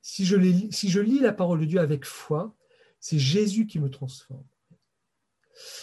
Si 0.00 0.24
je, 0.24 0.36
lis 0.36 1.18
la 1.20 1.32
parole 1.32 1.60
de 1.60 1.64
Dieu 1.64 1.80
avec 1.80 2.04
foi, 2.04 2.56
c'est 2.98 3.18
Jésus 3.18 3.66
qui 3.66 3.78
me 3.78 3.90
transforme. 3.90 4.44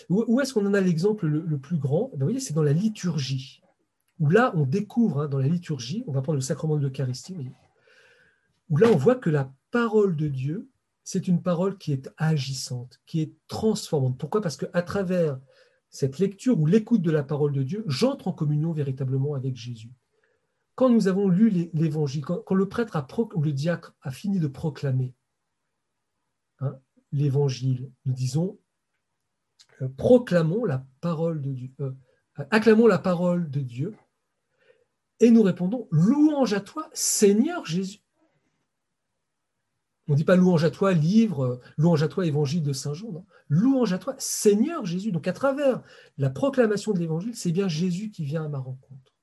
Où, 0.09 0.41
est-ce 0.41 0.53
qu'on 0.53 0.65
en 0.65 0.73
a 0.73 0.81
l'exemple 0.81 1.27
le, 1.27 1.59
plus 1.59 1.77
grand? 1.77 2.09
Ben, 2.13 2.19
Vous 2.19 2.25
voyez, 2.25 2.39
c'est 2.39 2.53
dans 2.53 2.63
la 2.63 2.73
liturgie. 2.73 3.61
Où 4.19 4.29
là, 4.29 4.51
on 4.55 4.65
découvre, 4.65 5.21
hein, 5.21 5.27
dans 5.27 5.37
la 5.37 5.47
liturgie, 5.47 6.03
on 6.07 6.11
va 6.11 6.23
prendre 6.23 6.37
le 6.37 6.41
sacrement 6.41 6.75
de 6.75 6.81
l'Eucharistie, 6.81 7.35
où 8.69 8.77
là, 8.77 8.87
on 8.91 8.97
voit 8.97 9.15
que 9.15 9.29
la 9.29 9.53
parole 9.71 10.15
de 10.15 10.27
Dieu, 10.27 10.69
c'est 11.03 11.27
une 11.27 11.41
parole 11.41 11.77
qui 11.77 11.93
est 11.93 12.09
agissante, 12.17 12.99
qui 13.05 13.21
est 13.21 13.33
transformante. 13.47 14.17
Pourquoi? 14.17 14.41
Parce 14.41 14.57
qu'à 14.57 14.81
travers 14.81 15.39
cette 15.89 16.19
lecture 16.19 16.59
ou 16.59 16.65
l'écoute 16.65 17.01
de 17.01 17.11
la 17.11 17.23
parole 17.23 17.53
de 17.53 17.63
Dieu, 17.63 17.83
j'entre 17.87 18.27
en 18.27 18.33
communion 18.33 18.73
véritablement 18.73 19.35
avec 19.35 19.55
Jésus. 19.55 19.93
Quand 20.75 20.89
nous 20.89 21.07
avons 21.07 21.27
lu 21.29 21.71
l'Évangile, 21.73 22.23
quand, 22.23 22.53
le 22.53 22.67
prêtre 22.67 22.95
a 22.95 23.07
ou 23.33 23.41
le 23.41 23.51
diacre 23.51 23.95
a 24.01 24.11
fini 24.11 24.39
de 24.39 24.47
proclamer 24.47 25.15
hein, 26.59 26.77
l'Évangile, 27.11 27.89
nous 28.05 28.13
disons 28.13 28.59
euh, 29.81 29.87
proclamons 29.89 30.65
la 30.65 30.85
parole 31.01 31.41
de 31.41 31.51
Dieu, 31.51 31.71
euh, 31.79 31.91
acclamons 32.51 32.87
la 32.87 32.99
parole 32.99 33.49
de 33.49 33.61
Dieu, 33.61 33.95
et 35.19 35.31
nous 35.31 35.41
répondons 35.41 35.87
louange 35.89 36.53
à 36.53 36.59
toi, 36.59 36.89
Seigneur 36.93 37.65
Jésus. 37.65 38.01
On 40.07 40.13
ne 40.13 40.17
dit 40.17 40.23
pas 40.23 40.35
louange 40.35 40.63
à 40.63 40.71
toi, 40.71 40.93
livre, 40.93 41.43
euh, 41.45 41.61
louange 41.77 42.01
à 42.01 42.07
toi, 42.07 42.25
évangile 42.25 42.63
de 42.63 42.73
Saint 42.73 42.93
Jean, 42.93 43.11
non. 43.11 43.25
Louange 43.49 43.91
à 43.93 43.97
toi, 43.97 44.15
Seigneur 44.17 44.85
Jésus. 44.85 45.11
Donc 45.11 45.27
à 45.27 45.33
travers 45.33 45.83
la 46.17 46.29
proclamation 46.29 46.93
de 46.93 46.99
l'évangile, 46.99 47.35
c'est 47.35 47.51
bien 47.51 47.67
Jésus 47.67 48.09
qui 48.09 48.23
vient 48.23 48.45
à 48.45 48.47
ma 48.47 48.59
rencontre. 48.59 49.13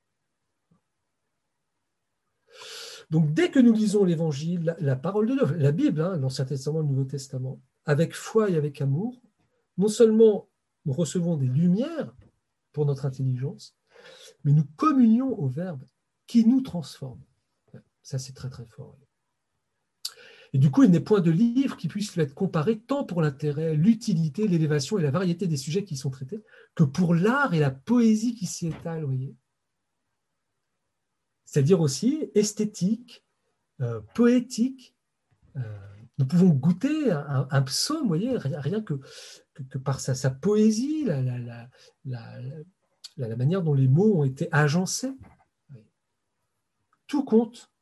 Donc 3.10 3.32
dès 3.32 3.50
que 3.50 3.60
nous 3.60 3.72
lisons 3.72 4.04
l'évangile, 4.04 4.76
la, 4.78 4.96
parole 4.96 5.26
de 5.26 5.34
Dieu, 5.34 5.56
la 5.56 5.72
Bible, 5.72 6.00
hein, 6.00 6.16
l'Ancien 6.16 6.44
Testament, 6.44 6.80
le 6.80 6.86
Nouveau 6.86 7.04
Testament, 7.04 7.60
avec 7.84 8.14
foi 8.14 8.50
et 8.50 8.56
avec 8.56 8.80
amour, 8.80 9.20
non 9.78 9.88
seulement 9.88 10.48
nous 10.84 10.92
recevons 10.92 11.36
des 11.36 11.46
lumières 11.46 12.14
pour 12.72 12.86
notre 12.86 13.06
intelligence, 13.06 13.76
mais 14.42 14.52
nous 14.52 14.64
communions 14.76 15.38
au 15.38 15.48
Verbe 15.48 15.84
qui 16.26 16.44
nous 16.46 16.60
transforme. 16.60 17.20
Ça, 18.02 18.18
c'est 18.18 18.34
très 18.34 18.50
très 18.50 18.66
fort. 18.66 18.98
Et 20.54 20.58
du 20.58 20.70
coup, 20.70 20.84
il 20.84 20.90
n'est 20.92 21.00
point 21.00 21.20
de 21.20 21.32
livre 21.32 21.76
qui 21.76 21.88
puisse 21.88 22.14
lui 22.14 22.22
être 22.22 22.32
comparé 22.32 22.78
tant 22.78 23.02
pour 23.02 23.20
l'intérêt, 23.20 23.74
l'utilité, 23.74 24.46
l'élévation 24.46 24.96
et 24.98 25.02
la 25.02 25.10
variété 25.10 25.48
des 25.48 25.56
sujets 25.56 25.84
qui 25.84 25.94
y 25.94 25.96
sont 25.96 26.10
traités, 26.10 26.44
que 26.76 26.84
pour 26.84 27.12
l'art 27.12 27.54
et 27.54 27.58
la 27.58 27.72
poésie 27.72 28.36
qui 28.36 28.46
s'y 28.46 28.68
étalent. 28.68 29.10
C'est-à-dire 31.44 31.80
aussi 31.80 32.30
esthétique, 32.36 33.24
euh, 33.80 34.00
poétique. 34.14 34.94
Euh, 35.56 35.60
nous 36.18 36.26
pouvons 36.26 36.50
goûter 36.50 37.10
un, 37.10 37.62
psaume, 37.62 38.06
voyez, 38.06 38.36
rien 38.38 38.80
que, 38.80 38.94
que, 39.70 39.78
par 39.78 39.98
sa, 39.98 40.30
poésie, 40.30 41.02
la, 41.04 41.20
la, 42.04 43.36
manière 43.36 43.62
dont 43.62 43.74
les 43.74 43.88
mots 43.88 44.20
ont 44.20 44.24
été 44.24 44.48
agencés. 44.52 45.10
Tout 47.08 47.24
compte. 47.24 47.72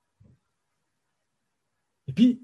Et 2.07 2.15
puis, 2.15 2.41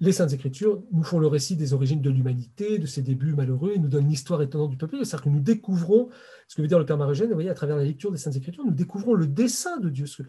les 0.00 0.12
Saintes 0.12 0.32
Écritures 0.32 0.82
nous 0.92 1.02
font 1.02 1.18
le 1.18 1.26
récit 1.26 1.56
des 1.56 1.74
origines 1.74 2.00
de 2.00 2.10
l'humanité, 2.10 2.78
de 2.78 2.86
ses 2.86 3.02
débuts 3.02 3.34
malheureux, 3.34 3.72
et 3.74 3.78
nous 3.78 3.88
donnent 3.88 4.08
l'histoire 4.08 4.40
étonnante 4.40 4.70
du 4.70 4.76
peuple. 4.76 4.96
C'est-à-dire 5.04 5.24
que 5.24 5.28
nous 5.28 5.40
découvrons, 5.40 6.08
ce 6.50 6.56
que 6.56 6.62
veut 6.62 6.66
dire 6.66 6.80
le 6.80 6.84
Père 6.84 6.98
Marogène, 6.98 7.28
vous 7.28 7.34
voyez, 7.34 7.48
à 7.48 7.54
travers 7.54 7.76
la 7.76 7.84
lecture 7.84 8.10
des 8.10 8.18
Saintes 8.18 8.34
Écritures, 8.34 8.64
nous 8.64 8.72
découvrons 8.72 9.14
le 9.14 9.28
dessein 9.28 9.78
de 9.78 9.88
Dieu, 9.88 10.06
ce, 10.06 10.24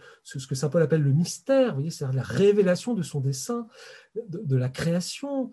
que 0.46 0.54
Saint 0.54 0.70
Paul 0.70 0.84
appelle 0.84 1.02
le 1.02 1.14
mystère, 1.14 1.70
vous 1.70 1.78
voyez, 1.78 1.90
c'est-à-dire 1.90 2.16
la 2.16 2.22
révélation 2.22 2.94
de 2.94 3.02
son 3.02 3.22
dessein, 3.22 3.66
de, 4.28 4.56
la 4.56 4.70
création, 4.70 5.52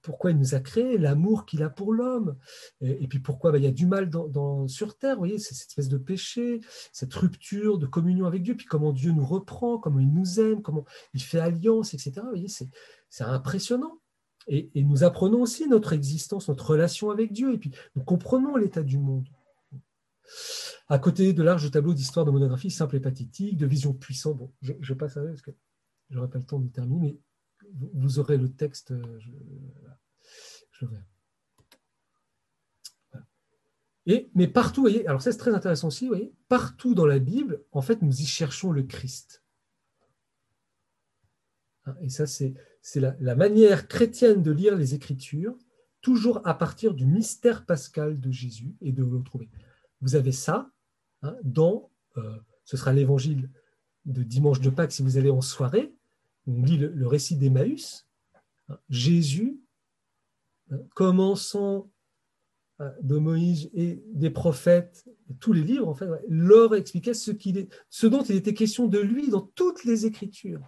pourquoi 0.00 0.30
il 0.30 0.38
nous 0.38 0.54
a 0.54 0.60
créés, 0.60 0.96
l'amour 0.96 1.44
qu'il 1.44 1.62
a 1.62 1.68
pour 1.68 1.92
l'homme, 1.92 2.38
et, 2.80 3.06
puis 3.06 3.18
pourquoi 3.18 3.52
bah, 3.52 3.58
il 3.58 3.64
y 3.64 3.66
a 3.66 3.70
du 3.70 3.84
mal 3.84 4.08
sur 4.66 4.96
Terre, 4.96 5.16
vous 5.16 5.20
voyez, 5.20 5.38
c'est 5.38 5.52
cette 5.52 5.68
espèce 5.68 5.90
de 5.90 5.98
péché, 5.98 6.62
cette 6.90 7.12
rupture 7.12 7.76
de 7.76 7.84
communion 7.84 8.24
avec 8.24 8.42
Dieu, 8.42 8.56
puis 8.56 8.64
comment 8.64 8.92
Dieu 8.92 9.12
nous 9.12 9.26
reprend, 9.26 9.76
comment 9.76 10.00
il 10.00 10.10
nous 10.10 10.40
aime, 10.40 10.62
comment 10.62 10.86
il 11.12 11.22
fait 11.22 11.38
alliance, 11.38 11.92
etc. 11.92 12.12
Vous 12.22 12.28
voyez, 12.28 12.48
c'est 12.48 13.24
impressionnant. 13.24 13.98
Et, 14.46 14.70
nous 14.74 15.04
apprenons 15.04 15.42
aussi 15.42 15.68
notre 15.68 15.92
existence, 15.92 16.48
notre 16.48 16.70
relation 16.70 17.10
avec 17.10 17.30
Dieu, 17.30 17.52
et 17.52 17.58
puis 17.58 17.72
nous 17.94 18.04
comprenons 18.04 18.56
l'état 18.56 18.82
du 18.82 18.96
monde. 18.96 19.28
À 20.88 20.98
côté 20.98 21.32
de 21.32 21.42
larges 21.42 21.70
tableaux 21.70 21.94
d'histoire 21.94 22.26
de 22.26 22.30
monographie 22.30 22.70
simple 22.70 22.96
et 22.96 23.00
pathétique, 23.00 23.56
de 23.56 23.66
vision 23.66 23.92
puissante, 23.92 24.36
bon, 24.36 24.52
je, 24.60 24.94
passe 24.94 25.16
à 25.16 25.22
eux 25.22 25.28
parce 25.28 25.42
que 25.42 25.52
je 26.10 26.16
n'aurai 26.16 26.28
pas 26.28 26.38
le 26.38 26.44
temps 26.44 26.58
de 26.58 26.68
terminer, 26.68 27.20
mais 27.74 27.90
vous, 27.94 28.18
aurez 28.18 28.36
le 28.36 28.52
texte, 28.52 28.90
euh, 28.90 29.18
je, 29.20 30.86
Et, 34.06 34.30
mais 34.34 34.48
partout, 34.48 34.80
voyez, 34.80 35.06
alors 35.06 35.22
ça 35.22 35.30
c'est 35.30 35.38
très 35.38 35.54
intéressant 35.54 35.88
aussi, 35.88 36.08
voyez, 36.08 36.34
partout 36.48 36.94
dans 36.94 37.06
la 37.06 37.20
Bible, 37.20 37.62
en 37.70 37.82
fait, 37.82 38.02
nous 38.02 38.20
y 38.20 38.26
cherchons 38.26 38.72
le 38.72 38.82
Christ. 38.82 39.44
Hein, 41.86 41.94
et 42.00 42.08
ça, 42.08 42.26
c'est 42.26 42.54
c'est 42.82 43.00
la, 43.00 43.36
manière 43.36 43.86
chrétienne 43.86 44.42
de 44.42 44.50
lire 44.50 44.76
les 44.76 44.94
Écritures, 44.94 45.56
toujours 46.00 46.46
à 46.46 46.54
partir 46.54 46.94
du 46.94 47.06
mystère 47.06 47.64
pascal 47.64 48.20
de 48.20 48.30
Jésus 48.32 48.74
et 48.80 48.90
de 48.90 49.04
le 49.04 49.22
trouver. 49.22 49.48
Vous 50.02 50.16
avez 50.16 50.32
ça 50.32 50.70
hein, 51.22 51.36
dans, 51.42 51.90
euh, 52.16 52.36
ce 52.64 52.76
sera 52.76 52.92
l'évangile 52.92 53.50
de 54.04 54.22
dimanche 54.22 54.60
de 54.60 54.68
Pâques 54.68 54.92
si 54.92 55.02
vous 55.02 55.16
allez 55.16 55.30
en 55.30 55.40
soirée, 55.40 55.94
on 56.46 56.62
lit 56.62 56.76
le, 56.76 57.06
récit 57.06 57.36
d'Emmaüs, 57.36 58.06
hein, 58.68 58.78
Jésus, 58.90 59.60
hein, 60.70 60.78
commençant 60.94 61.88
de 63.00 63.16
Moïse 63.16 63.70
et 63.74 64.02
des 64.12 64.30
prophètes, 64.30 65.08
tous 65.38 65.52
les 65.52 65.62
livres 65.62 65.88
en 65.88 65.94
fait, 65.94 66.08
leur 66.28 66.74
expliquait 66.74 67.14
ce, 67.14 67.30
est, 67.30 67.68
ce 67.90 68.06
dont 68.06 68.22
il 68.22 68.34
était 68.34 68.54
question 68.54 68.88
de 68.88 68.98
lui 68.98 69.28
dans 69.28 69.42
toutes 69.54 69.84
les 69.84 70.06
Écritures. 70.06 70.60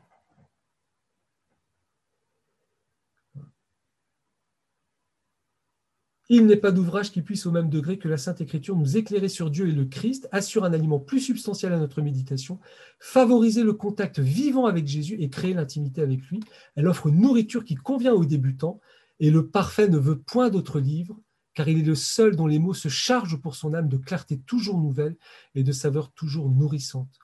Il 6.30 6.46
n'est 6.46 6.56
pas 6.56 6.72
d'ouvrage 6.72 7.12
qui 7.12 7.20
puisse 7.20 7.44
au 7.44 7.50
même 7.50 7.68
degré 7.68 7.98
que 7.98 8.08
la 8.08 8.16
Sainte 8.16 8.40
Écriture 8.40 8.76
nous 8.76 8.96
éclairer 8.96 9.28
sur 9.28 9.50
Dieu 9.50 9.68
et 9.68 9.72
le 9.72 9.84
Christ, 9.84 10.26
assure 10.32 10.64
un 10.64 10.72
aliment 10.72 10.98
plus 10.98 11.20
substantiel 11.20 11.74
à 11.74 11.78
notre 11.78 12.00
méditation, 12.00 12.60
favoriser 12.98 13.62
le 13.62 13.74
contact 13.74 14.20
vivant 14.20 14.64
avec 14.64 14.86
Jésus 14.86 15.16
et 15.20 15.28
créer 15.28 15.52
l'intimité 15.52 16.00
avec 16.00 16.22
lui. 16.22 16.40
Elle 16.76 16.88
offre 16.88 17.08
une 17.08 17.20
nourriture 17.20 17.62
qui 17.62 17.74
convient 17.74 18.14
aux 18.14 18.24
débutants 18.24 18.80
et 19.20 19.30
le 19.30 19.48
parfait 19.48 19.88
ne 19.88 19.98
veut 19.98 20.18
point 20.18 20.48
d'autre 20.48 20.80
livre, 20.80 21.20
car 21.52 21.68
il 21.68 21.78
est 21.78 21.82
le 21.82 21.94
seul 21.94 22.36
dont 22.36 22.46
les 22.46 22.58
mots 22.58 22.74
se 22.74 22.88
chargent 22.88 23.40
pour 23.40 23.54
son 23.54 23.74
âme 23.74 23.88
de 23.88 23.98
clarté 23.98 24.40
toujours 24.40 24.78
nouvelle 24.78 25.16
et 25.54 25.62
de 25.62 25.72
saveur 25.72 26.10
toujours 26.12 26.48
nourrissante. 26.50 27.18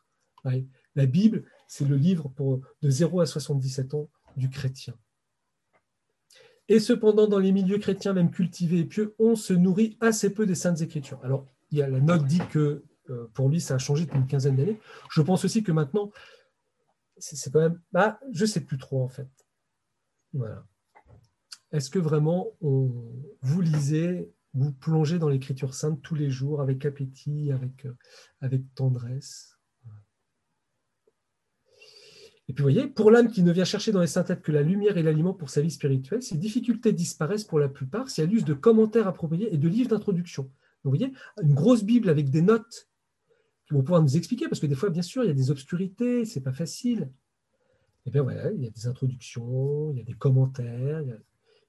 La 0.95 1.07
Bible, 1.07 1.45
c'est 1.69 1.89
le 1.89 1.97
livre 1.97 2.31
de 2.83 2.91
0 2.91 3.21
à 3.21 3.27
77 3.27 3.95
ans 3.95 4.11
du 4.37 4.51
chrétien. 4.51 4.95
Et 6.71 6.79
cependant, 6.79 7.27
dans 7.27 7.41
les 7.41 7.51
milieux 7.51 7.79
chrétiens, 7.79 8.13
même 8.13 8.31
cultivés 8.31 8.79
et 8.79 8.85
pieux, 8.85 9.17
on 9.19 9.35
se 9.35 9.53
nourrit 9.53 9.99
assez 10.01 10.33
peu 10.33 10.47
des 10.47 10.55
Saintes 10.55 10.81
Écritures. 10.81 11.19
Alors, 11.25 11.45
il 11.73 11.79
y 11.79 11.83
a, 11.83 11.89
la 11.89 11.99
note 11.99 12.25
dit 12.27 12.39
que 12.49 12.85
euh, 13.11 13.29
pour 13.35 13.49
lui, 13.49 13.61
ça 13.61 13.75
a 13.75 13.79
changé 13.79 14.05
depuis 14.07 14.21
une 14.21 14.29
quinzaine 14.29 14.55
d'années. 14.55 14.79
Je 15.11 15.21
pense 15.21 15.45
aussi 15.45 15.65
que 15.65 15.73
maintenant, 15.73 16.13
c'est 17.19 17.53
quand 17.53 17.59
même. 17.59 17.81
Bah, 17.91 18.21
je 18.31 18.43
ne 18.43 18.47
sais 18.47 18.61
plus 18.61 18.79
trop, 18.79 19.03
en 19.03 19.09
fait. 19.09 19.29
Voilà. 20.33 20.65
Est-ce 21.73 21.91
que 21.91 21.99
vraiment 21.99 22.47
vous 22.61 23.61
lisez, 23.61 24.33
vous 24.55 24.71
plongez 24.73 25.19
dans 25.19 25.29
l'Écriture 25.29 25.75
sainte 25.75 26.01
tous 26.03 26.15
les 26.15 26.31
jours 26.31 26.61
avec 26.61 26.87
appétit, 26.87 27.51
avec, 27.51 27.85
euh, 27.85 27.97
avec 28.41 28.63
tendresse? 28.77 29.59
Et 32.51 32.53
puis, 32.53 32.65
vous 32.65 32.71
voyez, 32.73 32.89
pour 32.89 33.13
l'âme 33.13 33.31
qui 33.31 33.45
ne 33.45 33.53
vient 33.53 33.65
chercher 33.65 33.93
dans 33.93 34.01
les 34.01 34.09
synthètes 34.09 34.43
que 34.43 34.51
la 34.51 34.63
lumière 34.63 34.99
et 34.99 35.05
l'aliment 35.05 35.33
pour 35.33 35.51
sa 35.51 35.61
vie 35.61 35.71
spirituelle, 35.71 36.21
ces 36.21 36.37
difficultés 36.37 36.93
disparaissent 36.93 37.45
pour 37.45 37.61
la 37.61 37.69
plupart 37.69 38.09
si 38.09 38.23
elle 38.23 38.35
use 38.35 38.45
de 38.45 38.55
commentaires 38.55 39.07
appropriés 39.07 39.55
et 39.55 39.57
de 39.57 39.69
livres 39.69 39.91
d'introduction. 39.91 40.51
Vous 40.83 40.91
voyez, 40.91 41.13
une 41.41 41.55
grosse 41.55 41.85
Bible 41.85 42.09
avec 42.09 42.29
des 42.29 42.43
notes 42.43 42.89
qui 43.69 43.75
vont 43.75 43.83
pouvoir 43.83 44.03
nous 44.03 44.17
expliquer, 44.17 44.49
parce 44.49 44.59
que 44.59 44.67
des 44.67 44.75
fois, 44.75 44.91
bien 44.91 45.01
sûr, 45.01 45.23
il 45.23 45.29
y 45.29 45.31
a 45.31 45.35
des 45.35 45.53
obscurités, 45.53 46.25
c'est 46.25 46.41
pas 46.41 46.51
facile. 46.51 47.13
Eh 48.07 48.11
bien 48.11 48.23
voilà, 48.23 48.51
il 48.51 48.65
y 48.65 48.67
a 48.67 48.71
des 48.71 48.89
introductions, 48.89 49.93
il 49.93 49.99
y 49.99 50.01
a 50.01 50.05
des 50.05 50.15
commentaires. 50.15 51.05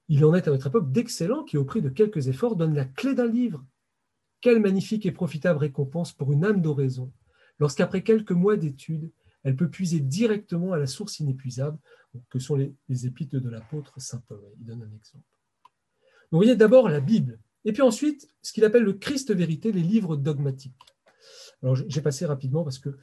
Il, 0.08 0.24
en 0.24 0.34
est 0.34 0.48
à 0.48 0.50
notre 0.50 0.66
époque 0.66 0.90
d'excellents 0.90 1.44
qui, 1.44 1.58
au 1.58 1.64
prix 1.64 1.80
de 1.80 1.90
quelques 1.90 2.26
efforts, 2.26 2.56
donnent 2.56 2.74
la 2.74 2.86
clé 2.86 3.14
d'un 3.14 3.28
livre. 3.28 3.64
Quelle 4.40 4.58
magnifique 4.58 5.06
et 5.06 5.12
profitable 5.12 5.60
récompense 5.60 6.12
pour 6.12 6.32
une 6.32 6.44
âme 6.44 6.60
d'oraison, 6.60 7.12
lorsqu'après 7.60 8.02
quelques 8.02 8.32
mois 8.32 8.56
d'études, 8.56 9.12
elle 9.44 9.56
peut 9.56 9.68
puiser 9.68 10.00
directement 10.00 10.72
à 10.72 10.78
la 10.78 10.86
source 10.86 11.20
inépuisable 11.20 11.78
que 12.30 12.38
sont 12.38 12.56
les, 12.56 13.06
épîtres 13.06 13.38
de 13.38 13.48
l'apôtre 13.48 14.00
Saint 14.00 14.22
Paul. 14.28 14.40
Il 14.60 14.66
donne 14.66 14.82
un 14.82 14.94
exemple. 14.94 15.24
vous 16.30 16.38
voyez 16.38 16.56
d'abord 16.56 16.88
la 16.88 17.00
Bible, 17.00 17.38
et 17.64 17.72
puis 17.72 17.82
ensuite 17.82 18.28
ce 18.42 18.52
qu'il 18.52 18.64
appelle 18.64 18.84
le 18.84 18.92
Christ 18.94 19.34
vérité, 19.34 19.72
les 19.72 19.82
livres 19.82 20.16
dogmatiques. 20.16 20.74
Alors 21.62 21.76
j'ai 21.76 22.00
passé 22.00 22.26
rapidement 22.26 22.64
parce 22.64 22.78
que 22.78 22.96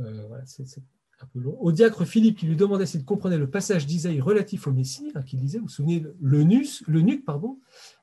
euh, 0.00 0.28
c'est 0.46 0.82
un 1.20 1.26
peu 1.26 1.40
long. 1.40 1.56
Au 1.60 1.72
diacre 1.72 2.04
Philippe 2.04 2.38
qui 2.38 2.46
lui 2.46 2.56
demandait 2.56 2.86
s'il 2.86 3.04
comprenait 3.04 3.38
le 3.38 3.50
passage 3.50 3.86
d'Isaïe 3.86 4.20
relatif 4.20 4.66
au 4.66 4.72
Messie, 4.72 5.10
hein, 5.14 5.22
qu'il 5.22 5.40
disait, 5.40 5.58
vous 5.58 5.64
vous 5.64 5.70
souvenez, 5.70 6.04
le, 6.20 6.42
nus, 6.42 6.82
le 6.86 7.00
nuque 7.00 7.24
pardon, 7.24 7.58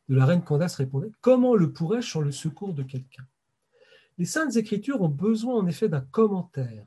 de 0.09 0.15
la 0.15 0.25
reine 0.25 0.43
Candace 0.43 0.75
répondait 0.75 1.11
Comment 1.21 1.55
le 1.55 1.71
pourrais-je 1.71 2.09
sans 2.09 2.21
le 2.21 2.31
secours 2.31 2.73
de 2.73 2.83
quelqu'un? 2.83 3.25
Les 4.17 4.25
Saintes 4.25 4.55
Écritures 4.55 5.01
ont 5.01 5.09
besoin 5.09 5.55
en 5.55 5.67
effet 5.67 5.89
d'un 5.89 6.01
commentaire 6.01 6.85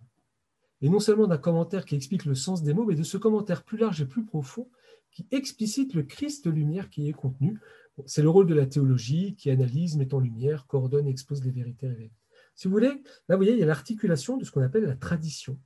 et 0.81 0.89
non 0.89 1.01
seulement 1.01 1.27
d'un 1.27 1.39
commentaire 1.39 1.85
qui 1.85 1.95
explique 1.95 2.25
le 2.25 2.35
sens 2.35 2.63
des 2.63 2.75
mots, 2.75 2.85
mais 2.85 2.95
de 2.95 3.03
ce 3.03 3.17
commentaire 3.17 3.65
plus 3.65 3.79
large 3.79 4.01
et 4.01 4.07
plus 4.07 4.25
profond 4.25 4.71
qui 5.11 5.27
explicite 5.31 5.95
le 5.95 6.03
Christ 6.03 6.47
lumière 6.47 6.91
qui 6.91 7.03
y 7.03 7.09
est 7.09 7.13
contenu. 7.13 7.59
c'est 8.07 8.23
le 8.23 8.31
rôle 8.31 8.47
de 8.47 8.55
la 8.55 8.67
théologie 8.67 9.35
qui 9.35 9.51
analyse, 9.51 9.97
met 9.97 10.15
en 10.15 10.21
lumière, 10.21 10.67
coordonne 10.67 11.09
expose 11.09 11.43
les 11.43 11.51
vérités 11.51 11.89
révélées. 11.89 12.13
Si 12.55 12.69
vous 12.69 12.73
voulez, 12.73 13.03
là, 13.29 13.35
vous 13.35 13.39
voyez, 13.39 13.53
il 13.53 13.59
y 13.59 13.63
a 13.63 13.67
l'articulation 13.67 14.37
de 14.37 14.45
ce 14.45 14.53
qu'on 14.53 14.63
appelle 14.63 14.85
la 14.85 14.97
tradition. 14.97 15.59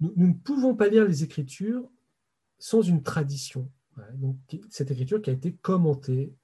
Nous, 0.00 0.12
ne 0.16 0.32
pouvons 0.34 0.74
pas 0.74 0.88
lire 0.88 1.06
les 1.06 1.22
Écritures 1.24 1.90
sans 2.58 2.82
une 2.82 3.02
tradition. 3.02 3.70
Donc, 4.14 4.36
cette 4.70 4.90
écriture 4.90 5.22
qui 5.22 5.30
a 5.30 5.32
été 5.32 5.54
commentée 5.54 6.34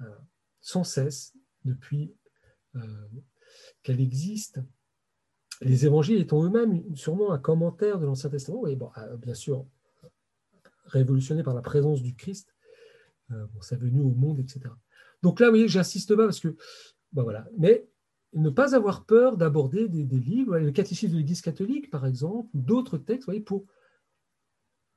euh, 0.00 0.18
sans 0.60 0.82
cesse 0.82 1.34
depuis 1.64 2.14
euh, 2.76 3.08
qu'elle 3.82 4.00
existe 4.00 4.60
les 5.64 5.86
évangiles 5.86 6.20
étant 6.20 6.44
eux-mêmes 6.44 6.82
sûrement 6.94 7.32
un 7.32 7.38
commentaire 7.38 7.98
de 7.98 8.06
l'Ancien 8.06 8.30
Testament, 8.30 8.62
bon, 8.76 8.90
euh, 8.98 9.16
bien 9.16 9.34
sûr 9.34 9.66
révolutionné 10.86 11.42
par 11.42 11.54
la 11.54 11.62
présence 11.62 12.02
du 12.02 12.14
Christ, 12.14 12.54
euh, 13.32 13.46
sa 13.60 13.76
venue 13.76 14.02
au 14.02 14.10
monde, 14.10 14.38
etc. 14.38 14.60
Donc 15.22 15.40
là, 15.40 15.46
vous 15.46 15.52
voyez, 15.52 15.68
j'insiste 15.68 16.14
pas 16.14 16.24
parce 16.24 16.40
que, 16.40 16.54
ben 17.12 17.22
voilà, 17.22 17.48
mais 17.56 17.88
ne 18.34 18.50
pas 18.50 18.74
avoir 18.74 19.06
peur 19.06 19.36
d'aborder 19.36 19.88
des, 19.88 20.18
livres, 20.18 20.58
le 20.58 20.72
catéchisme 20.72 21.12
de 21.12 21.18
l'Église 21.18 21.40
catholique, 21.40 21.90
par 21.90 22.04
exemple, 22.06 22.48
ou 22.54 22.60
d'autres 22.60 22.98
textes, 22.98 23.24
voyez, 23.24 23.40
pour, 23.40 23.64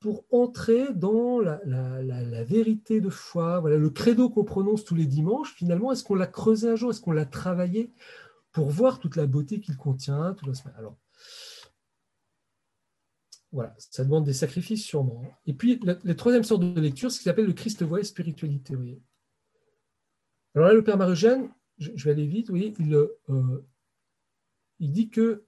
pour 0.00 0.24
entrer 0.30 0.92
dans 0.92 1.40
la, 1.40 1.60
la, 1.64 2.44
vérité 2.44 3.00
de 3.00 3.08
foi, 3.08 3.60
voilà, 3.60 3.76
le 3.76 3.90
credo 3.90 4.28
qu'on 4.28 4.44
prononce 4.44 4.84
tous 4.84 4.94
les 4.94 5.06
dimanches, 5.06 5.54
finalement, 5.54 5.92
est-ce 5.92 6.04
qu'on 6.04 6.16
l'a 6.16 6.26
creusé 6.26 6.68
un 6.68 6.76
jour, 6.76 6.90
est-ce 6.90 7.00
qu'on 7.00 7.12
l'a 7.12 7.26
travaillé 7.26 7.90
pour 8.58 8.70
voir 8.70 8.98
toute 8.98 9.14
la 9.14 9.28
beauté 9.28 9.60
qu'il 9.60 9.76
contient. 9.76 10.34
Alors, 10.76 10.98
voilà, 13.52 13.72
ça 13.78 14.02
demande 14.02 14.24
des 14.24 14.32
sacrifices 14.32 14.84
sûrement. 14.84 15.22
Et 15.46 15.54
puis, 15.54 15.78
la, 15.84 16.14
troisième 16.16 16.42
sorte 16.42 16.62
de 16.62 16.80
lecture, 16.80 17.12
c'est 17.12 17.18
ce 17.18 17.22
qu'il 17.22 17.30
appelle 17.30 17.46
le 17.46 17.52
Christ 17.52 17.84
voix 17.84 18.00
et 18.00 18.04
spiritualité. 18.04 18.74
Alors 20.56 20.66
là, 20.66 20.74
le 20.74 20.82
Père 20.82 20.96
Marie-Eugène, 20.96 21.50
je, 21.78 21.92
vais 22.02 22.10
aller 22.10 22.26
vite, 22.26 22.50
il, 22.52 22.94
euh, 22.94 23.68
il 24.80 24.90
dit 24.90 25.08
que 25.08 25.44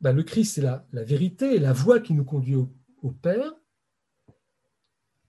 bah, 0.00 0.14
le 0.14 0.22
Christ, 0.22 0.54
c'est 0.54 0.62
la, 0.62 0.86
vérité 0.92 1.56
et 1.56 1.58
la 1.58 1.74
voie 1.74 2.00
qui 2.00 2.14
nous 2.14 2.24
conduit 2.24 2.54
au, 2.54 2.72
Père. 3.20 3.52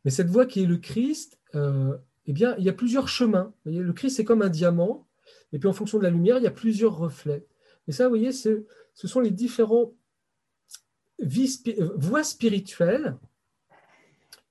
Mais 0.05 0.11
cette 0.11 0.29
voie 0.29 0.45
qui 0.45 0.61
est 0.61 0.65
le 0.65 0.77
Christ, 0.77 1.41
euh, 1.55 1.97
eh 2.25 2.31
bien, 2.31 2.55
il 2.57 2.63
y 2.63 2.69
a 2.69 2.73
plusieurs 2.73 3.09
chemins. 3.09 3.53
le 3.65 3.91
Christ, 3.91 4.15
c'est 4.15 4.23
comme 4.23 4.41
un 4.41 4.49
diamant. 4.49 5.06
Et 5.53 5.59
puis 5.59 5.69
en 5.69 5.73
fonction 5.73 5.97
de 5.97 6.03
la 6.03 6.09
lumière, 6.09 6.37
il 6.37 6.43
y 6.43 6.47
a 6.47 6.51
plusieurs 6.51 6.97
reflets. 6.97 7.45
Et 7.87 7.91
ça, 7.91 8.05
vous 8.05 8.09
voyez, 8.09 8.31
ce 8.31 8.63
sont 8.95 9.19
les 9.19 9.31
différents 9.31 9.93
voies 11.19 12.23
spirituelles 12.23 13.17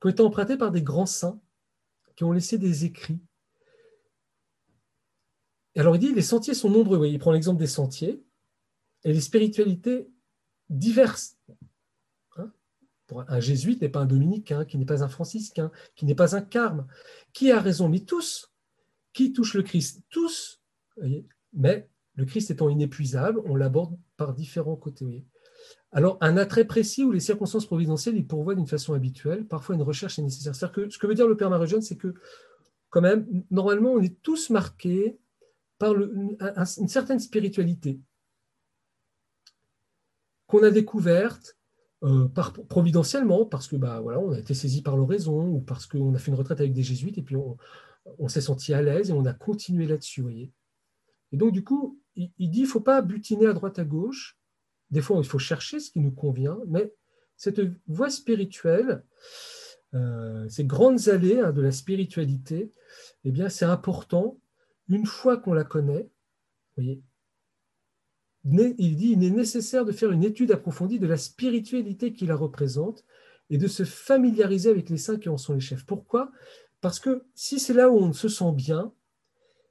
qui 0.00 0.06
ont 0.06 0.10
été 0.10 0.22
empruntées 0.22 0.56
par 0.56 0.70
des 0.70 0.82
grands 0.82 1.06
saints 1.06 1.40
qui 2.16 2.24
ont 2.24 2.32
laissé 2.32 2.58
des 2.58 2.84
écrits. 2.84 3.20
Alors 5.76 5.94
il 5.94 5.98
dit, 5.98 6.14
les 6.14 6.22
sentiers 6.22 6.54
sont 6.54 6.70
nombreux. 6.70 7.06
il 7.06 7.18
prend 7.18 7.32
l'exemple 7.32 7.60
des 7.60 7.66
sentiers 7.66 8.24
et 9.04 9.12
les 9.12 9.20
spiritualités 9.20 10.08
diverses. 10.70 11.36
Hein 12.36 12.50
un 13.28 13.40
jésuite 13.40 13.82
n'est 13.82 13.90
pas 13.90 14.00
un 14.00 14.06
dominicain, 14.06 14.64
qui 14.64 14.78
n'est 14.78 14.86
pas 14.86 15.04
un 15.04 15.08
franciscain, 15.08 15.70
qui 15.94 16.06
n'est 16.06 16.14
pas 16.14 16.34
un 16.34 16.40
carme. 16.40 16.86
Qui 17.34 17.52
a 17.52 17.60
raison? 17.60 17.90
Mais 17.90 18.00
tous. 18.00 18.50
Qui 19.12 19.34
touchent 19.34 19.54
le 19.54 19.62
Christ 19.62 20.02
Tous 20.08 20.55
mais 21.52 21.88
le 22.14 22.24
Christ 22.24 22.50
étant 22.50 22.68
inépuisable, 22.68 23.40
on 23.44 23.54
l'aborde 23.54 23.96
par 24.16 24.32
différents 24.32 24.76
côtés. 24.76 25.24
Alors, 25.92 26.18
un 26.20 26.36
attrait 26.36 26.64
précis 26.64 27.04
où 27.04 27.12
les 27.12 27.20
circonstances 27.20 27.66
providentielles 27.66 28.16
y 28.16 28.22
pourvoient 28.22 28.54
d'une 28.54 28.66
façon 28.66 28.94
habituelle, 28.94 29.46
parfois 29.46 29.74
une 29.74 29.82
recherche 29.82 30.18
est 30.18 30.22
nécessaire. 30.22 30.72
Que, 30.72 30.88
ce 30.90 30.98
que 30.98 31.06
veut 31.06 31.14
dire 31.14 31.28
le 31.28 31.36
Père 31.36 31.50
Marie-Jeanne, 31.50 31.82
c'est 31.82 31.96
que, 31.96 32.14
quand 32.90 33.00
même, 33.00 33.26
normalement, 33.50 33.92
on 33.92 34.02
est 34.02 34.20
tous 34.22 34.50
marqués 34.50 35.18
par 35.78 35.94
une, 35.94 36.36
certaine 36.88 37.18
spiritualité 37.18 38.00
qu'on 40.46 40.62
a 40.62 40.70
découverte 40.70 41.56
euh, 42.04 42.28
providentiellement, 42.68 43.46
parce 43.46 43.68
que 43.68 43.76
bah, 43.76 44.00
voilà, 44.00 44.20
on 44.20 44.32
a 44.32 44.38
été 44.38 44.54
saisi 44.54 44.82
par 44.82 44.96
l'oraison, 44.96 45.48
ou 45.48 45.60
parce 45.60 45.86
qu'on 45.86 46.14
a 46.14 46.18
fait 46.18 46.30
une 46.30 46.36
retraite 46.36 46.60
avec 46.60 46.72
des 46.72 46.82
jésuites, 46.82 47.18
et 47.18 47.22
puis 47.22 47.36
on, 47.36 48.28
s'est 48.28 48.40
senti 48.40 48.72
à 48.72 48.82
l'aise, 48.82 49.10
et 49.10 49.12
on 49.12 49.24
a 49.24 49.32
continué 49.32 49.86
là-dessus. 49.86 50.24
Et 51.32 51.36
donc, 51.36 51.52
du 51.52 51.64
coup, 51.64 52.00
il, 52.14 52.30
dit 52.38 52.50
qu'il 52.50 52.62
ne 52.62 52.68
faut 52.68 52.80
pas 52.80 53.02
butiner 53.02 53.46
à 53.46 53.52
droite 53.52 53.78
à 53.78 53.84
gauche. 53.84 54.38
Des 54.90 55.00
fois, 55.00 55.18
il 55.18 55.26
faut 55.26 55.38
chercher 55.38 55.80
ce 55.80 55.90
qui 55.90 56.00
nous 56.00 56.12
convient, 56.12 56.58
mais 56.68 56.92
cette 57.36 57.60
voie 57.86 58.10
spirituelle, 58.10 59.04
euh, 59.94 60.48
ces 60.48 60.64
grandes 60.64 61.08
allées 61.08 61.40
hein, 61.40 61.52
de 61.52 61.60
la 61.60 61.72
spiritualité, 61.72 62.72
eh 63.24 63.30
bien, 63.32 63.48
c'est 63.48 63.64
important, 63.64 64.38
une 64.88 65.06
fois 65.06 65.36
qu'on 65.36 65.52
la 65.52 65.64
connaît, 65.64 66.08
voyez, 66.76 67.02
il 68.44 68.96
dit 68.96 69.12
il 69.12 69.24
est 69.24 69.30
nécessaire 69.30 69.84
de 69.84 69.92
faire 69.92 70.12
une 70.12 70.22
étude 70.22 70.52
approfondie 70.52 71.00
de 71.00 71.06
la 71.06 71.16
spiritualité 71.16 72.12
qui 72.12 72.26
la 72.26 72.36
représente 72.36 73.04
et 73.50 73.58
de 73.58 73.66
se 73.66 73.84
familiariser 73.84 74.70
avec 74.70 74.88
les 74.88 74.98
saints 74.98 75.18
qui 75.18 75.28
en 75.28 75.36
sont 75.36 75.54
les 75.54 75.60
chefs. 75.60 75.84
Pourquoi? 75.84 76.30
Parce 76.80 77.00
que 77.00 77.24
si 77.34 77.58
c'est 77.58 77.74
là 77.74 77.90
où 77.90 77.96
on 77.96 78.12
se 78.12 78.28
sent 78.28 78.52
bien, 78.52 78.92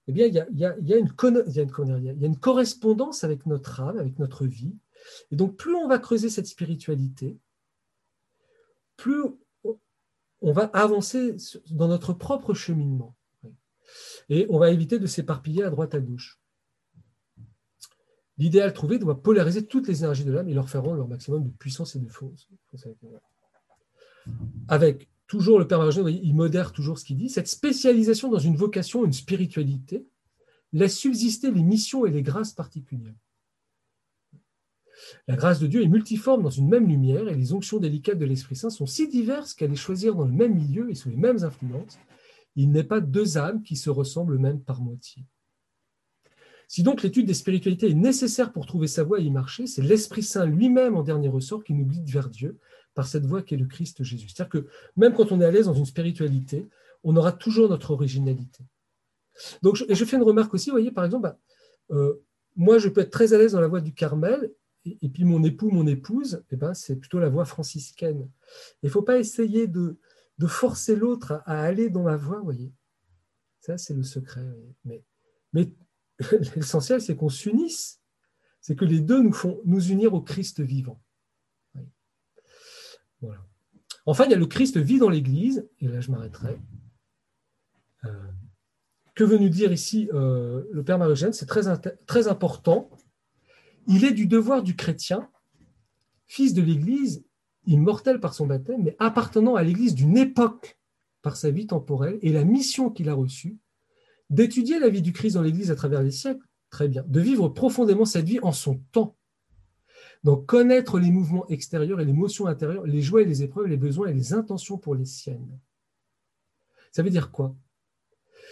eh 0.08 0.12
bien, 0.12 0.28
il 0.28 0.34
y 0.34 0.66
a, 0.66 0.98
une, 0.98 2.38
correspondance 2.38 3.24
avec 3.24 3.46
notre 3.46 3.82
âme, 3.82 3.98
avec 3.98 4.20
notre 4.20 4.46
vie. 4.46 4.76
Et 5.32 5.36
donc, 5.36 5.56
plus 5.56 5.74
on 5.74 5.88
va 5.88 5.98
creuser 5.98 6.30
cette 6.30 6.46
spiritualité, 6.48 7.38
plus 8.98 9.24
on 10.42 10.52
va 10.52 10.66
avancer 10.74 11.36
dans 11.72 11.88
notre 11.88 12.14
propre 12.14 12.54
cheminement. 12.54 13.16
Et 14.30 14.46
on 14.50 14.60
va 14.60 14.70
éviter 14.72 15.00
de 15.00 15.08
s'éparpiller 15.08 15.64
à 15.64 15.70
droite 15.70 15.96
à 15.96 16.00
gauche. 16.00 16.40
L'idéal 18.38 18.74
trouvé 18.74 19.00
doit 19.00 19.22
polariser 19.22 19.66
toutes 19.66 19.88
les 19.88 20.04
énergies 20.04 20.26
de 20.26 20.32
l'âme 20.32 20.50
et 20.50 20.54
leur 20.54 20.70
faire 20.70 20.84
rendre 20.84 20.98
leur 20.98 21.08
maximum 21.08 21.44
de 21.44 21.50
puissance 21.50 21.96
et 21.96 22.00
de 22.00 22.10
force. 22.10 22.50
Avec 24.68 25.10
toujours 25.28 25.60
le 25.60 25.68
Père 25.68 25.80
Margin, 25.80 26.08
il 26.08 26.36
modère 26.36 26.72
toujours 26.72 27.00
ce 27.00 27.06
qu'il 27.06 27.18
dit, 27.18 27.30
cette 27.30 27.48
spécialisation 27.48 28.30
dans 28.30 28.40
une 28.40 28.56
vocation, 28.56 29.06
une 29.06 29.14
spiritualité, 29.14 30.06
laisse 30.74 30.98
subsister 30.98 31.52
les 31.52 31.64
missions 31.64 32.06
et 32.06 32.12
les 32.12 32.22
grâces 32.22 32.54
particulières. 32.54 33.16
La 35.28 35.36
grâce 35.36 35.60
de 35.60 35.68
Dieu 35.68 35.84
est 35.84 35.88
multiforme 35.88 36.44
dans 36.44 36.50
une 36.50 36.70
même 36.70 36.88
lumière 36.88 37.28
et 37.28 37.36
les 37.36 37.54
onctions 37.54 37.80
délicates 37.80 38.18
de 38.18 38.26
l'Esprit 38.26 38.56
Saint 38.56 38.70
sont 38.70 38.86
si 38.86 39.08
diverses 39.08 39.54
qu'à 39.54 39.68
les 39.68 39.76
choisir 39.76 40.16
dans 40.16 40.26
le 40.26 40.32
même 40.32 40.56
milieu 40.56 40.90
et 40.90 40.96
sous 40.96 41.10
les 41.10 41.18
mêmes 41.18 41.44
influences, 41.44 41.98
il 42.56 42.72
n'est 42.72 42.84
pas 42.84 43.02
deux 43.02 43.38
âmes 43.38 43.62
qui 43.64 43.76
se 43.76 43.90
ressemblent 43.90 44.40
même 44.40 44.62
par 44.62 44.82
moitié. 44.82 45.24
Si 46.68 46.82
donc 46.82 47.04
l'étude 47.04 47.28
des 47.28 47.34
spiritualités 47.34 47.90
est 47.90 47.96
nécessaire 47.96 48.52
pour 48.52 48.66
trouver 48.66 48.88
sa 48.88 49.04
voie 49.04 49.20
et 49.20 49.24
y 49.24 49.32
marcher, 49.32 49.68
c'est 49.68 49.84
l'Esprit 49.84 50.24
Saint 50.24 50.46
lui-même 50.46 50.96
en 50.96 51.04
dernier 51.04 51.28
ressort 51.28 51.64
qui 51.64 51.74
nous 51.74 51.86
guide 51.86 52.10
vers 52.10 52.30
Dieu 52.30 52.58
par 52.96 53.08
cette 53.08 53.26
voie 53.26 53.44
qu'est 53.44 53.58
le 53.58 53.66
Christ 53.66 54.04
Jésus. 54.04 54.30
C'est-à-dire 54.30 54.50
que 54.50 54.68
même 54.96 55.14
quand 55.14 55.32
on 55.32 55.42
est 55.42 55.46
à 55.46 55.52
l'aise 55.52 55.66
dans 55.66 55.74
une 55.74 55.86
spiritualité, 55.86 56.68
on 57.04 57.16
aura 57.16 57.32
toujours 57.32 57.70
notre 57.70 57.92
originalité. 57.92 58.64
Donc, 59.62 59.84
et 59.88 59.96
je 59.96 60.06
fais 60.06 60.16
une 60.16 60.24
remarque 60.24 60.54
aussi, 60.54 60.70
vous 60.70 60.76
voyez, 60.76 60.92
par 60.92 61.06
exemple, 61.06 61.24
bah, 61.24 61.40
euh, 61.92 62.24
moi, 62.56 62.80
je 62.80 62.90
peux 62.90 63.02
être 63.02 63.12
très 63.12 63.34
à 63.34 63.38
l'aise 63.38 63.52
dans 63.52 63.62
la 63.62 63.68
voie 63.68 63.82
du 63.82 63.94
Carmel, 63.94 64.52
et, 64.86 65.10
puis 65.10 65.24
mon 65.24 65.44
époux, 65.44 65.72
mon 65.72 65.88
épouse, 65.88 66.44
eh 66.52 66.56
ben, 66.56 66.74
c'est 66.74 66.96
plutôt 66.96 67.20
la 67.20 67.30
voie 67.30 67.46
franciscaine. 67.46 68.30
Il 68.84 68.88
ne 68.88 68.92
faut 68.92 69.02
pas 69.02 69.18
essayer 69.18 69.68
de, 69.68 69.98
forcer 70.48 70.96
l'autre 70.96 71.42
à, 71.46 71.62
aller 71.64 71.90
dans 71.90 72.04
la 72.04 72.18
voie, 72.18 72.40
voyez. 72.42 72.72
Ça, 73.62 73.80
c'est 73.80 73.96
le 73.96 74.04
secret. 74.04 74.46
Mais, 74.84 75.04
mais 75.54 75.72
l'essentiel, 76.56 77.02
c'est 77.02 77.16
qu'on 77.16 77.30
s'unisse. 77.30 78.00
C'est 78.62 78.76
que 78.76 78.86
les 78.86 79.00
deux 79.00 79.22
nous 79.22 79.34
font 79.34 79.60
nous 79.66 79.90
unir 79.90 80.14
au 80.14 80.22
Christ 80.22 80.62
vivant. 80.62 81.02
Enfin, 84.06 84.26
il 84.26 84.32
y 84.32 84.34
a 84.34 84.38
le 84.38 84.46
Christ 84.46 84.78
vit 84.78 85.00
dans 85.00 85.10
l'Église, 85.10 85.68
et 85.80 85.88
là 85.88 86.00
je 86.02 86.12
m'arrêterai. 86.12 86.60
Euh, 88.06 88.10
que 89.16 89.24
veut 89.24 89.38
nous 89.38 89.50
dire 89.50 89.72
ici 89.72 90.10
euh, 90.14 90.64
le 90.72 90.84
Père 90.84 90.98
Marie-Eugène? 91.00 91.34
C'est 91.34 91.46
très, 91.46 91.64
très 92.06 92.28
important. 92.28 92.90
Il 93.88 94.04
est 94.04 94.12
du 94.12 94.28
devoir 94.28 94.62
du 94.62 94.76
chrétien, 94.76 95.30
fils 96.28 96.54
de 96.54 96.62
l'Église, 96.62 97.24
immortel 97.66 98.20
par 98.20 98.34
son 98.34 98.46
baptême, 98.46 98.84
mais 98.84 98.96
appartenant 99.00 99.56
à 99.56 99.64
l'Église 99.64 99.96
d'une 99.96 100.18
époque 100.18 100.80
par 101.22 101.38
sa 101.38 101.50
vie 101.50 101.66
temporelle 101.66 102.20
et 102.22 102.32
la 102.32 102.44
mission 102.44 102.92
qu'il 102.92 103.10
a 103.10 103.14
reçue, 103.14 103.58
d'étudier 104.30 104.80
la 104.80 104.90
vie 104.90 105.02
du 105.02 105.14
Christ 105.14 105.34
dans 105.34 105.42
l'Église 105.42 105.72
à 105.72 105.76
travers 105.76 106.04
les 106.04 106.12
siècles, 106.12 106.46
très 106.70 106.88
bien, 106.88 107.04
de 107.08 107.20
vivre 107.20 107.50
profondément 107.50 108.06
cette 108.06 108.26
vie 108.26 108.40
en 108.42 108.52
son 108.52 108.82
temps. 108.92 109.16
Donc 110.26 110.48
connaître 110.48 110.98
les 110.98 111.12
mouvements 111.12 111.48
extérieurs 111.50 112.02
et 112.02 112.06
les 112.06 112.12
motions 112.12 112.48
intérieures, 112.48 112.88
les 112.88 113.04
joies 113.04 113.22
et 113.22 113.26
les 113.26 113.44
épreuves, 113.44 113.68
les 113.68 113.78
besoins 113.78 114.08
et 114.08 114.14
les 114.14 114.34
intentions 114.34 114.80
pour 114.80 114.96
les 114.96 115.06
siennes. 115.06 115.60
Ça 116.92 117.04
veut 117.04 117.12
dire 117.12 117.30
quoi? 117.30 117.56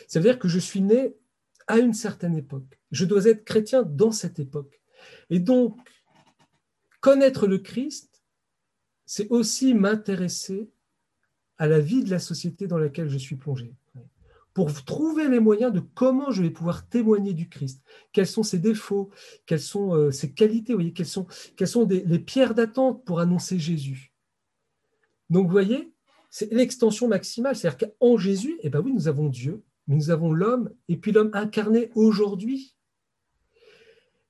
Ça 0.07 0.19
veut 0.19 0.29
dire 0.29 0.37
que 0.37 0.47
je 0.47 0.59
suis 0.59 0.81
né 0.81 1.15
à 1.65 1.79
une 1.79 1.95
certaine 1.95 2.35
époque. 2.35 2.79
Je 2.91 3.05
dois 3.05 3.25
être 3.25 3.43
chrétien 3.43 3.81
dans 3.81 4.11
cette 4.11 4.37
époque. 4.37 4.79
Et 5.31 5.39
donc, 5.39 5.75
connaître 7.01 7.47
le 7.47 7.57
Christ, 7.57 8.21
c'est 9.07 9.29
aussi 9.29 9.73
m'intéresser 9.73 10.69
à 11.57 11.65
la 11.65 11.79
vie 11.79 12.03
de 12.03 12.11
la 12.11 12.19
société 12.19 12.67
dans 12.67 12.77
laquelle 12.77 13.09
je 13.09 13.17
suis 13.17 13.35
plongé, 13.35 13.73
pour 14.53 14.83
trouver 14.83 15.27
les 15.27 15.39
moyens 15.39 15.73
de 15.73 15.79
comment 15.79 16.31
je 16.31 16.43
vais 16.43 16.51
pouvoir 16.51 16.87
témoigner 16.87 17.33
du 17.33 17.49
Christ, 17.49 17.83
quels 18.11 18.27
sont 18.27 18.43
ses 18.43 18.59
défauts, 18.59 19.09
quelles 19.45 19.59
sont 19.59 19.95
euh, 19.95 20.11
ses 20.11 20.31
qualités, 20.31 20.73
voyez, 20.73 20.93
quelles 20.93 21.07
sont, 21.07 21.27
les 21.87 22.19
pierres 22.19 22.53
d'attente 22.53 23.03
pour 23.03 23.19
annoncer 23.19 23.57
Jésus? 23.57 24.13
Donc, 25.29 25.47
vous 25.47 25.51
voyez, 25.51 25.93
c'est 26.29 26.51
l'extension 26.51 27.07
maximale, 27.07 27.55
c'est-à-dire 27.55 27.89
qu'en 27.99 28.17
Jésus, 28.17 28.57
eh 28.61 28.69
ben 28.69 28.81
oui, 28.83 28.93
nous 28.93 29.07
avons 29.07 29.29
Dieu, 29.29 29.63
mais 29.87 29.95
nous 29.95 30.11
avons 30.11 30.31
l'homme, 30.31 30.71
et 30.87 30.97
puis 30.97 31.11
l'homme 31.11 31.31
incarné 31.33 31.89
aujourd'hui. 31.95 32.75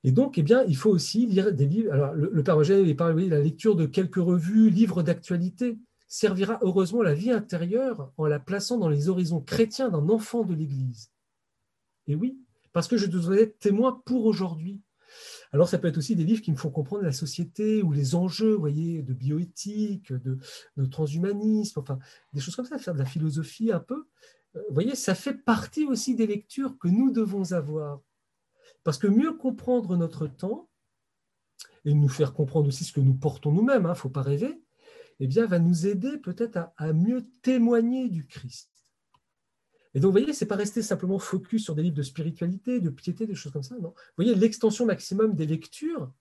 Et 0.04 0.12
donc, 0.12 0.36
eh 0.36 0.42
bien, 0.42 0.64
il 0.64 0.76
faut 0.76 0.90
aussi 0.90 1.26
lire 1.26 1.52
des 1.52 1.66
livres. 1.66 1.92
Alors, 1.92 2.12
le, 2.14 2.42
Père 2.42 2.60
Eugène 2.60 2.86
il 2.86 2.94
parle 2.94 3.22
de 3.22 3.30
la 3.30 3.40
lecture 3.40 3.74
de 3.74 3.86
quelques 3.86 4.16
revues, 4.16 4.68
livres 4.68 5.02
d'actualité, 5.02 5.78
servira 6.06 6.58
heureusement 6.62 7.02
la 7.02 7.14
vie 7.14 7.30
intérieure 7.30 8.12
en 8.16 8.26
la 8.26 8.38
plaçant 8.38 8.78
dans 8.78 8.88
les 8.88 9.08
horizons 9.08 9.40
chrétiens 9.40 9.90
d'un 9.90 10.08
enfant 10.08 10.44
de 10.44 10.54
l'Église. 10.54 11.10
Et 12.06 12.14
oui, 12.14 12.38
parce 12.72 12.88
que 12.88 12.96
je 12.96 13.06
dois 13.06 13.40
être 13.40 13.58
témoin 13.58 14.02
pour 14.04 14.26
aujourd'hui. 14.26 14.80
Alors, 15.52 15.68
ça 15.68 15.78
peut 15.78 15.86
être 15.88 15.98
aussi 15.98 16.16
des 16.16 16.24
livres 16.24 16.42
qui 16.42 16.50
me 16.50 16.56
font 16.56 16.70
comprendre 16.70 17.04
la 17.04 17.12
société 17.12 17.82
ou 17.82 17.92
les 17.92 18.16
enjeux, 18.16 18.54
vous 18.54 18.60
voyez, 18.60 19.02
de 19.02 19.14
bioéthique, 19.14 20.12
de, 20.12 20.38
transhumanisme, 20.86 21.78
enfin, 21.78 21.98
des 22.32 22.40
choses 22.40 22.56
comme 22.56 22.64
ça, 22.64 22.78
faire 22.78 22.94
de 22.94 22.98
la 22.98 23.04
philosophie 23.04 23.70
un 23.70 23.78
peu. 23.78 24.06
Euh, 24.56 24.62
vous 24.68 24.74
voyez, 24.74 24.96
ça 24.96 25.14
fait 25.14 25.34
partie 25.34 25.84
aussi 25.84 26.16
des 26.16 26.26
lectures 26.26 26.76
que 26.78 26.88
nous 26.88 27.12
devons 27.12 27.52
avoir. 27.52 28.00
Parce 28.82 28.98
que 28.98 29.06
mieux 29.06 29.32
comprendre 29.34 29.96
notre 29.96 30.26
temps, 30.26 30.68
et 31.84 31.94
nous 31.94 32.08
faire 32.08 32.32
comprendre 32.32 32.68
aussi 32.68 32.84
ce 32.84 32.92
que 32.92 33.00
nous 33.00 33.14
portons 33.14 33.52
nous-mêmes, 33.52 33.82
il 33.82 33.86
hein, 33.86 33.90
ne 33.90 33.94
faut 33.94 34.08
pas 34.08 34.22
rêver, 34.22 34.63
eh 35.20 35.26
bien, 35.26 35.46
va 35.46 35.58
nous 35.58 35.86
aider 35.86 36.18
peut-être 36.18 36.58
à, 36.76 36.92
mieux 36.92 37.26
témoigner 37.42 38.08
du 38.08 38.26
Christ. 38.26 38.70
Et 39.94 40.00
donc, 40.00 40.08
vous 40.08 40.18
voyez, 40.18 40.32
ce 40.32 40.44
n'est 40.44 40.48
pas 40.48 40.56
rester 40.56 40.82
simplement 40.82 41.18
focus 41.18 41.64
sur 41.64 41.74
des 41.74 41.82
livres 41.82 41.96
de 41.96 42.02
spiritualité, 42.02 42.80
de 42.80 42.90
piété, 42.90 43.26
des 43.26 43.34
choses 43.34 43.52
comme 43.52 43.62
ça. 43.62 43.76
Non. 43.76 43.90
Vous 43.90 44.24
voyez, 44.24 44.34
l'extension 44.34 44.86
maximum 44.86 45.34
des 45.34 45.46
lectures 45.46 46.12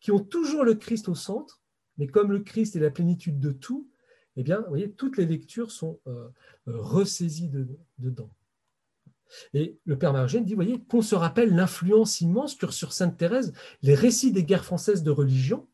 qui 0.00 0.12
ont 0.12 0.20
toujours 0.20 0.64
le 0.64 0.74
Christ 0.74 1.08
au 1.08 1.14
centre, 1.14 1.60
mais 1.98 2.06
comme 2.06 2.32
le 2.32 2.40
Christ 2.40 2.76
est 2.76 2.80
la 2.80 2.90
plénitude 2.90 3.38
de 3.38 3.52
tout, 3.52 3.88
eh 4.36 4.42
bien, 4.42 4.60
vous 4.60 4.68
voyez, 4.68 4.90
toutes 4.92 5.18
les 5.18 5.26
lectures 5.26 5.72
sont 5.72 6.00
euh, 6.06 6.28
ressaisies 6.66 7.50
dedans. 7.98 8.30
Et 9.52 9.78
le 9.84 9.98
Père 9.98 10.12
Margène 10.12 10.44
dit, 10.44 10.54
voyez, 10.54 10.80
qu'on 10.84 11.02
se 11.02 11.14
rappelle 11.14 11.54
l'influence 11.54 12.20
immense 12.20 12.54
que 12.54 12.70
sur 12.70 12.92
Sainte 12.92 13.16
Thérèse 13.16 13.52
les 13.82 13.94
récits 13.94 14.32
des 14.32 14.44
guerres 14.44 14.64
françaises 14.64 15.02
de 15.02 15.10
religion 15.10 15.68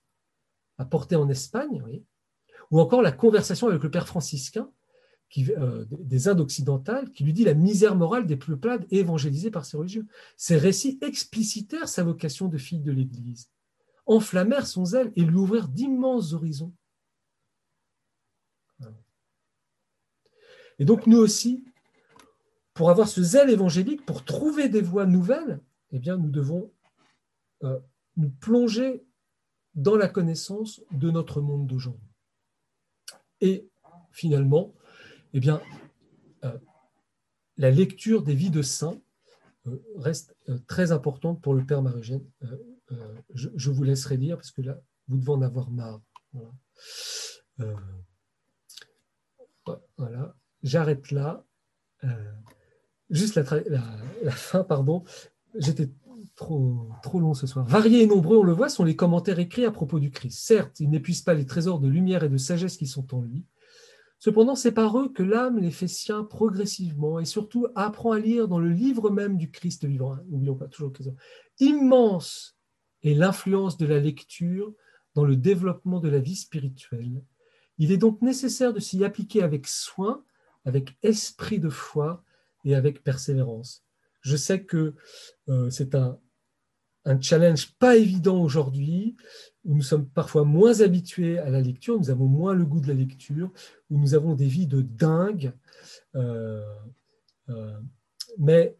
apportés 0.79 1.17
en 1.17 1.29
Espagne, 1.29 1.83
ou 2.71 2.81
encore 2.81 3.03
la 3.03 3.13
conversation 3.13 3.69
avec 3.69 3.83
le 3.83 3.91
Père 3.91 4.07
franciscain 4.07 4.71
euh, 5.39 5.85
des 5.91 6.29
Indes 6.29 6.41
occidentales, 6.41 7.11
qui 7.11 7.25
lui 7.25 7.33
dit 7.33 7.45
la 7.45 7.55
misère 7.55 7.97
morale 7.97 8.27
des 8.27 8.37
peuplades 8.37 8.87
évangélisées 8.91 9.51
par 9.51 9.65
ces 9.65 9.77
religieux. 9.77 10.07
Ces 10.37 10.57
récits 10.57 10.99
explicitèrent 11.03 11.89
sa 11.89 12.05
vocation 12.05 12.47
de 12.49 12.57
fille 12.57 12.81
de 12.81 12.93
l'Église, 12.93 13.51
enflammèrent 14.07 14.67
son 14.67 14.85
zèle 14.85 15.13
et 15.17 15.23
lui 15.23 15.37
ouvrirent 15.37 15.69
d'immenses 15.69 16.35
horizons. 16.35 16.73
Et 20.79 20.85
donc 20.85 21.07
nous 21.07 21.19
aussi, 21.19 21.65
pour 22.73 22.91
avoir 22.91 23.09
ce 23.09 23.23
zèle 23.23 23.51
évangélique, 23.51 24.05
pour 24.05 24.25
trouver 24.25 24.69
des 24.69 24.83
voies 24.83 25.07
nouvelles, 25.07 25.61
eh 25.93 25.99
bien, 25.99 26.17
nous 26.17 26.31
devons 26.31 26.73
euh, 27.63 27.79
nous 28.17 28.31
plonger 28.31 29.05
dans 29.75 29.97
la 29.97 30.09
connaissance 30.09 30.81
de 30.91 31.11
notre 31.11 31.41
monde 31.41 31.67
d'aujourd'hui. 31.67 32.04
Et 33.45 33.69
finalement, 34.11 34.75
eh 35.35 35.41
bien, 35.41 35.61
euh, 36.45 36.59
la 37.59 37.71
lecture 37.71 38.23
des 38.23 38.35
vies 38.35 38.51
de 38.51 38.63
saints 38.63 38.99
euh, 39.67 39.83
reste 39.97 40.35
très 40.67 40.93
importante 40.93 41.43
pour 41.43 41.55
le 41.55 41.65
Père 41.65 41.83
Marugène. 41.83 42.25
Je, 43.35 43.49
je, 43.55 43.71
vous 43.71 43.83
laisserai 43.83 44.17
lire 44.17 44.37
parce 44.37 44.51
que 44.51 44.63
là, 44.63 44.81
vous 45.09 45.19
devez 45.19 45.33
en 45.33 45.43
avoir 45.43 45.71
marre. 45.71 46.01
Voilà, 49.97 50.37
j'arrête 50.63 51.11
là 51.11 51.45
juste 53.11 53.37
la, 53.37 54.31
fin, 54.33 54.65
pardon, 54.65 55.05
j'étais 55.55 55.89
trop, 56.37 56.89
trop 57.03 57.21
long 57.21 57.35
ce 57.35 57.47
soir. 57.47 57.65
Variés 57.67 58.03
et 58.03 58.07
nombreux, 58.07 58.39
on 58.39 58.43
le 58.43 58.53
voit, 58.53 58.69
sont 58.69 58.85
les 58.85 58.97
commentaires 58.97 59.39
écrits 59.39 59.65
à 59.65 59.71
propos 59.71 60.01
du 60.01 60.11
Christ. 60.11 60.39
Certes, 60.45 60.81
il 60.81 60.91
n'épuise 60.91 61.23
pas 61.23 61.35
les 61.35 61.47
trésors 61.47 61.81
de 61.81 61.89
lumière 61.89 62.25
et 62.25 62.29
de 62.29 62.37
sagesse 62.37 62.77
qui 62.77 62.87
sont 62.87 63.15
en 63.15 63.23
lui. 63.23 63.45
Cependant, 64.19 64.55
c'est 64.55 64.73
par 64.73 64.99
eux 64.99 65.13
que 65.13 65.23
l'âme 65.23 65.59
les 65.59 65.71
fait 65.71 65.89
siens 65.89 66.25
progressivement 66.25 67.21
et 67.21 67.25
surtout 67.25 67.67
apprend 67.75 68.13
à 68.13 68.19
lire 68.19 68.49
dans 68.49 68.59
le 68.59 68.71
livre 68.71 69.11
même 69.11 69.37
du 69.37 69.51
Christ 69.51 69.85
vivant. 69.85 70.17
N'oublions 70.29 70.55
pas 70.55 70.67
toujours 70.67 70.93
que 70.93 71.03
immense 71.61 72.57
est 73.03 73.15
l'influence 73.15 73.77
de 73.77 73.87
la 73.87 74.01
lecture 74.01 74.73
dans 75.15 75.25
le 75.25 75.37
développement 75.37 76.01
de 76.01 76.09
la 76.09 76.21
vie 76.21 76.37
spirituelle. 76.37 77.23
Il 77.79 77.93
est 77.93 77.99
donc 77.99 78.23
nécessaire 78.23 78.73
de 78.73 78.81
s'y 78.81 79.05
appliquer 79.05 79.43
avec 79.43 79.67
soin, 79.67 80.25
avec 80.65 80.97
esprit 81.03 81.59
de 81.59 81.69
foi 81.69 82.25
et 82.65 82.75
avec 82.75 83.05
persévérance. 83.05 83.85
Je 84.23 84.37
sais 84.37 84.65
que 84.65 84.95
euh, 85.51 85.69
c'est 85.69 85.95
un, 85.95 86.19
un 87.05 87.21
challenge 87.21 87.73
pas 87.75 87.97
évident 87.97 88.43
aujourd'hui, 88.43 89.17
où 89.65 89.75
nous 89.75 89.83
sommes 89.83 90.09
parfois 90.09 90.45
moins 90.45 90.81
habitués 90.81 91.39
à 91.39 91.51
la 91.51 91.61
lecture, 91.61 91.99
nous 91.99 92.11
avons 92.11 92.27
moins 92.27 92.55
le 92.55 92.65
goût 92.65 92.81
de 92.81 92.89
la 92.89 92.95
lecture, 92.95 93.53
où 93.91 93.99
nous 93.99 94.15
avons 94.15 94.35
des 94.35 94.47
vies 94.47 94.67
de 94.67 94.81
dingue. 94.81 95.53
Euh, 96.15 96.65
euh, 97.49 97.79
mais 98.39 98.77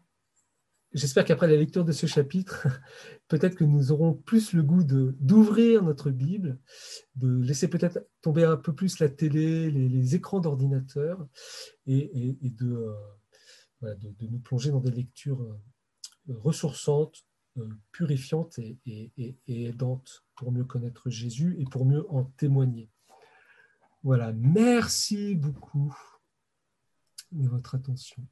j'espère 0.93 1.25
qu'après 1.25 1.47
la 1.47 1.55
lecture 1.55 1.85
de 1.85 1.91
ce 1.91 2.07
chapitre, 2.07 2.67
peut-être 3.27 3.55
que 3.55 3.63
nous 3.63 3.91
aurons 3.91 4.13
plus 4.13 4.53
le 4.53 4.63
goût 4.63 4.83
d'ouvrir 4.83 5.83
notre 5.83 6.09
Bible, 6.09 6.57
de 7.15 7.41
laisser 7.41 7.67
peut-être 7.67 7.99
tomber 8.21 8.43
un 8.43 8.57
peu 8.57 8.73
plus 8.73 8.99
la 8.99 9.09
télé, 9.09 9.69
les, 9.71 10.15
écrans 10.15 10.39
d'ordinateur, 10.39 11.27
et, 11.87 12.37
et, 12.41 12.49
de 12.49 12.95
de, 13.93 14.27
nous 14.27 14.39
plonger 14.39 14.71
dans 14.71 14.79
des 14.79 14.91
lectures 14.91 15.41
euh, 15.41 16.33
ressourçantes, 16.33 17.25
euh, 17.57 17.69
purifiantes 17.91 18.59
et, 18.59 19.37
aidantes 19.47 20.25
pour 20.35 20.51
mieux 20.51 20.65
connaître 20.65 21.09
Jésus 21.09 21.55
et 21.59 21.65
pour 21.65 21.85
mieux 21.85 22.05
en 22.11 22.23
témoigner. 22.23 22.89
Voilà, 24.03 24.33
merci 24.33 25.35
beaucoup 25.35 25.95
de 27.31 27.47
votre 27.47 27.75
attention. 27.75 28.27